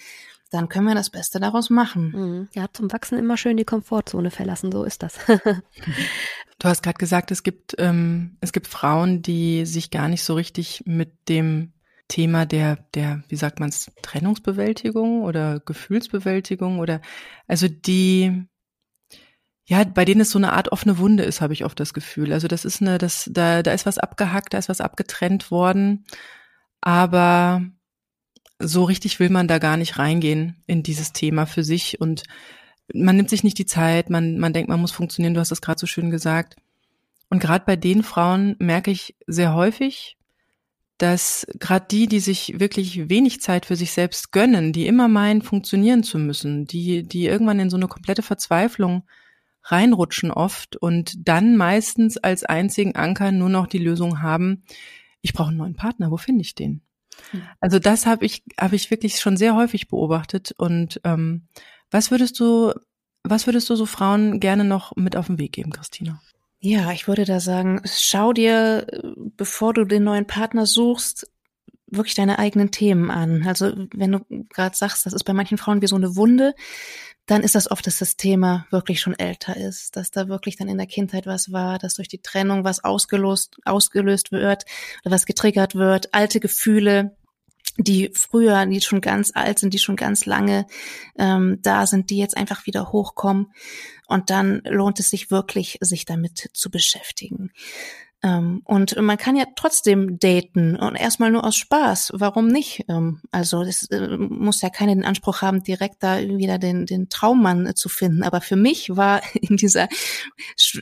Dann 0.50 0.68
können 0.68 0.88
wir 0.88 0.96
das 0.96 1.12
Beste 1.12 1.40
daraus 1.40 1.70
machen. 1.70 2.14
Mhm. 2.16 2.50
Ja, 2.56 2.66
zum 2.74 2.92
Wachsen 2.92 3.20
immer 3.20 3.38
schön 3.38 3.58
die 3.58 3.64
Komfortzone 3.64 4.32
verlassen, 4.32 4.72
so 4.72 4.86
ist 4.86 5.04
das. 5.04 5.20
du 5.28 6.68
hast 6.68 6.82
gerade 6.82 6.98
gesagt, 6.98 7.30
es 7.30 7.44
gibt, 7.44 7.76
ähm, 7.78 8.38
es 8.42 8.54
gibt 8.54 8.66
Frauen, 8.66 9.22
die 9.22 9.68
sich 9.68 9.92
gar 9.92 10.08
nicht 10.08 10.24
so 10.24 10.34
richtig 10.34 10.82
mit 10.88 11.30
dem 11.30 11.74
Thema 12.08 12.46
der, 12.46 12.78
der, 12.94 13.24
wie 13.30 13.36
sagt 13.36 13.60
man 13.60 13.70
es, 13.70 13.92
Trennungsbewältigung 14.02 15.24
oder 15.24 15.60
Gefühlsbewältigung 15.60 16.80
oder 16.80 17.02
also 17.48 17.68
die, 17.68 18.46
ja, 19.66 19.84
bei 19.84 20.06
denen 20.06 20.22
es 20.22 20.30
so 20.30 20.38
eine 20.38 20.54
Art 20.54 20.72
offene 20.72 21.00
Wunde 21.00 21.24
ist, 21.24 21.42
habe 21.42 21.54
ich 21.54 21.66
oft 21.66 21.80
das 21.80 21.94
Gefühl. 21.94 22.32
Also 22.34 22.48
das 22.48 22.66
ist 22.66 22.82
eine, 22.82 22.98
das, 22.98 23.30
da, 23.34 23.64
da 23.64 23.72
ist 23.72 23.86
was 23.86 23.98
abgehackt, 23.98 24.54
da 24.54 24.60
ist 24.60 24.70
was 24.70 24.82
abgetrennt 24.82 25.50
worden, 25.50 26.06
aber 26.82 27.64
so 28.60 28.84
richtig 28.84 29.20
will 29.20 29.30
man 29.30 29.48
da 29.48 29.58
gar 29.60 29.78
nicht 29.78 29.98
reingehen 29.98 30.64
in 30.68 30.84
dieses 30.84 31.14
Thema 31.14 31.46
für 31.46 31.64
sich 31.64 32.00
und 32.00 32.24
man 32.94 33.16
nimmt 33.16 33.30
sich 33.30 33.44
nicht 33.44 33.58
die 33.58 33.66
Zeit, 33.66 34.10
man, 34.10 34.38
man 34.38 34.54
denkt, 34.54 34.70
man 34.70 34.80
muss 34.80 34.92
funktionieren, 34.92 35.34
du 35.34 35.40
hast 35.40 35.52
das 35.52 35.62
gerade 35.62 35.80
so 35.80 35.88
schön 35.88 36.12
gesagt. 36.12 36.56
Und 37.30 37.40
gerade 37.40 37.66
bei 37.66 37.76
den 37.76 38.04
Frauen 38.04 38.56
merke 38.60 38.92
ich 38.92 39.16
sehr 39.26 39.56
häufig, 39.56 40.18
dass 40.98 41.46
gerade 41.60 41.86
die, 41.92 42.08
die 42.08 42.20
sich 42.20 42.60
wirklich 42.60 43.10
wenig 43.10 43.42
Zeit 43.42 43.66
für 43.66 43.76
sich 43.76 43.92
selbst 43.92 44.32
gönnen, 44.32 44.72
die 44.72 44.88
immer 44.88 45.08
meinen, 45.08 45.42
funktionieren 45.42 46.04
zu 46.04 46.18
müssen, 46.18 46.66
die, 46.66 47.04
die 47.04 47.26
irgendwann 47.26 47.60
in 47.60 47.70
so 47.70 47.78
eine 47.78 47.88
komplette 47.88 48.22
Verzweiflung 48.22 49.04
reinrutschen 49.64 50.32
oft 50.32 50.76
und 50.76 51.28
dann 51.28 51.58
meistens 51.58 52.18
als 52.18 52.44
einzigen 52.44 52.96
Anker 52.96 53.32
nur 53.32 53.50
noch 53.50 53.68
die 53.68 53.80
Lösung 53.80 54.22
haben, 54.22 54.64
ich 55.22 55.34
brauche 55.34 55.50
einen 55.50 55.58
neuen 55.58 55.76
Partner, 55.76 56.12
wo 56.12 56.18
finde 56.18 56.42
ich 56.42 56.54
den? 56.54 56.82
Hm. 57.32 57.42
Also 57.60 57.80
das 57.80 58.06
habe 58.06 58.26
ich, 58.26 58.44
habe 58.60 58.76
ich 58.76 58.92
wirklich 58.92 59.20
schon 59.20 59.38
sehr 59.38 59.56
häufig 59.56 59.88
beobachtet. 59.88 60.54
Und 60.58 61.02
ähm, 61.04 61.48
was 61.90 62.12
würdest 62.12 62.40
du, 62.40 62.74
was 63.24 63.48
würdest 63.48 63.70
du 63.70 63.76
so 63.76 63.86
Frauen 63.86 64.40
gerne 64.40 64.64
noch 64.64 64.96
mit 64.96 65.16
auf 65.16 65.28
den 65.28 65.40
Weg 65.40 65.54
geben, 65.54 65.72
Christina? 65.72 66.22
Ja, 66.60 66.92
ich 66.92 67.08
würde 67.08 67.26
da 67.26 67.40
sagen, 67.40 67.82
schau 67.86 68.34
dir, 68.34 68.88
bevor 69.38 69.74
du 69.74 69.86
den 69.86 70.04
neuen 70.04 70.26
Partner 70.26 70.66
suchst, 70.66 71.30
wirklich 71.88 72.16
deine 72.16 72.40
eigenen 72.40 72.72
Themen 72.72 73.12
an. 73.12 73.46
Also 73.46 73.74
wenn 73.94 74.12
du 74.14 74.26
gerade 74.50 74.76
sagst, 74.76 75.06
das 75.06 75.14
ist 75.14 75.24
bei 75.24 75.34
manchen 75.34 75.58
Frauen 75.58 75.82
wie 75.82 75.88
so 75.88 75.96
eine 75.96 76.16
Wunde, 76.16 76.56
dann 77.26 77.42
ist 77.42 77.56
das 77.56 77.70
oft, 77.72 77.88
dass 77.88 78.00
das 78.00 78.18
Thema 78.18 78.68
wirklich 78.70 79.02
schon 79.02 79.18
älter 79.18 79.58
ist, 79.58 79.96
dass 79.96 80.12
da 80.12 80.28
wirklich 80.28 80.58
dann 80.58 80.68
in 80.68 80.78
der 80.78 80.88
Kindheit 80.88 81.26
was 81.26 81.52
war, 81.52 81.80
dass 81.80 81.96
durch 81.96 82.08
die 82.08 82.22
Trennung 82.22 82.64
was 82.64 82.84
ausgelöst, 82.84 83.58
ausgelöst 83.66 84.32
wird 84.32 84.66
oder 85.04 85.14
was 85.14 85.26
getriggert 85.26 85.76
wird, 85.76 86.14
alte 86.14 86.40
Gefühle, 86.40 87.16
die 87.78 88.12
früher, 88.14 88.66
die 88.68 88.80
schon 88.82 89.02
ganz 89.02 89.32
alt 89.34 89.60
sind, 89.60 89.74
die 89.74 89.80
schon 89.80 89.96
ganz 89.96 90.26
lange 90.26 90.66
ähm, 91.18 91.60
da 91.62 91.88
sind, 91.88 92.10
die 92.10 92.18
jetzt 92.18 92.38
einfach 92.38 92.66
wieder 92.68 92.92
hochkommen. 92.92 93.52
Und 94.08 94.30
dann 94.30 94.62
lohnt 94.66 95.00
es 95.00 95.10
sich 95.10 95.32
wirklich, 95.32 95.78
sich 95.82 96.06
damit 96.06 96.50
zu 96.54 96.70
beschäftigen. 96.70 97.52
Ähm, 98.26 98.62
und 98.66 99.00
man 99.00 99.18
kann 99.18 99.36
ja 99.36 99.46
trotzdem 99.56 100.18
daten 100.18 100.76
und 100.76 100.96
erstmal 100.96 101.30
nur 101.30 101.46
aus 101.46 101.56
Spaß. 101.56 102.14
Warum 102.16 102.48
nicht? 102.48 102.84
Ähm, 102.90 103.22
also 103.32 103.62
es 103.62 103.88
äh, 103.92 104.18
muss 104.18 104.64
ja 104.64 104.72
keiner 104.72 104.96
den 104.96 105.06
Anspruch 105.06 105.44
haben, 105.44 105.62
direkt 105.62 106.02
da 106.02 106.20
wieder 106.20 106.58
den, 106.58 106.88
den 106.88 107.08
Traummann 107.10 107.68
äh, 107.68 107.76
zu 107.76 107.88
finden. 107.88 108.24
Aber 108.24 108.42
für 108.42 108.56
mich 108.56 108.96
war 108.96 109.22
in 109.36 109.58
dieser 109.58 109.88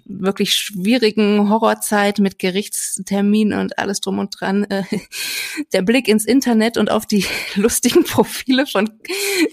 wirklich 0.05 0.53
schwierigen 0.53 1.49
Horrorzeit 1.49 2.19
mit 2.19 2.39
Gerichtstermin 2.39 3.51
und 3.51 3.77
alles 3.77 3.99
drum 3.99 4.19
und 4.19 4.39
dran 4.39 4.63
äh, 4.63 4.83
der 5.73 5.81
Blick 5.81 6.07
ins 6.07 6.23
Internet 6.23 6.77
und 6.77 6.89
auf 6.89 7.05
die 7.05 7.25
lustigen 7.55 8.05
Profile 8.05 8.65
von 8.67 8.89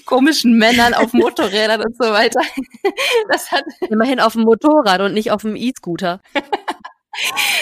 komischen 0.04 0.56
Männern 0.56 0.94
auf 0.94 1.12
Motorrädern 1.12 1.82
und 1.82 1.96
so 1.96 2.08
weiter. 2.12 2.40
Das 3.28 3.50
hat 3.50 3.64
immerhin 3.88 4.20
auf 4.20 4.34
dem 4.34 4.42
Motorrad 4.42 5.00
und 5.00 5.12
nicht 5.12 5.32
auf 5.32 5.42
dem 5.42 5.56
E-Scooter. 5.56 6.20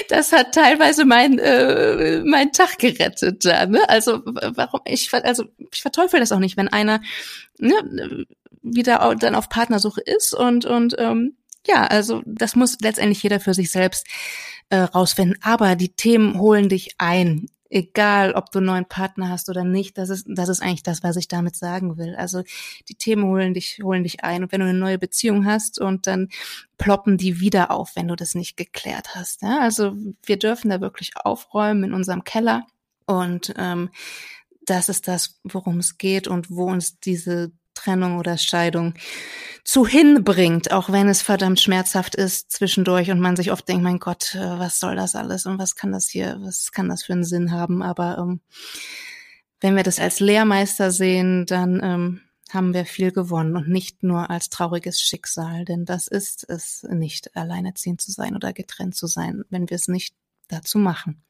Das 0.09 0.33
hat 0.33 0.55
teilweise 0.55 1.05
mein 1.05 1.39
äh, 1.39 2.23
mein 2.25 2.53
Tag 2.53 2.79
gerettet 2.79 3.45
da, 3.45 3.67
ne? 3.67 3.89
Also 3.89 4.23
warum 4.25 4.81
ich 4.85 5.13
also 5.13 5.45
ich 5.73 5.83
verteufel 5.83 6.21
das 6.21 6.33
auch 6.33 6.39
nicht, 6.39 6.57
wenn 6.57 6.69
einer 6.69 7.01
ne, 7.59 8.27
wieder 8.63 9.15
dann 9.19 9.35
auf 9.35 9.49
Partnersuche 9.49 10.01
ist 10.01 10.35
und 10.35 10.65
und 10.65 10.95
ähm, 10.99 11.37
ja, 11.67 11.85
also 11.85 12.23
das 12.25 12.57
muss 12.57 12.79
letztendlich 12.81 13.23
jeder 13.23 13.41
für 13.41 13.55
sich 13.55 13.71
selbst 13.71 14.07
äh, 14.71 14.79
rausfinden. 14.79 15.39
Aber 15.43 15.77
die 15.77 15.95
Themen 15.95 16.39
holen 16.39 16.69
dich 16.69 16.95
ein 16.99 17.49
egal 17.71 18.33
ob 18.33 18.51
du 18.51 18.59
einen 18.59 18.67
neuen 18.67 18.85
Partner 18.87 19.29
hast 19.29 19.49
oder 19.49 19.65
nicht, 19.65 19.99
das 19.99 20.11
ist, 20.11 20.27
das 20.29 20.49
ist 20.49 20.63
eigentlich 20.63 20.83
das, 20.83 21.03
was 21.03 21.17
ich 21.17 21.29
damit 21.29 21.57
sagen 21.57 21.99
will. 21.99 22.15
Also 22.17 22.43
die 22.89 22.95
Themen 22.95 23.25
holen 23.25 23.55
dich, 23.55 23.81
holen 23.83 24.03
dich 24.03 24.25
ein. 24.25 24.43
Und 24.43 24.53
wenn 24.53 24.61
du 24.61 24.67
eine 24.67 24.79
neue 24.79 24.99
Beziehung 24.99 25.45
hast 25.45 25.81
und 25.81 26.07
dann 26.07 26.29
ploppen 26.79 27.19
die 27.19 27.41
wieder 27.41 27.71
auf, 27.71 27.97
wenn 27.97 28.09
du 28.09 28.17
das 28.17 28.35
nicht 28.35 28.57
geklärt 28.57 29.15
hast. 29.15 29.43
Ja? 29.43 29.61
Also 29.61 29.95
wir 30.25 30.39
dürfen 30.39 30.71
da 30.71 30.81
wirklich 30.81 31.13
aufräumen 31.17 31.85
in 31.85 31.95
unserem 31.95 32.25
Keller. 32.25 32.67
Und 33.07 33.55
ähm, 33.57 33.91
das 34.65 34.89
ist 34.89 35.09
das, 35.09 35.41
worum 35.45 35.79
es 35.79 35.99
geht 35.99 36.29
und 36.29 36.51
wo 36.51 36.65
uns 36.71 37.01
diese 37.01 37.53
Trennung 37.79 38.19
oder 38.19 38.37
Scheidung 38.37 38.95
zu 39.65 39.87
hinbringt, 39.87 40.73
auch 40.73 40.91
wenn 40.91 41.09
es 41.09 41.23
verdammt 41.23 41.61
schmerzhaft 41.61 42.15
ist 42.15 42.51
zwischendurch 42.51 43.11
und 43.11 43.21
man 43.21 43.37
sich 43.37 43.53
oft 43.53 43.69
denkt, 43.69 43.83
mein 43.83 43.99
Gott, 43.99 44.35
äh, 44.35 44.59
was 44.59 44.81
soll 44.81 44.97
das 44.97 45.15
alles 45.15 45.47
und 45.47 45.59
was 45.59 45.77
kann 45.77 45.93
das 45.93 46.09
hier, 46.09 46.39
was 46.41 46.73
kann 46.73 46.89
das 46.89 47.05
für 47.05 47.13
einen 47.13 47.25
Sinn 47.25 47.53
haben? 47.53 47.83
Aber 47.83 48.19
ähm, 48.19 48.41
wenn 49.61 49.77
wir 49.77 49.83
das 49.83 50.01
als 50.01 50.21
Lehrmeister 50.21 50.91
sehen, 50.91 51.45
dann 51.47 51.81
ähm, 51.83 52.21
haben 52.51 52.73
wir 52.73 52.87
viel 52.87 53.13
gewonnen 53.13 53.57
und 53.57 53.69
nicht 53.69 54.03
nur 54.03 54.31
als 54.31 54.49
trauriges 54.49 55.01
Schicksal, 55.03 55.65
denn 55.65 55.85
das 55.85 56.09
ist 56.09 56.49
es 56.49 56.85
nicht, 56.85 57.37
alleinerziehend 57.37 58.01
zu 58.01 58.11
sein 58.11 58.35
oder 58.37 58.53
getrennt 58.53 58.97
zu 58.97 59.07
sein, 59.07 59.45
wenn 59.51 59.69
wir 59.69 59.75
es 59.75 59.89
nicht 59.89 60.15
dazu 60.49 60.79
machen. 60.79 61.23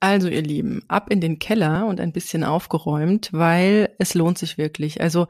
Also 0.00 0.28
ihr 0.28 0.42
Lieben, 0.42 0.82
ab 0.88 1.10
in 1.10 1.20
den 1.20 1.38
Keller 1.38 1.86
und 1.86 2.00
ein 2.00 2.12
bisschen 2.12 2.42
aufgeräumt, 2.42 3.28
weil 3.32 3.94
es 3.98 4.14
lohnt 4.14 4.38
sich 4.38 4.56
wirklich. 4.56 5.02
Also 5.02 5.28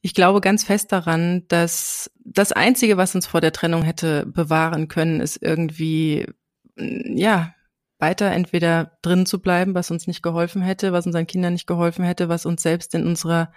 ich 0.00 0.14
glaube 0.14 0.40
ganz 0.40 0.62
fest 0.62 0.92
daran, 0.92 1.42
dass 1.48 2.10
das 2.24 2.52
Einzige, 2.52 2.96
was 2.96 3.16
uns 3.16 3.26
vor 3.26 3.40
der 3.40 3.52
Trennung 3.52 3.82
hätte 3.82 4.24
bewahren 4.26 4.86
können, 4.86 5.20
ist 5.20 5.42
irgendwie, 5.42 6.26
ja, 6.76 7.54
weiter 7.98 8.30
entweder 8.32 8.98
drin 9.02 9.26
zu 9.26 9.40
bleiben, 9.40 9.74
was 9.74 9.90
uns 9.90 10.06
nicht 10.06 10.22
geholfen 10.22 10.62
hätte, 10.62 10.92
was 10.92 11.06
unseren 11.06 11.26
Kindern 11.26 11.52
nicht 11.52 11.66
geholfen 11.66 12.04
hätte, 12.04 12.28
was 12.28 12.46
uns 12.46 12.62
selbst 12.62 12.94
in 12.94 13.06
unserer 13.06 13.52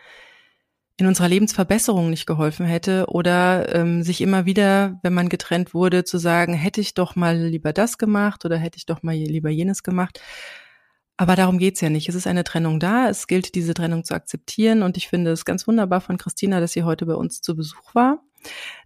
in 0.98 1.08
unserer 1.08 1.28
Lebensverbesserung 1.28 2.10
nicht 2.10 2.26
geholfen 2.26 2.66
hätte 2.66 3.08
oder 3.08 3.76
ähm, 3.76 4.02
sich 4.02 4.22
immer 4.22 4.46
wieder, 4.46 4.98
wenn 5.04 5.14
man 5.14 5.28
getrennt 5.28 5.74
wurde, 5.74 6.06
zu 6.06 6.18
sagen, 6.18 6.54
hätte 6.54 6.80
ich 6.80 6.94
doch 6.94 7.16
mal 7.16 7.38
lieber 7.38 7.74
das 7.74 7.98
gemacht 7.98 8.46
oder 8.46 8.58
hätte 8.58 8.78
ich 8.78 8.86
doch 8.86 9.04
mal 9.04 9.16
lieber 9.16 9.50
jenes 9.50 9.84
gemacht. 9.84 10.22
Aber 11.18 11.36
darum 11.36 11.58
geht's 11.58 11.82
ja 11.82 11.90
nicht. 11.90 12.10
Es 12.10 12.16
ist 12.16 12.28
eine 12.28 12.44
Trennung 12.44 12.80
da. 12.80 13.10
Es 13.10 13.28
gilt, 13.28 13.56
diese 13.56 13.74
Trennung 13.74 14.04
zu 14.04 14.14
akzeptieren. 14.14 14.84
Und 14.84 14.98
ich 14.98 15.08
finde 15.08 15.32
es 15.32 15.46
ganz 15.46 15.66
wunderbar 15.68 16.02
von 16.02 16.18
Christina, 16.18 16.60
dass 16.60 16.74
sie 16.74 16.84
heute 16.84 17.06
bei 17.06 17.16
uns 17.16 17.42
zu 17.42 17.56
Besuch 17.56 17.96
war, 17.96 18.22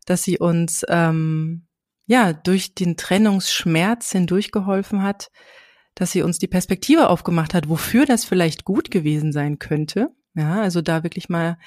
dass 0.05 0.23
sie 0.23 0.37
uns 0.37 0.85
ähm, 0.89 1.65
ja 2.05 2.33
durch 2.33 2.75
den 2.75 2.97
Trennungsschmerz 2.97 4.11
hindurchgeholfen 4.11 5.01
hat, 5.01 5.31
dass 5.95 6.11
sie 6.11 6.21
uns 6.21 6.37
die 6.37 6.47
Perspektive 6.47 7.09
aufgemacht 7.09 7.53
hat, 7.53 7.67
wofür 7.67 8.05
das 8.05 8.25
vielleicht 8.25 8.63
gut 8.63 8.91
gewesen 8.91 9.31
sein 9.31 9.57
könnte. 9.57 10.09
Ja, 10.35 10.61
also 10.61 10.81
da 10.81 11.03
wirklich 11.03 11.29
mal 11.29 11.57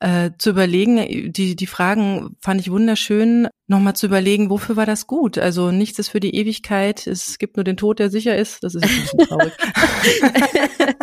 äh, 0.00 0.32
zu 0.38 0.50
überlegen, 0.50 1.32
die, 1.32 1.56
die 1.56 1.66
Fragen 1.66 2.36
fand 2.40 2.60
ich 2.60 2.70
wunderschön, 2.70 3.48
nochmal 3.68 3.96
zu 3.96 4.06
überlegen, 4.06 4.50
wofür 4.50 4.76
war 4.76 4.86
das 4.86 5.06
gut? 5.06 5.38
Also 5.38 5.70
nichts 5.70 5.98
ist 5.98 6.10
für 6.10 6.20
die 6.20 6.34
Ewigkeit, 6.34 7.06
es 7.06 7.38
gibt 7.38 7.56
nur 7.56 7.64
den 7.64 7.78
Tod, 7.78 7.98
der 7.98 8.10
sicher 8.10 8.36
ist. 8.36 8.62
Das 8.64 8.74
ist 8.74 8.84
ein 8.84 8.90
bisschen 8.90 9.20
traurig. 9.20 9.52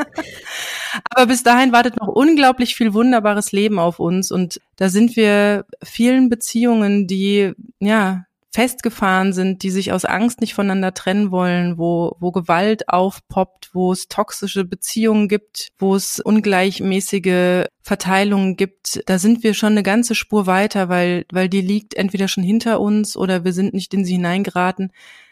Aber 1.10 1.26
bis 1.26 1.42
dahin 1.42 1.72
wartet 1.72 1.98
noch 2.00 2.10
unglaublich 2.10 2.76
viel 2.76 2.94
wunderbares 2.94 3.52
Leben 3.52 3.80
auf 3.80 4.00
uns 4.00 4.30
und 4.32 4.62
da 4.76 4.90
sind 4.90 5.16
wir 5.16 5.66
vielen 5.84 6.30
Beziehungen, 6.30 7.08
die 7.08 7.54
ja 7.80 8.26
festgefahren 8.54 9.32
sind, 9.32 9.64
die 9.64 9.70
sich 9.70 9.94
aus 9.94 10.04
Angst 10.04 10.42
nicht 10.42 10.54
voneinander 10.54 10.94
trennen 10.94 11.32
wollen, 11.32 11.78
wo, 11.78 12.18
wo 12.20 12.32
Gewalt 12.32 12.90
aufpoppt, 12.90 13.70
wo 13.74 13.94
es 13.94 14.08
toxische 14.08 14.66
Beziehungen 14.66 15.30
gibt, 15.30 15.70
wo 15.80 15.96
es 15.96 16.20
ungleichmäßige 16.20 17.66
Verteilungen 17.82 18.58
gibt, 18.58 19.02
da 19.06 19.20
sind 19.20 19.44
wir 19.44 19.54
schon 19.54 19.72
eine 19.72 19.84
ganze 19.84 20.16
Spur 20.16 20.48
weiter, 20.48 20.90
weil, 20.90 21.26
weil 21.32 21.48
die 21.48 21.62
liegt 21.62 21.94
entweder 21.94 22.28
schon 22.28 22.44
hinter 22.44 22.82
uns 22.82 23.16
oder 23.16 23.46
wir 23.46 23.54
sind 23.54 23.74
nicht 23.74 23.94
in 23.94 24.04
sie 24.04 24.14
hineingeraten. 24.14 24.92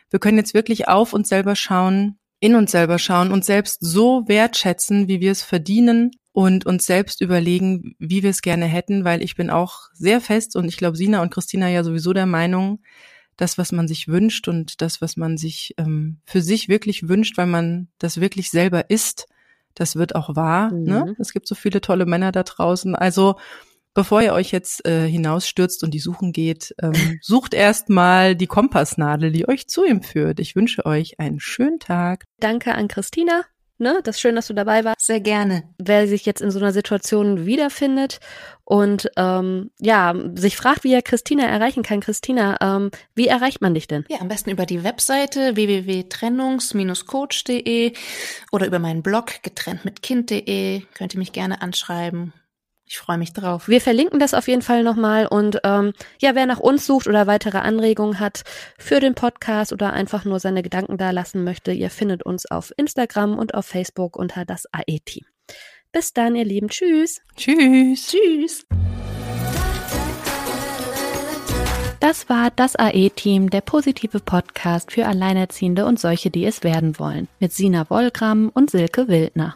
Wir 0.10 0.20
können 0.20 0.38
jetzt 0.38 0.54
wirklich 0.54 0.88
auf 0.88 1.14
uns 1.14 1.28
selber 1.28 1.56
schauen, 1.56 2.18
in 2.40 2.56
uns 2.56 2.72
selber 2.72 3.00
schauen, 3.00 3.34
uns 3.34 3.46
selbst 3.46 3.80
so 3.82 4.24
wertschätzen, 4.28 5.10
wie 5.10 5.20
wir 5.20 5.32
es 5.32 5.44
verdienen 5.44 6.12
und 6.32 6.66
uns 6.66 6.86
selbst 6.86 7.22
überlegen, 7.22 7.96
wie 8.00 8.24
wir 8.24 8.30
es 8.30 8.42
gerne 8.42 8.66
hätten, 8.66 9.04
weil 9.04 9.24
ich 9.24 9.36
bin 9.36 9.50
auch 9.50 9.90
sehr 9.94 10.22
fest 10.22 10.56
und 10.56 10.68
ich 10.68 10.78
glaube 10.78 10.98
Sina 10.98 11.22
und 11.22 11.34
Christina 11.34 11.70
ja 11.70 11.84
sowieso 11.84 12.14
der 12.14 12.26
Meinung, 12.26 12.80
das, 13.38 13.58
was 13.58 13.72
man 13.72 13.88
sich 13.88 14.08
wünscht 14.08 14.48
und 14.48 14.82
das, 14.82 15.02
was 15.02 15.16
man 15.16 15.38
sich 15.38 15.74
ähm, 15.78 16.20
für 16.26 16.42
sich 16.42 16.68
wirklich 16.68 17.08
wünscht, 17.08 17.38
weil 17.38 17.48
man 17.48 17.88
das 17.98 18.20
wirklich 18.20 18.50
selber 18.50 18.90
ist, 18.90 19.28
das 19.76 19.96
wird 19.96 20.16
auch 20.16 20.36
wahr. 20.36 20.72
Ne? 20.72 20.78
Mhm. 20.78 20.86
Ne? 20.86 21.16
Es 21.20 21.32
gibt 21.32 21.48
so 21.48 21.56
viele 21.56 21.80
tolle 21.80 22.06
Männer 22.06 22.34
da 22.34 22.44
draußen. 22.44 22.96
Also 22.96 23.36
bevor 23.94 24.22
ihr 24.22 24.34
euch 24.34 24.52
jetzt 24.52 24.86
äh, 24.86 25.08
hinausstürzt 25.08 25.84
und 25.84 25.94
die 25.94 26.00
suchen 26.00 26.34
geht, 26.34 26.76
ähm, 26.82 26.94
sucht 27.22 27.54
erstmal 27.54 28.36
die 28.36 28.48
Kompassnadel, 28.48 29.32
die 29.32 29.48
euch 29.48 29.68
zu 29.68 29.86
ihm 29.86 30.04
führt. 30.04 30.42
Ich 30.42 30.56
wünsche 30.58 30.86
euch 30.86 31.20
einen 31.20 31.40
schönen 31.40 31.80
Tag. 31.80 32.26
Danke 32.40 32.76
an 32.76 32.90
Christina 32.90 33.46
ne, 33.80 34.02
das 34.04 34.18
ist 34.18 34.22
schön, 34.22 34.36
dass 34.36 34.48
du 34.48 34.54
dabei 34.54 34.84
warst. 34.84 35.06
Sehr 35.06 35.20
gerne. 35.20 35.64
Wer 35.78 36.08
sich 36.08 36.26
jetzt 36.26 36.42
in 36.42 36.50
so 36.52 36.60
einer 36.60 36.72
Situation 36.72 37.46
wiederfindet 37.46 38.20
und 38.64 39.10
ähm, 39.18 39.70
ja, 39.80 40.14
sich 40.36 40.56
fragt, 40.58 40.84
wie 40.84 40.94
er 40.94 41.02
Christina 41.02 41.46
erreichen 41.46 41.82
kann. 41.84 42.02
Christina, 42.02 42.58
ähm, 42.62 42.92
wie 43.16 43.28
erreicht 43.28 43.62
man 43.62 43.74
dich 43.74 43.88
denn? 43.88 44.06
Ja, 44.10 44.20
am 44.22 44.28
besten 44.28 44.52
über 44.52 44.66
die 44.66 44.84
Webseite 44.84 45.56
www.trennungs-coach.de 45.56 47.94
oder 48.52 48.68
über 48.68 48.80
meinen 48.80 49.02
Blog 49.02 49.42
getrenntmitkind.de. 49.42 50.82
Könnt 50.94 51.14
ihr 51.14 51.20
mich 51.20 51.32
gerne 51.34 51.62
anschreiben. 51.62 52.34
Ich 52.92 52.98
freue 52.98 53.20
mich 53.20 53.34
drauf. 53.34 53.68
Wir 53.68 53.82
verlinken 53.82 54.20
das 54.20 54.34
auf 54.34 54.48
jeden 54.48 54.64
Fall 54.64 54.82
nochmal 54.82 55.28
und 55.28 55.60
ähm, 55.64 55.94
ja, 56.20 56.34
wer 56.34 56.48
nach 56.48 56.58
uns 56.58 56.88
sucht 56.88 57.06
oder 57.06 57.28
weitere 57.28 57.60
Anregungen 57.60 58.20
hat 58.20 58.42
für 58.80 59.00
den 59.00 59.14
Podcast 59.14 59.72
oder 59.72 59.94
einfach 59.94 60.26
nur 60.26 60.40
seine 60.40 60.64
Gedanken 60.64 60.98
da 60.98 61.12
lassen 61.12 61.44
möchte, 61.44 61.72
ihr 61.72 61.92
findet 61.92 62.24
uns 62.24 62.50
auf 62.50 62.74
Instagram 62.78 63.38
und 63.38 63.54
auf 63.54 63.68
Facebook 63.68 64.18
unter 64.18 64.44
das 64.44 64.66
AE-Team. 64.72 65.24
Bis 65.92 66.14
dann, 66.14 66.36
ihr 66.36 66.46
Lieben. 66.46 66.70
Tschüss. 66.70 67.22
Tschüss. 67.36 68.08
Tschüss. 68.08 68.66
Das 72.00 72.28
war 72.28 72.50
das 72.56 72.76
AE-Team, 72.76 73.52
der 73.52 73.62
positive 73.62 74.20
Podcast 74.20 74.94
für 74.94 75.06
Alleinerziehende 75.06 75.86
und 75.86 76.00
solche, 76.00 76.32
die 76.32 76.46
es 76.46 76.64
werden 76.64 76.98
wollen, 76.98 77.28
mit 77.40 77.54
Sina 77.54 77.88
Wollgramm 77.92 78.50
und 78.52 78.72
Silke 78.72 79.08
Wildner. 79.08 79.56